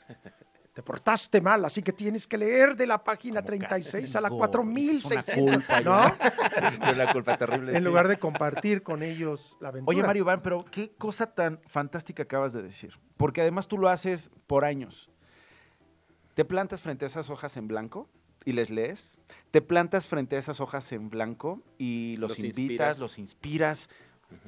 Te 0.74 0.82
portaste 0.82 1.40
mal, 1.40 1.64
así 1.66 1.84
que 1.84 1.94
tienes 1.94 2.26
que 2.26 2.36
leer 2.36 2.76
de 2.76 2.88
la 2.88 3.04
página 3.04 3.44
36 3.44 4.16
a 4.16 4.22
la 4.22 4.30
4600, 4.30 5.84
¿no? 5.84 6.16
Sí, 6.54 6.78
una 6.96 7.12
culpa 7.14 7.38
terrible. 7.38 7.72
En 7.74 7.78
sí. 7.78 7.84
lugar 7.84 8.08
de 8.08 8.18
compartir 8.18 8.82
con 8.82 9.04
ellos 9.04 9.58
la 9.60 9.70
aventura. 9.70 9.96
Oye, 9.96 10.06
Mario 10.06 10.22
Iván, 10.24 10.42
pero 10.42 10.66
qué 10.66 10.92
cosa 10.96 11.28
tan 11.28 11.60
fantástica 11.68 12.24
acabas 12.24 12.54
de 12.54 12.64
decir. 12.64 12.98
Porque 13.18 13.42
además 13.42 13.68
tú 13.68 13.78
lo 13.78 13.88
haces 13.88 14.32
por 14.48 14.66
años. 14.66 15.12
Te 16.34 16.44
plantas 16.44 16.82
frente 16.82 17.06
a 17.06 17.08
esas 17.08 17.30
hojas 17.30 17.56
en 17.58 17.68
blanco 17.68 18.10
y 18.46 18.54
les 18.54 18.70
lees. 18.70 19.18
Te 19.52 19.62
plantas 19.62 20.08
frente 20.08 20.36
a 20.36 20.40
esas 20.40 20.60
hojas 20.60 20.92
en 20.92 21.10
blanco 21.10 21.62
y 21.78 22.16
los, 22.18 22.32
Los 22.32 22.40
invitas, 22.40 22.60
inspiras. 22.60 23.00
los 23.00 23.20
inspiras. 23.20 23.90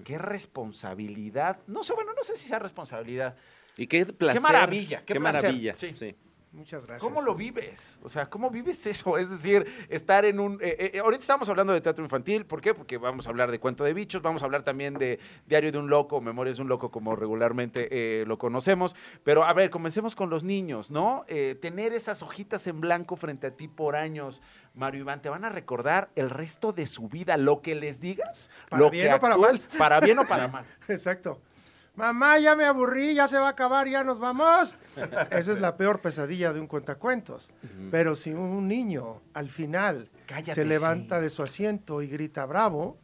Qué 0.04 0.18
responsabilidad. 0.18 1.60
No 1.68 1.84
sé, 1.84 1.94
bueno, 1.94 2.12
no 2.16 2.24
sé 2.24 2.36
si 2.38 2.48
sea 2.48 2.60
responsabilidad. 2.60 3.36
Y 3.78 3.88
qué 3.88 4.06
placer. 4.06 4.42
Qué 4.42 4.44
maravilla, 4.44 5.00
qué, 5.06 5.14
Qué 5.14 5.20
maravilla, 5.20 5.76
Sí. 5.78 5.92
sí. 5.96 6.16
Muchas 6.56 6.86
gracias. 6.86 7.04
¿Cómo 7.04 7.22
lo 7.22 7.36
vives? 7.36 8.00
O 8.02 8.08
sea, 8.10 8.30
¿cómo 8.30 8.50
vives 8.50 8.86
eso? 8.88 9.18
Es 9.18 9.30
decir, 9.30 9.66
estar 9.90 10.24
en 10.24 10.40
un... 10.40 10.54
eh, 10.62 10.92
eh, 10.94 11.00
ahorita 11.00 11.22
estamos 11.22 11.50
hablando 11.50 11.74
de 11.74 11.82
teatro 11.82 12.04
infantil, 12.04 12.46
¿por 12.46 12.62
qué? 12.62 12.74
Porque 12.74 12.98
vamos 12.98 13.28
a 13.28 13.30
hablar 13.30 13.52
de 13.52 13.60
Cuento 13.60 13.84
de 13.84 13.94
Bichos, 13.94 14.22
vamos 14.22 14.42
a 14.42 14.46
hablar 14.46 14.64
también 14.64 14.94
de 14.94 15.20
Diario 15.48 15.72
de 15.72 15.78
un 15.78 15.90
Loco, 15.90 16.22
Memorias 16.22 16.56
de 16.58 16.64
un 16.64 16.70
Loco, 16.70 16.90
como 16.92 17.16
regularmente 17.16 17.88
eh, 17.92 18.24
lo 18.26 18.38
conocemos. 18.38 18.96
Pero, 19.24 19.44
a 19.44 19.54
ver, 19.54 19.70
comencemos 19.70 20.16
con 20.16 20.30
los 20.30 20.44
niños, 20.44 20.92
¿no? 20.92 21.26
Eh, 21.28 21.58
tener 21.62 21.94
esas 21.94 22.22
hojitas 22.24 22.66
en 22.68 22.80
blanco 22.80 23.16
frente 23.18 23.48
a 23.48 23.52
ti 23.52 23.68
por 23.68 23.96
años, 23.96 24.42
Mario 24.74 25.02
Iván, 25.02 25.22
te 25.22 25.30
van 25.30 25.44
a 25.46 25.50
recordar 25.50 26.10
el 26.16 26.30
resto 26.30 26.72
de 26.72 26.86
su 26.88 27.10
vida, 27.10 27.36
lo 27.38 27.62
que 27.62 27.76
les 27.76 28.00
digas, 28.00 28.50
Para 28.70 28.82
lo 28.82 28.90
bien 28.90 29.10
que 29.10 29.14
o 29.16 29.20
para 29.20 29.36
actúes, 29.36 29.60
mal. 29.60 29.78
para 29.78 30.00
bien 30.00 30.20
o 30.20 30.26
para 30.26 30.48
mal. 30.50 30.66
Exacto. 30.88 31.42
Mamá, 31.96 32.40
ya 32.40 32.56
me 32.56 32.66
aburrí, 32.66 33.14
ya 33.14 33.28
se 33.28 33.38
va 33.38 33.48
a 33.48 33.52
acabar, 33.52 33.88
ya 33.88 34.04
nos 34.04 34.20
vamos. 34.20 34.76
Esa 35.32 35.52
es 35.54 35.62
la 35.62 35.78
peor 35.78 36.02
pesadilla 36.02 36.52
de 36.52 36.60
un 36.60 36.68
cuentacuentos. 36.68 37.50
Pero 37.90 38.16
si 38.16 38.32
un 38.34 38.68
niño 38.68 39.22
al 39.34 39.50
final 39.50 40.10
Cállate, 40.26 40.54
se 40.56 40.66
levanta 40.66 41.18
sí. 41.18 41.24
de 41.24 41.30
su 41.30 41.44
asiento 41.44 42.02
y 42.02 42.08
grita 42.08 42.46
bravo, 42.46 43.00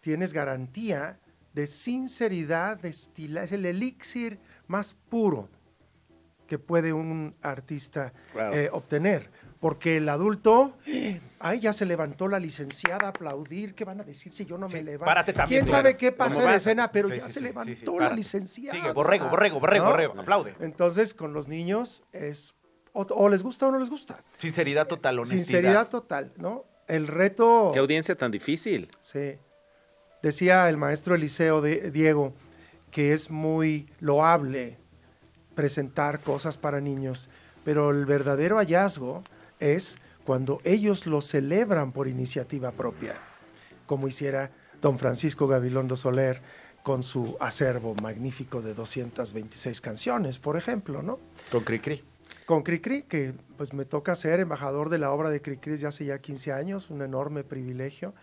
tienes 0.00 0.32
garantía 0.32 1.18
de 1.52 1.66
sinceridad, 1.66 2.78
de. 2.78 2.90
Es 2.90 3.52
el 3.52 3.66
elixir 3.66 4.38
más 4.66 4.94
puro 4.94 5.48
que 6.46 6.58
puede 6.58 6.92
un 6.92 7.36
artista 7.42 8.12
eh, 8.34 8.68
obtener. 8.72 9.30
Porque 9.60 9.98
el 9.98 10.08
adulto, 10.08 10.72
ay, 11.38 11.60
ya 11.60 11.74
se 11.74 11.84
levantó 11.84 12.28
la 12.28 12.38
licenciada 12.38 13.06
a 13.06 13.10
aplaudir, 13.10 13.74
¿qué 13.74 13.84
van 13.84 14.00
a 14.00 14.04
decir 14.04 14.32
si 14.32 14.46
yo 14.46 14.56
no 14.56 14.68
me 14.68 14.82
levanto? 14.82 15.04
párate 15.04 15.34
también, 15.34 15.64
¿Quién 15.64 15.70
sabe 15.70 15.98
qué 15.98 16.12
pasa 16.12 16.36
¿Cómo 16.36 16.46
en 16.46 16.52
vas? 16.52 16.62
escena? 16.62 16.90
Pero 16.90 17.08
Sí, 17.08 17.14
ya 17.16 17.20
sí, 17.28 17.34
se 17.34 17.38
sí, 17.40 17.44
levantó 17.44 17.74
sí, 17.74 17.84
sí, 17.86 17.98
la 17.98 18.10
licenciada. 18.14 18.78
Sigue, 18.78 18.92
borrego, 18.92 19.28
borrego, 19.28 19.60
borrego, 19.60 19.84
¿No? 19.84 19.90
borrego, 19.90 20.14
aplaude. 20.18 20.54
Entonces, 20.60 21.12
con 21.12 21.34
los 21.34 21.46
niños 21.46 22.04
es, 22.12 22.54
o, 22.94 23.02
o 23.02 23.28
les 23.28 23.42
gusta 23.42 23.66
o 23.66 23.70
no 23.70 23.78
les 23.78 23.90
gusta. 23.90 24.24
Sinceridad 24.38 24.86
total, 24.86 25.18
honestidad. 25.18 25.44
Sinceridad 25.44 25.88
total, 25.90 26.32
¿no? 26.38 26.64
El 26.88 27.06
reto... 27.06 27.70
Qué 27.74 27.80
audiencia 27.80 28.16
tan 28.16 28.30
difícil. 28.30 28.88
Sí. 29.00 29.36
Decía 30.22 30.68
el 30.70 30.78
maestro 30.78 31.14
Eliseo 31.14 31.60
de, 31.60 31.90
Diego 31.90 32.32
que 32.90 33.12
es 33.12 33.30
muy 33.30 33.88
loable 34.00 34.78
presentar 35.54 36.20
cosas 36.20 36.56
para 36.56 36.80
niños, 36.80 37.28
pero 37.62 37.90
el 37.90 38.06
verdadero 38.06 38.56
hallazgo 38.56 39.22
es 39.60 39.98
cuando 40.24 40.60
ellos 40.64 41.06
lo 41.06 41.20
celebran 41.20 41.92
por 41.92 42.08
iniciativa 42.08 42.72
propia, 42.72 43.16
como 43.86 44.08
hiciera 44.08 44.50
don 44.80 44.98
Francisco 44.98 45.46
Gabilondo 45.46 45.96
Soler 45.96 46.42
con 46.82 47.02
su 47.02 47.36
acervo 47.40 47.94
magnífico 47.96 48.62
de 48.62 48.74
226 48.74 49.80
canciones, 49.80 50.38
por 50.38 50.56
ejemplo, 50.56 51.02
¿no? 51.02 51.18
Con 51.50 51.62
Cricri. 51.62 52.02
Con 52.46 52.62
Cricri, 52.62 53.02
que 53.02 53.34
pues 53.56 53.72
me 53.74 53.84
toca 53.84 54.14
ser 54.14 54.40
embajador 54.40 54.88
de 54.88 54.98
la 54.98 55.12
obra 55.12 55.30
de 55.30 55.42
Cricri 55.42 55.72
desde 55.72 55.86
hace 55.86 56.04
ya 56.06 56.18
15 56.18 56.52
años, 56.52 56.90
un 56.90 57.02
enorme 57.02 57.44
privilegio. 57.44 58.14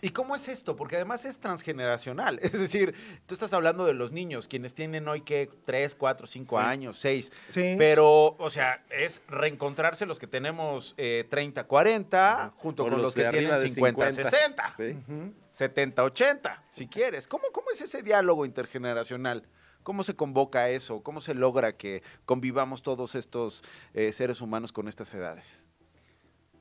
¿Y 0.00 0.10
cómo 0.10 0.36
es 0.36 0.48
esto? 0.48 0.76
Porque 0.76 0.96
además 0.96 1.24
es 1.24 1.38
transgeneracional. 1.40 2.38
Es 2.42 2.52
decir, 2.52 2.94
tú 3.26 3.34
estás 3.34 3.52
hablando 3.52 3.84
de 3.86 3.94
los 3.94 4.12
niños, 4.12 4.48
quienes 4.48 4.74
tienen 4.74 5.06
hoy 5.08 5.22
que 5.22 5.50
3, 5.64 5.94
4, 5.94 6.26
5 6.26 6.56
Sí. 6.58 6.64
años, 6.64 6.98
6. 6.98 7.32
Sí. 7.44 7.74
Pero, 7.78 8.36
o 8.38 8.50
sea, 8.50 8.84
es 8.90 9.22
reencontrarse 9.28 10.06
los 10.06 10.18
que 10.18 10.26
tenemos 10.26 10.94
eh, 10.96 11.26
30, 11.28 11.64
40, 11.64 12.52
junto 12.56 12.82
O 12.84 12.86
con 12.86 12.94
los 12.94 13.02
los 13.02 13.14
que 13.14 13.24
tienen 13.30 13.50
de 13.60 13.68
50, 13.68 14.10
50. 14.10 14.30
60. 14.30 14.72
Sí. 14.76 14.96
Ujú. 15.08 15.32
70, 15.50 16.04
80, 16.04 16.64
si 16.70 16.86
quieres. 16.86 17.26
¿Cómo, 17.26 17.44
¿Cómo 17.52 17.68
es 17.72 17.80
ese 17.80 18.02
diálogo 18.02 18.44
intergeneracional? 18.46 19.46
¿Cómo 19.82 20.02
se 20.02 20.14
convoca 20.14 20.68
eso? 20.68 21.02
¿Cómo 21.02 21.20
se 21.20 21.34
logra 21.34 21.76
que 21.76 22.02
convivamos 22.26 22.82
todos 22.82 23.14
estos 23.14 23.64
eh, 23.94 24.12
seres 24.12 24.40
humanos 24.40 24.70
con 24.72 24.86
estas 24.86 25.12
edades? 25.14 25.64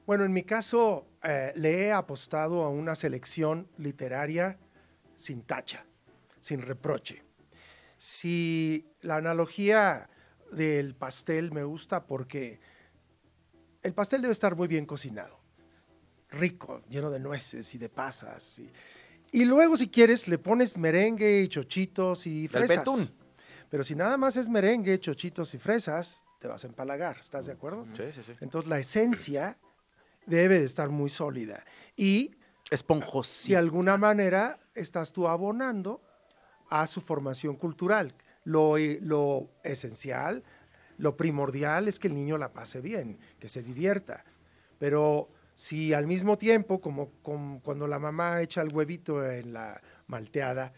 Bueno, 0.07 0.23
en 0.23 0.31
mi 0.31 0.43
caso 0.43 1.05
eh, 1.21 1.51
le 1.57 1.81
he 1.83 1.91
apostado 1.91 2.63
a 2.63 2.69
una 2.69 2.95
selección 2.95 3.67
literaria 3.77 4.57
sin 5.17 5.41
tacha, 5.41 5.85
sin 6.39 6.61
reproche. 6.61 7.25
Si 7.97 8.89
la 9.01 9.17
analogía 9.17 10.09
del 10.53 10.95
pastel 10.95 11.51
me 11.51 11.65
gusta 11.65 12.05
porque 12.07 12.61
el 13.83 13.93
pastel 13.93 14.21
debe 14.21 14.31
estar 14.31 14.55
muy 14.55 14.69
bien 14.69 14.85
cocinado, 14.85 15.41
rico, 16.29 16.83
lleno 16.89 17.11
de 17.11 17.19
nueces 17.19 17.75
y 17.75 17.77
de 17.77 17.89
pasas. 17.89 18.59
Y, 18.59 18.71
y 19.33 19.43
luego 19.43 19.75
si 19.75 19.89
quieres 19.89 20.29
le 20.29 20.37
pones 20.37 20.77
merengue 20.77 21.41
y 21.41 21.49
chochitos 21.49 22.25
y 22.27 22.47
fresas. 22.47 22.87
Pero 23.69 23.83
si 23.83 23.93
nada 23.93 24.15
más 24.15 24.37
es 24.37 24.47
merengue, 24.47 24.97
chochitos 25.01 25.53
y 25.53 25.57
fresas, 25.57 26.23
te 26.39 26.47
vas 26.47 26.63
a 26.63 26.67
empalagar, 26.67 27.17
¿estás 27.19 27.47
de 27.47 27.51
acuerdo? 27.51 27.85
Sí, 27.91 28.09
sí, 28.13 28.23
sí. 28.23 28.31
Entonces 28.39 28.69
la 28.69 28.79
esencia 28.79 29.57
debe 30.27 30.59
de 30.59 30.65
estar 30.65 30.89
muy 30.89 31.09
sólida. 31.09 31.65
Y 31.95 32.35
Esponjosito. 32.69 33.53
de 33.53 33.57
alguna 33.57 33.97
manera 33.97 34.59
estás 34.75 35.11
tú 35.11 35.27
abonando 35.27 36.01
a 36.69 36.85
su 36.85 37.01
formación 37.01 37.55
cultural. 37.55 38.13
Lo, 38.43 38.77
lo 38.77 39.49
esencial, 39.63 40.43
lo 40.97 41.17
primordial 41.17 41.87
es 41.87 41.97
que 41.97 42.07
el 42.07 42.15
niño 42.15 42.37
la 42.37 42.53
pase 42.53 42.81
bien, 42.81 43.17
que 43.39 43.49
se 43.49 43.63
divierta. 43.63 44.23
Pero 44.77 45.29
si 45.53 45.93
al 45.93 46.05
mismo 46.05 46.37
tiempo, 46.37 46.79
como, 46.79 47.09
como 47.23 47.61
cuando 47.61 47.87
la 47.87 47.99
mamá 47.99 48.41
echa 48.41 48.61
el 48.61 48.73
huevito 48.73 49.25
en 49.25 49.53
la 49.53 49.81
malteada 50.07 50.71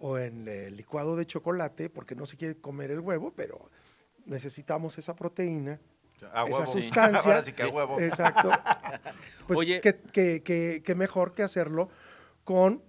o 0.00 0.18
en 0.18 0.48
el 0.48 0.76
licuado 0.76 1.16
de 1.16 1.26
chocolate, 1.26 1.90
porque 1.90 2.14
no 2.14 2.24
se 2.26 2.36
quiere 2.36 2.56
comer 2.56 2.90
el 2.92 3.00
huevo, 3.00 3.32
pero 3.36 3.70
necesitamos 4.24 4.96
esa 4.98 5.14
proteína, 5.14 5.78
A 6.32 6.46
esa 6.48 6.66
sustancia. 6.66 7.20
Ahora 7.30 7.42
sí 7.42 7.52
que 7.52 7.62
a 7.62 7.68
huevo. 7.68 8.00
Exacto. 8.00 8.50
Pues 9.46 9.58
Oye. 9.58 9.80
qué, 9.80 9.96
qué- 10.12 10.40
qué- 10.44 10.82
qué 10.84 10.94
mejor 10.94 11.34
que 11.34 11.42
hacerlo 11.42 11.88
con 12.44 12.80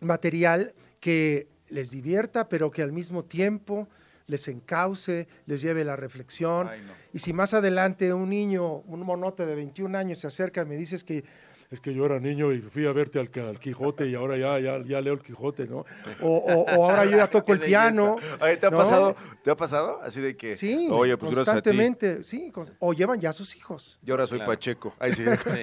material 0.00 0.74
que 1.00 1.48
les 1.68 1.90
divierta, 1.90 2.48
pero 2.48 2.70
que 2.70 2.82
al 2.82 2.92
mismo 2.92 3.24
tiempo 3.24 3.88
les 4.26 4.46
encauce, 4.48 5.26
les 5.46 5.60
lleve 5.60 5.84
la 5.84 5.96
reflexión. 5.96 6.68
Ay, 6.68 6.82
no. 6.82 6.92
Y 7.12 7.18
si 7.18 7.32
más 7.32 7.52
adelante 7.54 8.12
un 8.12 8.28
niño, 8.30 8.76
un 8.78 9.00
monote 9.02 9.44
de 9.46 9.54
21 9.54 9.96
años 9.98 10.20
se 10.20 10.26
acerca 10.28 10.62
y 10.62 10.66
me 10.66 10.76
dices 10.76 11.04
que 11.04 11.24
es 11.70 11.80
que 11.80 11.92
yo 11.94 12.06
era 12.06 12.20
niño 12.20 12.52
y 12.52 12.60
fui 12.60 12.86
a 12.86 12.92
verte 12.92 13.18
al, 13.18 13.30
al 13.48 13.58
Quijote 13.58 14.08
y 14.08 14.14
ahora 14.14 14.36
ya, 14.36 14.58
ya, 14.60 14.82
ya 14.84 15.00
leo 15.00 15.14
el 15.14 15.20
Quijote, 15.20 15.66
¿no? 15.66 15.84
O, 16.20 16.28
o- 16.28 16.62
o 16.76 16.84
ahora 16.84 17.04
yo 17.04 17.16
ya 17.16 17.28
toco 17.28 17.52
el 17.52 17.60
piano. 17.64 18.16
Oye, 18.40 18.56
¿te 18.56 18.66
ha 18.66 18.70
¿no? 18.70 18.78
pasado? 18.78 19.16
¿Te 19.42 19.50
ha 19.50 19.56
pasado? 19.56 20.00
Así 20.02 20.20
de 20.20 20.36
que, 20.36 20.52
Sí, 20.56 20.88
oye, 20.90 21.16
pues 21.16 21.30
a 21.30 21.32
ti. 21.32 21.34
constantemente, 21.36 22.22
sí, 22.22 22.52
o 22.78 22.92
llevan 22.92 23.20
ya 23.20 23.32
sus 23.32 23.56
hijos. 23.56 23.98
Yo 24.02 24.14
ahora 24.14 24.26
soy 24.26 24.38
Claro. 24.38 24.52
Pacheco. 24.52 24.94
Ay, 24.98 25.12
sí. 25.12 25.24
Sí. 25.46 25.62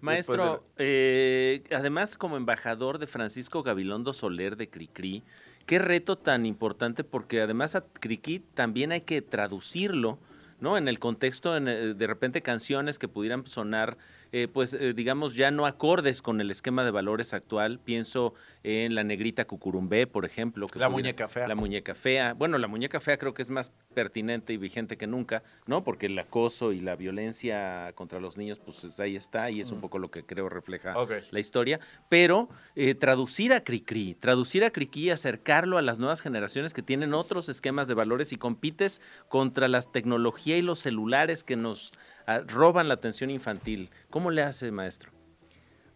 Maestro, 0.00 0.64
eh, 0.78 1.62
además 1.72 2.16
como 2.16 2.36
embajador 2.36 2.98
de 2.98 3.06
Francisco 3.06 3.62
Gabilondo 3.62 4.12
Soler 4.12 4.56
de 4.56 4.68
Cricri, 4.68 5.22
qué 5.66 5.78
reto 5.78 6.16
tan 6.16 6.46
importante 6.46 7.04
porque 7.04 7.40
además 7.40 7.74
a 7.76 7.82
Cricri 7.82 8.40
también 8.54 8.92
hay 8.92 9.02
que 9.02 9.22
traducirlo, 9.22 10.18
¿no? 10.60 10.76
En 10.76 10.88
el 10.88 10.98
contexto, 10.98 11.56
en, 11.56 11.68
eh, 11.68 11.94
de 11.94 12.06
repente 12.06 12.42
canciones 12.42 12.98
que 12.98 13.08
pudieran 13.08 13.46
sonar 13.46 13.96
eh, 14.32 14.48
pues 14.52 14.74
eh, 14.74 14.92
digamos 14.94 15.34
ya 15.34 15.50
no 15.50 15.66
acordes 15.66 16.22
con 16.22 16.40
el 16.40 16.50
esquema 16.50 16.84
de 16.84 16.90
valores 16.90 17.34
actual. 17.34 17.78
Pienso 17.78 18.34
en 18.62 18.94
la 18.94 19.04
negrita 19.04 19.46
cucurumbé, 19.46 20.06
por 20.06 20.24
ejemplo. 20.24 20.66
Que 20.66 20.78
La 20.78 20.86
pudiera- 20.88 21.02
muñeca 21.02 21.28
fea. 21.28 21.48
La 21.48 21.54
muñeca 21.54 21.94
fea. 21.94 22.34
Bueno, 22.34 22.58
la 22.58 22.68
muñeca 22.68 23.00
fea 23.00 23.16
creo 23.18 23.32
que 23.34 23.42
es 23.42 23.50
más 23.50 23.72
pertinente 23.94 24.52
y 24.52 24.56
vigente 24.58 24.96
que 24.96 25.06
nunca, 25.06 25.42
¿no? 25.66 25.82
Porque 25.84 26.06
el 26.06 26.18
acoso 26.18 26.72
y 26.72 26.80
la 26.80 26.96
violencia 26.96 27.92
contra 27.94 28.20
los 28.20 28.36
niños, 28.36 28.58
pues 28.58 28.84
es- 28.84 29.00
ahí 29.00 29.16
está 29.16 29.50
y 29.50 29.60
es 29.60 29.70
un 29.70 29.80
poco 29.80 29.98
lo 29.98 30.10
que 30.10 30.24
creo 30.24 30.48
refleja 30.48 30.94
la 31.30 31.40
historia. 31.40 31.80
Pero 32.08 32.48
eh, 32.76 32.94
traducir 32.94 33.52
a 33.52 33.64
Cricri, 33.64 34.14
traducir 34.14 34.64
a 34.64 34.70
Cricri, 34.70 35.10
acercarlo 35.10 35.78
a 35.78 35.82
las 35.82 35.98
nuevas 35.98 36.20
generaciones 36.20 36.74
que 36.74 36.82
tienen 36.82 37.14
otros 37.14 37.48
esquemas 37.48 37.88
de 37.88 37.94
valores 37.94 38.32
y 38.32 38.36
compites 38.36 39.00
contra 39.28 39.68
las 39.68 39.90
tecnología 39.92 40.56
y 40.58 40.62
los 40.62 40.78
celulares 40.80 41.44
que 41.44 41.56
nos 41.56 41.92
ah, 42.26 42.40
roban 42.46 42.88
la 42.88 42.94
atención 42.94 43.30
infantil. 43.30 43.90
¿Cómo 44.10 44.30
le 44.30 44.42
hace, 44.42 44.70
maestro? 44.70 45.10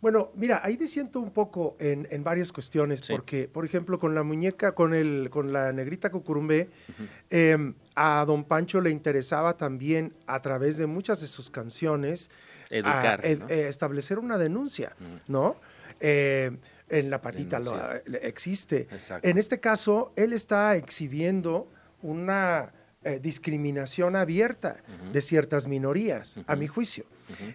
Bueno, 0.04 0.32
mira, 0.34 0.60
ahí 0.62 0.76
disiento 0.76 1.18
un 1.18 1.30
poco 1.30 1.76
en, 1.80 2.06
en 2.10 2.22
varias 2.22 2.52
cuestiones, 2.52 3.00
porque, 3.16 3.48
por 3.48 3.64
ejemplo, 3.64 3.98
con 3.98 4.14
la 4.14 4.22
muñeca, 4.22 4.72
con 4.72 4.92
el, 4.92 5.30
con 5.30 5.50
la 5.50 5.72
negrita 5.72 6.10
cucurumbé, 6.10 6.68
eh, 7.30 7.72
a 7.94 8.22
don 8.26 8.44
Pancho 8.44 8.82
le 8.82 8.90
interesaba 8.90 9.56
también, 9.56 10.12
a 10.26 10.42
través 10.42 10.76
de 10.76 10.84
muchas 10.86 11.22
de 11.22 11.26
sus 11.26 11.48
canciones, 11.48 12.30
Educar, 12.68 13.20
a- 13.24 13.26
ed- 13.26 13.38
¿no? 13.38 13.48
eh, 13.48 13.66
establecer 13.68 14.18
una 14.18 14.36
denuncia, 14.36 14.94
¿no? 15.26 15.56
Eh, 16.00 16.50
en 16.90 17.08
la 17.08 17.22
patita 17.22 17.58
lo- 17.58 17.90
existe. 18.20 18.88
Exacto. 18.90 19.26
En 19.26 19.38
este 19.38 19.58
caso, 19.58 20.12
él 20.16 20.34
está 20.34 20.76
exhibiendo 20.76 21.66
una 22.02 22.74
eh, 23.04 23.20
discriminación 23.22 24.16
abierta 24.16 24.82
de 25.14 25.22
ciertas 25.22 25.66
minorías, 25.66 26.36
a 26.46 26.56
mi 26.56 26.66
juicio. 26.66 27.04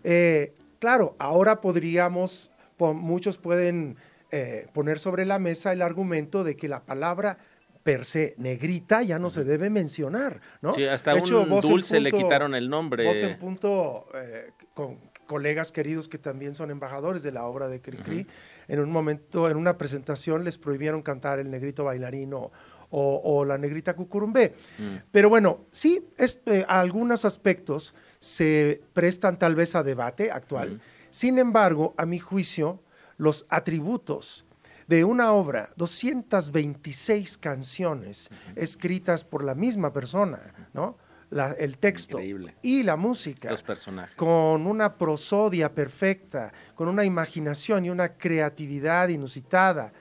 Eh, 0.04 0.54
claro, 0.80 1.16
ahora 1.20 1.62
podríamos, 1.62 2.52
po- 2.78 2.94
muchos 2.94 3.38
pueden 3.38 3.98
eh, 4.32 4.68
poner 4.74 5.00
sobre 5.00 5.26
la 5.26 5.40
mesa 5.40 5.72
el 5.74 5.82
argumento 5.82 6.44
de 6.44 6.56
que 6.56 6.68
la 6.68 6.82
palabra 6.86 7.38
per 7.84 8.04
se 8.06 8.36
negrita 8.38 9.02
ya 9.04 9.18
no 9.20 9.30
se 9.30 9.44
debe 9.44 9.70
mencionar, 9.70 10.42
¿no? 10.62 10.74
Sí, 10.74 10.84
hasta 10.86 11.14
De 11.14 11.20
hecho, 11.20 11.42
un 11.42 11.60
dulce 11.62 12.00
le 12.00 12.12
Punto- 12.12 12.26
quitaron 12.26 12.54
el 12.54 12.70
nombre. 12.70 13.06
Voz 13.06 13.22
en 13.22 13.40
punto, 13.40 14.08
eh, 14.14 14.52
con 14.74 15.00
colegas 15.26 15.72
queridos 15.72 16.10
que 16.10 16.18
también 16.18 16.56
son 16.56 16.72
embajadores 16.72 17.24
de 17.24 17.32
la 17.32 17.46
obra 17.46 17.68
de 17.68 17.82
Cricri, 17.82 18.28
en 18.68 18.80
un 18.80 18.92
momento, 18.92 19.50
en 19.50 19.58
una 19.58 19.78
presentación, 19.78 20.44
les 20.44 20.58
prohibieron 20.58 21.02
cantar 21.02 21.40
el 21.40 21.50
negrito 21.50 21.84
bailarino 21.86 22.52
o, 22.92 23.22
o 23.24 23.46
la 23.46 23.58
negrita 23.58 23.96
cucurumbé. 23.96 24.54
Mm. 24.78 24.96
Pero 25.12 25.30
bueno, 25.30 25.66
sí, 25.72 26.04
es, 26.18 26.42
eh, 26.48 26.66
algunos 26.68 27.26
aspectos 27.26 27.94
se 28.20 28.82
prestan 28.94 29.40
tal 29.40 29.56
vez 29.56 29.76
a 29.76 29.84
debate 29.84 30.32
actual. 30.32 30.82
Sin 31.10 31.40
embargo, 31.40 31.94
a 31.98 32.06
mi 32.06 32.20
juicio, 32.20 32.82
los 33.18 33.46
atributos 33.50 34.46
de 34.88 35.04
una 35.04 35.32
obra, 35.34 35.70
226 35.78 37.38
canciones 37.38 38.30
escritas 38.56 39.24
por 39.24 39.44
la 39.44 39.56
misma 39.56 39.94
persona, 39.94 40.54
¿no? 40.74 40.98
La- 41.30 41.52
el 41.52 41.78
texto 41.78 42.18
Increíble. 42.18 42.56
y 42.64 42.82
la 42.82 42.96
música, 42.96 43.52
Los 43.52 43.62
personajes. 43.62 44.16
con 44.16 44.66
una 44.66 44.98
prosodia 44.98 45.72
perfecta, 45.74 46.52
con 46.74 46.88
una 46.88 47.06
imaginación 47.06 47.86
y 47.86 47.92
una 47.92 48.18
creatividad 48.18 49.10
inusitada. 49.10 49.94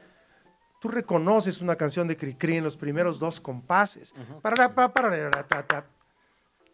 Tú 0.80 0.88
reconoces 0.88 1.60
una 1.60 1.76
canción 1.76 2.08
de 2.08 2.16
Cricri 2.16 2.56
en 2.56 2.64
los 2.64 2.78
primeros 2.78 3.18
dos 3.18 3.40
compases. 3.42 4.14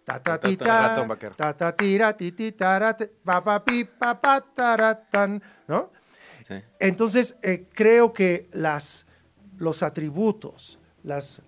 Ta, 0.05 0.39
ti, 0.39 0.57
ta, 0.57 0.89
Ratón 0.89 1.09
vaquero. 1.09 1.35
ta, 1.35 1.53
ta, 1.57 1.75
tira, 1.75 2.17
ti, 2.17 2.33
ti, 2.33 2.53
tara, 2.53 2.97
te, 2.97 3.07
pa, 3.07 3.43
pa, 3.43 3.65
pi, 3.65 3.85
pa, 3.85 4.21
pa, 4.21 4.41
tara, 4.41 4.95
tan, 4.95 5.43
¿no? 5.67 5.91
Sí. 6.47 6.55
Entonces, 6.79 7.37
eh, 7.43 7.67
creo 7.73 8.13
que 8.13 8.49
las, 8.53 9.07
los 9.57 9.83
atributos, 9.83 10.79
las 11.03 11.43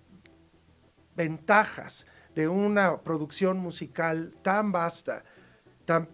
ventajas 1.15 2.05
de 2.33 2.47
una 2.47 3.01
producción 3.01 3.57
musical 3.57 4.33
tan 4.41 4.71
vasta, 4.71 5.23
tan, 5.85 6.09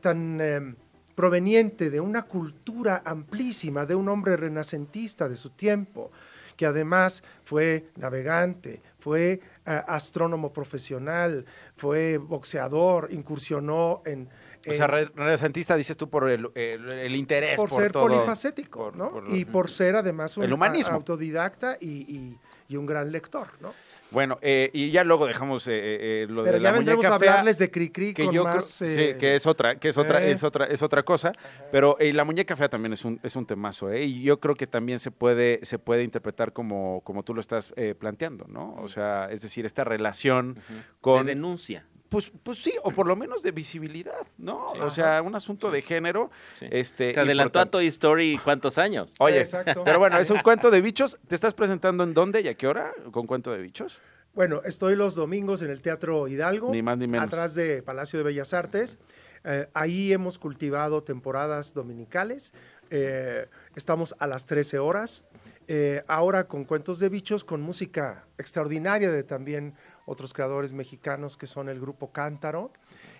tan 0.00 0.38
eh, 0.40 0.74
proveniente 1.14 1.90
de 1.90 2.00
una 2.00 2.22
cultura 2.22 3.02
amplísima, 3.04 3.86
de 3.86 3.94
un 3.94 4.08
hombre 4.08 4.36
renacentista 4.36 5.28
de 5.28 5.36
su 5.36 5.50
tiempo, 5.50 6.10
que 6.56 6.66
además 6.66 7.22
fue 7.44 7.88
navegante, 7.96 8.82
fue 8.98 9.40
eh, 9.66 9.82
astrónomo 9.88 10.52
profesional, 10.52 11.44
fue 11.76 12.18
boxeador, 12.18 13.08
incursionó 13.10 14.02
en... 14.06 14.28
O 14.68 14.72
sea, 14.74 14.86
en- 14.86 14.90
re- 14.90 15.10
renacentista 15.14 15.76
dices 15.76 15.96
tú 15.96 16.08
por 16.10 16.28
el, 16.28 16.48
el- 16.54 16.92
el 16.92 17.14
interés, 17.16 17.56
por, 17.56 17.68
por, 17.68 17.82
ser 17.82 17.92
todo. 17.92 18.08
polifacético, 18.08 18.84
por- 18.84 18.96
¿no? 18.96 19.10
por- 19.12 19.30
y 19.30 19.44
por 19.44 19.70
ser 19.70 19.96
además 19.96 20.36
un 20.36 20.44
El 20.44 20.52
humanismo. 20.52 20.92
a- 20.94 20.96
autodidacta 20.96 21.76
y, 21.80 21.88
y- 22.12 22.38
y 22.68 22.76
un 22.76 22.86
gran 22.86 23.12
lector, 23.12 23.48
¿no? 23.60 23.72
Bueno, 24.10 24.38
eh, 24.40 24.70
y 24.72 24.90
ya 24.90 25.02
luego 25.02 25.26
dejamos 25.26 25.66
eh, 25.66 25.72
eh, 25.72 25.98
eh, 26.22 26.26
lo 26.28 26.42
Pero 26.44 26.54
de 26.56 26.60
la 26.60 26.68
ya 26.70 26.72
vendremos 26.76 26.98
muñeca 27.04 27.16
a 27.16 27.18
fea, 27.18 27.30
hablarles 27.32 27.58
de 27.58 27.70
Cricri 27.72 28.14
que 28.14 28.24
con 28.24 28.34
yo 28.34 28.44
más, 28.44 28.76
creo- 28.78 28.88
eh, 28.90 29.12
sí, 29.14 29.18
que 29.18 29.34
es 29.34 29.46
otra, 29.46 29.76
que 29.76 29.88
es 29.88 29.98
otra, 29.98 30.24
eh. 30.24 30.30
es 30.30 30.44
otra, 30.44 30.66
es 30.66 30.80
otra 30.82 31.02
cosa. 31.02 31.32
Pero 31.72 31.96
eh, 31.98 32.12
la 32.12 32.24
muñeca 32.24 32.54
fea 32.56 32.68
también 32.68 32.92
es 32.92 33.04
un, 33.04 33.18
es 33.22 33.34
un 33.34 33.46
temazo, 33.46 33.90
¿eh? 33.90 34.04
Y 34.04 34.22
yo 34.22 34.38
creo 34.38 34.54
que 34.54 34.66
también 34.68 35.00
se 35.00 35.10
puede, 35.10 35.58
se 35.64 35.78
puede 35.80 36.04
interpretar 36.04 36.52
como, 36.52 37.00
como 37.02 37.24
tú 37.24 37.34
lo 37.34 37.40
estás 37.40 37.72
eh, 37.76 37.94
planteando, 37.98 38.46
¿no? 38.48 38.76
O 38.76 38.88
sea, 38.88 39.28
es 39.30 39.42
decir, 39.42 39.66
esta 39.66 39.82
relación 39.84 40.58
con 41.00 41.26
De 41.26 41.34
denuncia. 41.34 41.84
Pues, 42.08 42.30
pues 42.42 42.62
sí, 42.62 42.72
o 42.84 42.92
por 42.92 43.06
lo 43.06 43.16
menos 43.16 43.42
de 43.42 43.50
visibilidad, 43.50 44.26
¿no? 44.38 44.68
Sí. 44.74 44.80
O 44.80 44.90
sea, 44.90 45.22
un 45.22 45.34
asunto 45.34 45.70
de 45.70 45.82
género. 45.82 46.30
Este, 46.60 47.10
Se 47.10 47.20
adelantó 47.20 47.58
a. 47.60 47.66
Toy 47.66 47.86
Story 47.88 48.38
cuántos 48.42 48.78
años. 48.78 49.12
Oye, 49.18 49.40
Exacto. 49.40 49.82
pero 49.84 49.98
bueno, 49.98 50.18
es 50.18 50.30
un 50.30 50.38
cuento 50.38 50.70
de 50.70 50.80
bichos. 50.80 51.18
¿Te 51.26 51.34
estás 51.34 51.54
presentando 51.54 52.04
en 52.04 52.14
dónde 52.14 52.40
y 52.42 52.48
a 52.48 52.54
qué 52.54 52.68
hora 52.68 52.92
con 53.10 53.26
cuento 53.26 53.50
de 53.50 53.58
bichos? 53.58 54.00
Bueno, 54.34 54.60
estoy 54.64 54.94
los 54.96 55.14
domingos 55.14 55.62
en 55.62 55.70
el 55.70 55.80
Teatro 55.80 56.28
Hidalgo, 56.28 56.70
Ni 56.70 56.82
más 56.82 56.98
ni 56.98 57.06
menos. 57.08 57.26
atrás 57.26 57.54
de 57.54 57.82
Palacio 57.82 58.18
de 58.18 58.24
Bellas 58.24 58.52
Artes. 58.52 58.98
Eh, 59.44 59.66
ahí 59.74 60.12
hemos 60.12 60.38
cultivado 60.38 61.02
temporadas 61.02 61.72
dominicales. 61.72 62.52
Eh, 62.90 63.46
estamos 63.74 64.14
a 64.18 64.26
las 64.26 64.46
13 64.46 64.78
horas. 64.78 65.24
Eh, 65.68 66.04
ahora 66.06 66.46
con 66.46 66.64
cuentos 66.64 66.98
de 67.00 67.08
bichos, 67.08 67.44
con 67.44 67.60
música 67.62 68.26
extraordinaria 68.38 69.10
de 69.10 69.24
también 69.24 69.74
otros 70.06 70.32
creadores 70.32 70.72
mexicanos 70.72 71.36
que 71.36 71.46
son 71.46 71.68
el 71.68 71.80
grupo 71.80 72.12
Cántaro. 72.12 72.72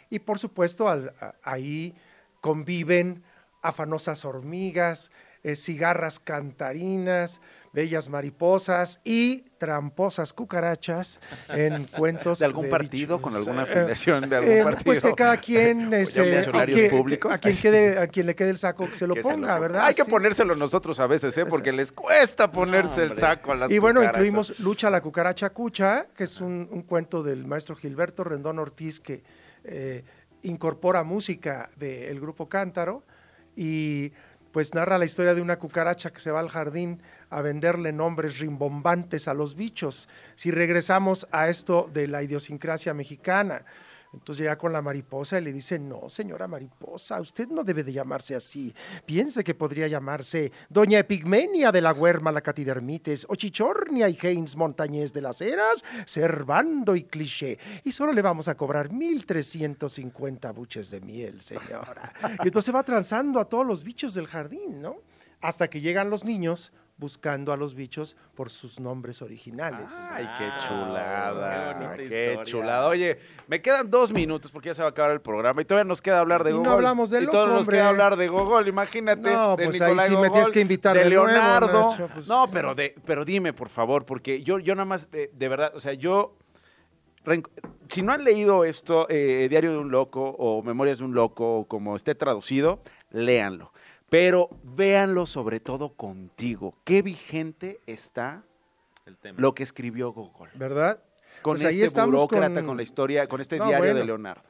Y 0.09 0.21
por 0.21 0.39
supuesto, 0.39 0.87
ahí 1.43 1.95
conviven 2.41 3.23
afanosas 3.61 4.25
hormigas, 4.25 5.11
eh, 5.43 5.57
cigarras 5.57 6.19
cantarinas, 6.21 7.41
bellas 7.77 8.09
mariposas 8.09 9.01
y 9.05 9.43
tramposas 9.59 10.33
cucarachas 10.33 11.21
en 11.51 11.85
cuentos 11.99 12.39
¿De 12.39 12.47
algún 12.47 12.71
partido, 12.71 13.21
con 13.21 13.37
alguna 13.37 13.65
Eh, 13.65 13.71
afiliación 13.71 14.31
de 14.31 14.37
algún 14.37 14.51
eh, 14.53 14.63
partido? 14.65 14.85
Pues 14.87 15.03
que 15.03 15.13
cada 15.15 15.37
quien, 15.37 15.91
funcionarios 15.93 16.49
a 16.55 16.65
quien- 16.65 16.91
públicos. 16.91 17.35
a 17.35 17.39
quien, 17.39 17.57
quede, 17.59 17.99
a 17.99 18.07
quien 18.09 18.25
le 18.27 18.35
quede 18.35 18.49
el 18.49 18.57
saco 18.57 18.89
que 18.89 18.97
se 18.97 19.07
lo 19.07 19.13
Que 19.15 19.23
se 19.23 19.29
ponga, 19.29 19.57
lo- 19.57 19.61
¿verdad? 19.61 19.85
Hay 19.85 19.95
que 19.95 20.07
ponérselo 20.07 20.55
nosotros 20.57 20.99
a 21.01 21.07
veces, 21.07 21.37
¿eh? 21.37 21.45
Porque 21.45 21.71
les 21.71 21.93
cuesta 21.93 22.51
ponerse 22.51 23.03
el 23.03 23.15
saco 23.15 23.53
a 23.53 23.57
las 23.57 23.71
Y 23.71 23.79
bueno, 23.79 24.01
cucarachas. 24.01 24.21
incluimos 24.27 24.59
Lucha 24.61 24.89
la 24.89 25.03
cucaracha 25.03 25.51
cucha, 25.51 26.07
que 26.17 26.25
es 26.25 26.41
un, 26.41 26.69
un 26.73 26.81
cuento 26.83 27.23
del 27.23 27.47
maestro 27.47 27.77
Gilberto 27.77 28.25
Rendón 28.25 28.59
Ortiz 28.59 29.01
que 29.01 29.23
eh, 29.65 30.03
incorpora 30.43 31.03
música 31.05 31.69
del 31.77 32.19
grupo 32.21 32.49
Cántaro 32.49 33.05
y 33.55 34.13
pues 34.53 34.73
narra 34.73 34.97
la 34.97 35.05
historia 35.05 35.35
de 35.35 35.43
una 35.43 35.59
cucaracha 35.59 36.11
que 36.11 36.21
se 36.21 36.31
va 36.31 36.41
al 36.41 36.49
jardín 36.49 37.03
a 37.31 37.41
venderle 37.43 37.93
nombres 37.93 38.39
rimbombantes 38.39 39.29
a 39.29 39.35
los 39.35 39.55
bichos. 39.55 40.09
Si 40.35 40.51
regresamos 40.51 41.27
a 41.31 41.49
esto 41.49 41.91
de 41.93 42.07
la 42.07 42.23
idiosincrasia 42.23 42.95
mexicana, 42.95 43.65
entonces 44.13 44.43
llega 44.43 44.57
con 44.57 44.73
la 44.73 44.83
mariposa 44.83 45.39
y 45.39 45.45
le 45.45 45.53
dice, 45.53 45.79
no, 45.79 46.09
señora 46.09 46.49
mariposa, 46.49 47.21
usted 47.21 47.49
no 47.49 47.63
debe 47.65 47.85
de 47.85 47.93
llamarse 47.93 48.35
así. 48.35 48.75
Piense 49.05 49.45
que 49.45 49.55
podría 49.55 49.89
llamarse 49.89 50.53
Doña 50.69 50.99
Epigmenia 50.99 51.71
de 51.71 51.81
la 51.81 51.93
Huerma 51.93 52.33
la 52.33 52.41
Catidermites, 52.41 53.27
o 53.29 53.35
Chichornia 53.35 54.09
y 54.09 54.19
Haynes 54.21 54.57
Montañés 54.57 55.13
de 55.13 55.21
las 55.21 55.41
Heras, 55.41 55.85
Servando 56.07 56.97
y 56.97 57.05
Cliché. 57.05 57.59
Y 57.85 57.93
solo 57.93 58.13
le 58.13 58.23
vamos 58.23 58.49
a 58.49 58.57
cobrar 58.57 58.89
1.350 58.89 60.55
buches 60.55 60.91
de 60.91 61.01
miel, 61.01 61.41
señora. 61.43 62.13
Y 62.43 62.49
entonces 62.49 62.75
va 62.75 62.83
transando 62.83 63.39
a 63.39 63.45
todos 63.45 63.67
los 63.67 63.85
bichos 63.85 64.15
del 64.15 64.27
jardín, 64.27 64.81
¿no? 64.81 64.97
Hasta 65.41 65.69
que 65.69 65.81
llegan 65.81 66.09
los 66.09 66.25
niños 66.25 66.73
buscando 66.99 67.53
a 67.53 67.57
los 67.57 67.75
bichos 67.75 68.17
por 68.35 68.49
sus 68.51 68.81
nombres 68.81 69.21
originales. 69.21 69.95
Ay, 70.11 70.27
qué 70.39 70.49
chulada. 70.67 71.79
qué 71.79 71.87
bonita 71.87 72.09
Qué, 72.15 72.39
chulada. 72.45 72.89
Oye, 72.89 73.19
me 73.49 73.61
quedan 73.61 73.91
dos 73.91 74.13
minutos 74.13 74.51
porque 74.51 74.69
ya 74.71 74.75
se 74.75 74.83
va 74.83 74.89
a 74.89 74.91
acabar 74.93 75.13
el 75.13 75.21
programa 75.21 75.61
y 75.61 75.65
todavía 75.65 75.87
nos 75.87 76.01
queda 76.01 76.21
hablar 76.21 76.43
de 76.43 76.51
Y 76.51 76.55
no 76.55 76.59
Gogol. 76.61 76.73
hablamos 76.75 77.11
del 77.11 77.25
Y 77.25 77.27
todavía 77.27 77.55
nos 77.55 77.69
queda 77.69 77.89
hablar 77.89 78.17
de 78.17 78.29
Gogol, 78.29 78.69
imagínate. 78.69 79.31
No, 79.31 79.57
de 79.57 79.65
pues 79.65 79.81
ahí 79.81 79.97
sí 80.07 80.17
me 80.17 80.31
tienes 80.31 80.51
que 80.51 80.61
invitar 80.61 80.97
de 80.97 81.05
de 81.05 81.11
nuevo, 81.11 81.27
Leonardo. 81.27 81.89
Nacho, 81.89 82.09
pues, 82.13 82.29
no, 82.29 82.47
pero, 82.53 82.75
de, 82.75 82.95
pero 83.05 83.25
dime, 83.25 83.53
por 83.53 83.69
favor, 83.69 84.07
porque 84.07 84.43
yo, 84.43 84.59
yo 84.59 84.75
nada 84.75 84.87
más, 84.87 85.09
de 85.11 85.49
verdad, 85.49 85.73
o 85.75 85.81
sea, 85.81 85.93
yo 85.93 86.37
si 87.89 88.03
no 88.03 88.13
han 88.13 88.25
leído 88.25 88.65
esto, 88.65 89.07
eh, 89.09 89.47
Diario 89.51 89.73
de 89.73 89.79
un 89.79 89.91
Loco 89.91 90.23
o 90.39 90.63
Memorias 90.63 90.99
de 90.99 91.05
un 91.05 91.15
Loco, 91.15 91.67
como 91.69 91.97
esté 91.97 92.15
traducido, 92.15 92.81
léanlo. 93.11 93.73
Pero 94.09 94.51
véanlo 94.63 95.27
sobre 95.27 95.61
todo 95.61 95.95
contigo. 95.95 96.77
¿Qué 96.85 97.03
vigente 97.03 97.81
está 97.87 98.45
lo 99.37 99.55
que 99.55 99.63
escribió 99.63 100.13
Gogol? 100.13 100.51
¿Verdad? 100.55 101.03
Con 101.43 101.57
pues 101.57 101.75
este 101.75 102.03
burócrata, 102.03 102.63
con... 102.65 102.77
la 102.77 102.83
historia, 102.83 103.27
con 103.27 103.41
este 103.41 103.57
diario 103.57 103.95
de 103.95 104.05
Leonardo. 104.05 104.43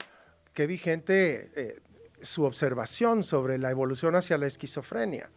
Qué 0.53 0.67
vigente 0.67 1.51
eh, 1.55 1.81
su 2.23 2.45
observación 2.45 3.23
sobre 3.23 3.59
la 3.59 3.71
evolución 3.71 4.15
hacia 4.15 4.39
la 4.39 4.47
esquizofrenia. 4.47 5.31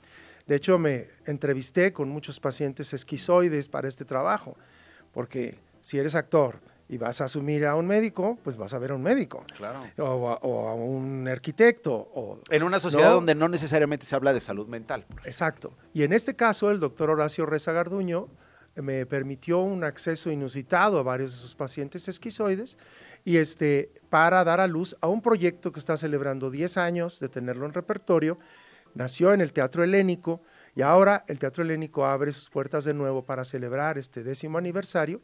De 0.48 0.56
hecho, 0.56 0.80
me 0.80 1.10
entrevisté 1.26 1.94
con 1.94 2.10
muchos 2.10 2.40
pacientes 2.40 2.94
esquizoides 2.94 3.68
para 3.68 3.88
este 3.88 4.06
trabajo, 4.06 4.56
porque 5.12 5.60
si 5.82 5.98
eres 6.00 6.16
actor 6.16 6.60
y 6.90 6.98
vas 6.98 7.22
a 7.22 7.26
asumir 7.26 7.68
a 7.68 7.76
un 7.76 7.86
médico, 7.86 8.40
pues 8.44 8.58
vas 8.58 8.74
a 8.74 8.80
ver 8.80 8.92
a 8.92 8.96
un 8.96 9.04
médico. 9.04 9.46
Claro. 9.56 9.84
O 9.98 10.68
a, 10.68 10.74
un 10.74 11.28
arquitecto. 11.28 11.94
O, 11.94 12.40
en 12.50 12.64
una 12.64 12.80
sociedad 12.80 13.12
donde 13.12 13.36
no 13.36 13.48
necesariamente 13.48 14.08
se 14.08 14.16
habla 14.16 14.34
de 14.34 14.42
salud 14.42 14.68
mental. 14.68 15.06
Exacto. 15.24 15.78
Y 15.94 16.02
en 16.02 16.14
este 16.14 16.36
caso, 16.36 16.72
el 16.72 16.80
doctor 16.80 17.12
Horacio 17.12 17.46
Reza 17.46 17.72
Garduño 17.72 18.28
me 18.76 19.06
permitió 19.06 19.60
un 19.60 19.84
acceso 19.84 20.32
inusitado 20.32 20.98
a 20.98 21.04
varios 21.04 21.34
de 21.34 21.38
sus 21.38 21.54
pacientes 21.54 22.08
esquizoides 22.08 22.78
y 23.24 23.38
este, 23.38 23.92
para 24.10 24.44
dar 24.44 24.60
a 24.60 24.68
luz 24.68 24.98
a 25.02 25.08
un 25.08 25.22
proyecto 25.22 25.72
que 25.72 25.80
está 25.80 25.96
celebrando 25.96 26.50
10 26.50 26.78
años 26.78 27.20
de 27.20 27.30
tenerlo 27.30 27.68
en 27.68 27.74
repertorio. 27.74 28.40
Nació 28.96 29.34
en 29.34 29.42
el 29.42 29.54
Teatro 29.54 29.84
Helénico 29.84 30.42
y 30.76 30.82
ahora 30.82 31.24
el 31.28 31.38
Teatro 31.38 31.64
Helénico 31.64 32.06
abre 32.06 32.32
sus 32.32 32.50
puertas 32.50 32.86
de 32.86 32.96
nuevo 32.96 33.24
para 33.24 33.46
celebrar 33.46 34.00
este 34.00 34.24
décimo 34.24 34.58
aniversario 34.58 35.22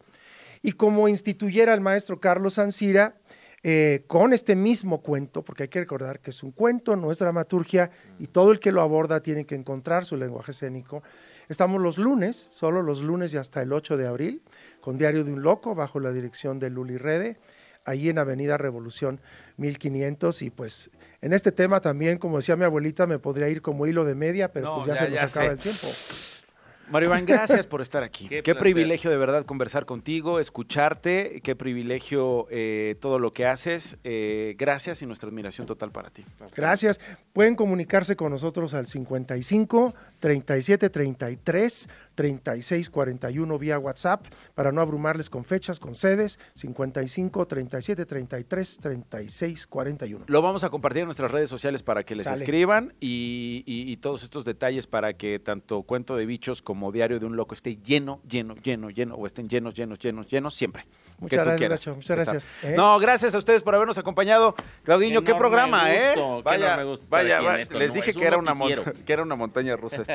y 0.66 0.72
como 0.72 1.07
instituyera 1.07 1.76
el 1.76 1.82
maestro 1.82 2.20
Carlos 2.20 2.57
Ancira, 2.57 3.13
eh, 3.61 4.03
con 4.07 4.34
este 4.34 4.55
mismo 4.55 5.03
cuento, 5.03 5.43
porque 5.43 5.61
hay 5.61 5.70
que 5.70 5.80
recordar 5.80 6.22
que 6.22 6.32
es 6.32 6.41
un 6.41 6.51
cuento, 6.51 6.95
no 6.95 7.11
es 7.11 7.20
dramaturgia, 7.20 7.91
y 8.18 8.26
todo 8.26 8.51
el 8.51 8.59
que 8.59 8.72
lo 8.72 8.82
aborda 8.82 9.22
tiene 9.22 9.45
que 9.45 9.53
encontrar 9.53 10.05
su 10.05 10.18
lenguaje 10.18 10.49
escénico. 10.49 11.03
Estamos 11.49 11.80
los 11.80 11.99
lunes, 11.99 12.49
solo 12.51 12.82
los 12.82 13.03
lunes 13.03 13.32
y 13.36 13.38
hasta 13.38 13.61
el 13.61 13.74
8 13.74 13.95
de 13.95 14.07
abril, 14.07 14.41
con 14.82 14.97
Diario 14.97 15.24
de 15.24 15.34
un 15.34 15.43
Loco, 15.43 15.76
bajo 15.76 15.99
la 15.99 16.11
dirección 16.11 16.57
de 16.57 16.72
Luli 16.72 16.97
Rede, 16.97 17.38
ahí 17.86 18.09
en 18.09 18.18
Avenida 18.18 18.57
Revolución 18.57 19.22
1500. 19.57 20.41
Y 20.41 20.49
pues 20.49 20.89
en 21.22 21.34
este 21.34 21.51
tema 21.51 21.80
también, 21.80 22.18
como 22.18 22.38
decía 22.38 22.55
mi 22.55 22.63
abuelita, 22.63 23.05
me 23.05 23.20
podría 23.20 23.49
ir 23.49 23.61
como 23.61 23.86
hilo 23.86 24.03
de 24.03 24.16
media, 24.16 24.51
pero 24.51 24.78
pues 24.78 24.88
ya, 24.88 24.95
se 24.95 25.09
nos 25.11 25.22
acaba 25.22 25.51
el 25.51 25.59
tiempo. 25.59 25.88
Mario 26.90 27.10
Iván, 27.10 27.26
gracias 27.26 27.66
por 27.68 27.82
estar 27.82 28.04
aquí. 28.04 28.28
Qué, 28.44 28.56
privilegio 28.56 29.10
de 29.10 29.18
verdad 29.18 29.46
conversar 29.46 29.86
contigo, 29.86 30.40
escucharte, 30.40 31.42
qué 31.44 31.56
privilegio 31.56 32.48
eh, 32.50 32.96
todo 33.00 33.20
lo 33.20 33.32
que 33.32 33.46
haces. 33.46 33.98
Eh, 34.04 34.56
gracias 34.58 35.02
y 35.02 35.06
nuestra 35.06 35.30
admiración 35.30 35.68
total 35.68 35.92
para 35.92 36.10
ti. 36.10 36.24
Gracias. 36.56 37.00
Pueden 37.34 37.56
comunicarse 37.56 38.16
con 38.16 38.32
nosotros 38.32 38.74
al 38.74 38.88
55 38.88 39.94
37 40.26 40.90
33 40.90 41.88
36 42.16 42.90
41 42.90 43.60
vía 43.60 43.78
WhatsApp 43.78 44.26
para 44.56 44.72
no 44.72 44.82
abrumarles 44.82 45.30
con 45.30 45.46
fechas, 45.46 45.80
con 45.80 45.94
sedes. 45.94 46.40
55 46.56 47.46
37 47.46 48.08
33 48.08 48.78
36 48.80 49.68
41. 49.68 50.26
Lo 50.28 50.42
vamos 50.42 50.64
a 50.64 50.72
compartir 50.72 51.02
en 51.02 51.06
nuestras 51.06 51.30
redes 51.30 51.48
sociales 51.48 51.84
para 51.84 52.04
que 52.04 52.16
les 52.16 52.26
escriban 52.26 52.96
y, 53.00 53.64
y 53.68 53.98
todos 53.98 54.24
estos 54.24 54.46
detalles 54.46 54.88
para 54.88 55.14
que 55.14 55.38
tanto 55.38 55.84
Cuento 55.84 56.16
de 56.16 56.26
Bichos 56.26 56.64
como 56.64 56.92
diario 56.92 57.20
de 57.20 57.28
un 57.28 57.36
loco 57.36 57.54
esté 57.54 57.78
lleno, 57.78 58.20
lleno, 58.28 58.56
lleno, 58.56 58.90
lleno, 58.90 59.14
o 59.14 59.28
estén 59.28 59.48
llenos, 59.48 59.76
llenos, 59.76 60.00
llenos, 60.00 60.28
llenos, 60.28 60.56
siempre. 60.56 60.88
Muchas 61.20 61.46
gracias, 61.46 61.70
Nacho, 61.70 61.96
muchas 61.96 62.18
gracias. 62.18 62.52
¿eh? 62.64 62.74
No, 62.76 63.00
gracias 63.00 63.36
a 63.36 63.38
ustedes 63.38 63.64
por 63.64 63.74
habernos 63.76 63.98
acompañado. 63.98 64.56
Claudiño, 64.84 65.24
qué 65.24 65.34
programa, 65.36 65.94
¿eh? 65.94 66.16
Vaya, 66.44 66.76
vaya, 67.10 67.58
les 67.58 67.94
dije 67.94 68.14
que, 68.14 68.26
era 68.26 68.38
una 68.38 68.54
que 69.06 69.14
era 69.14 69.24
una 69.24 69.36
montaña 69.36 69.76
rusa 69.76 70.02
esto. 70.02 70.14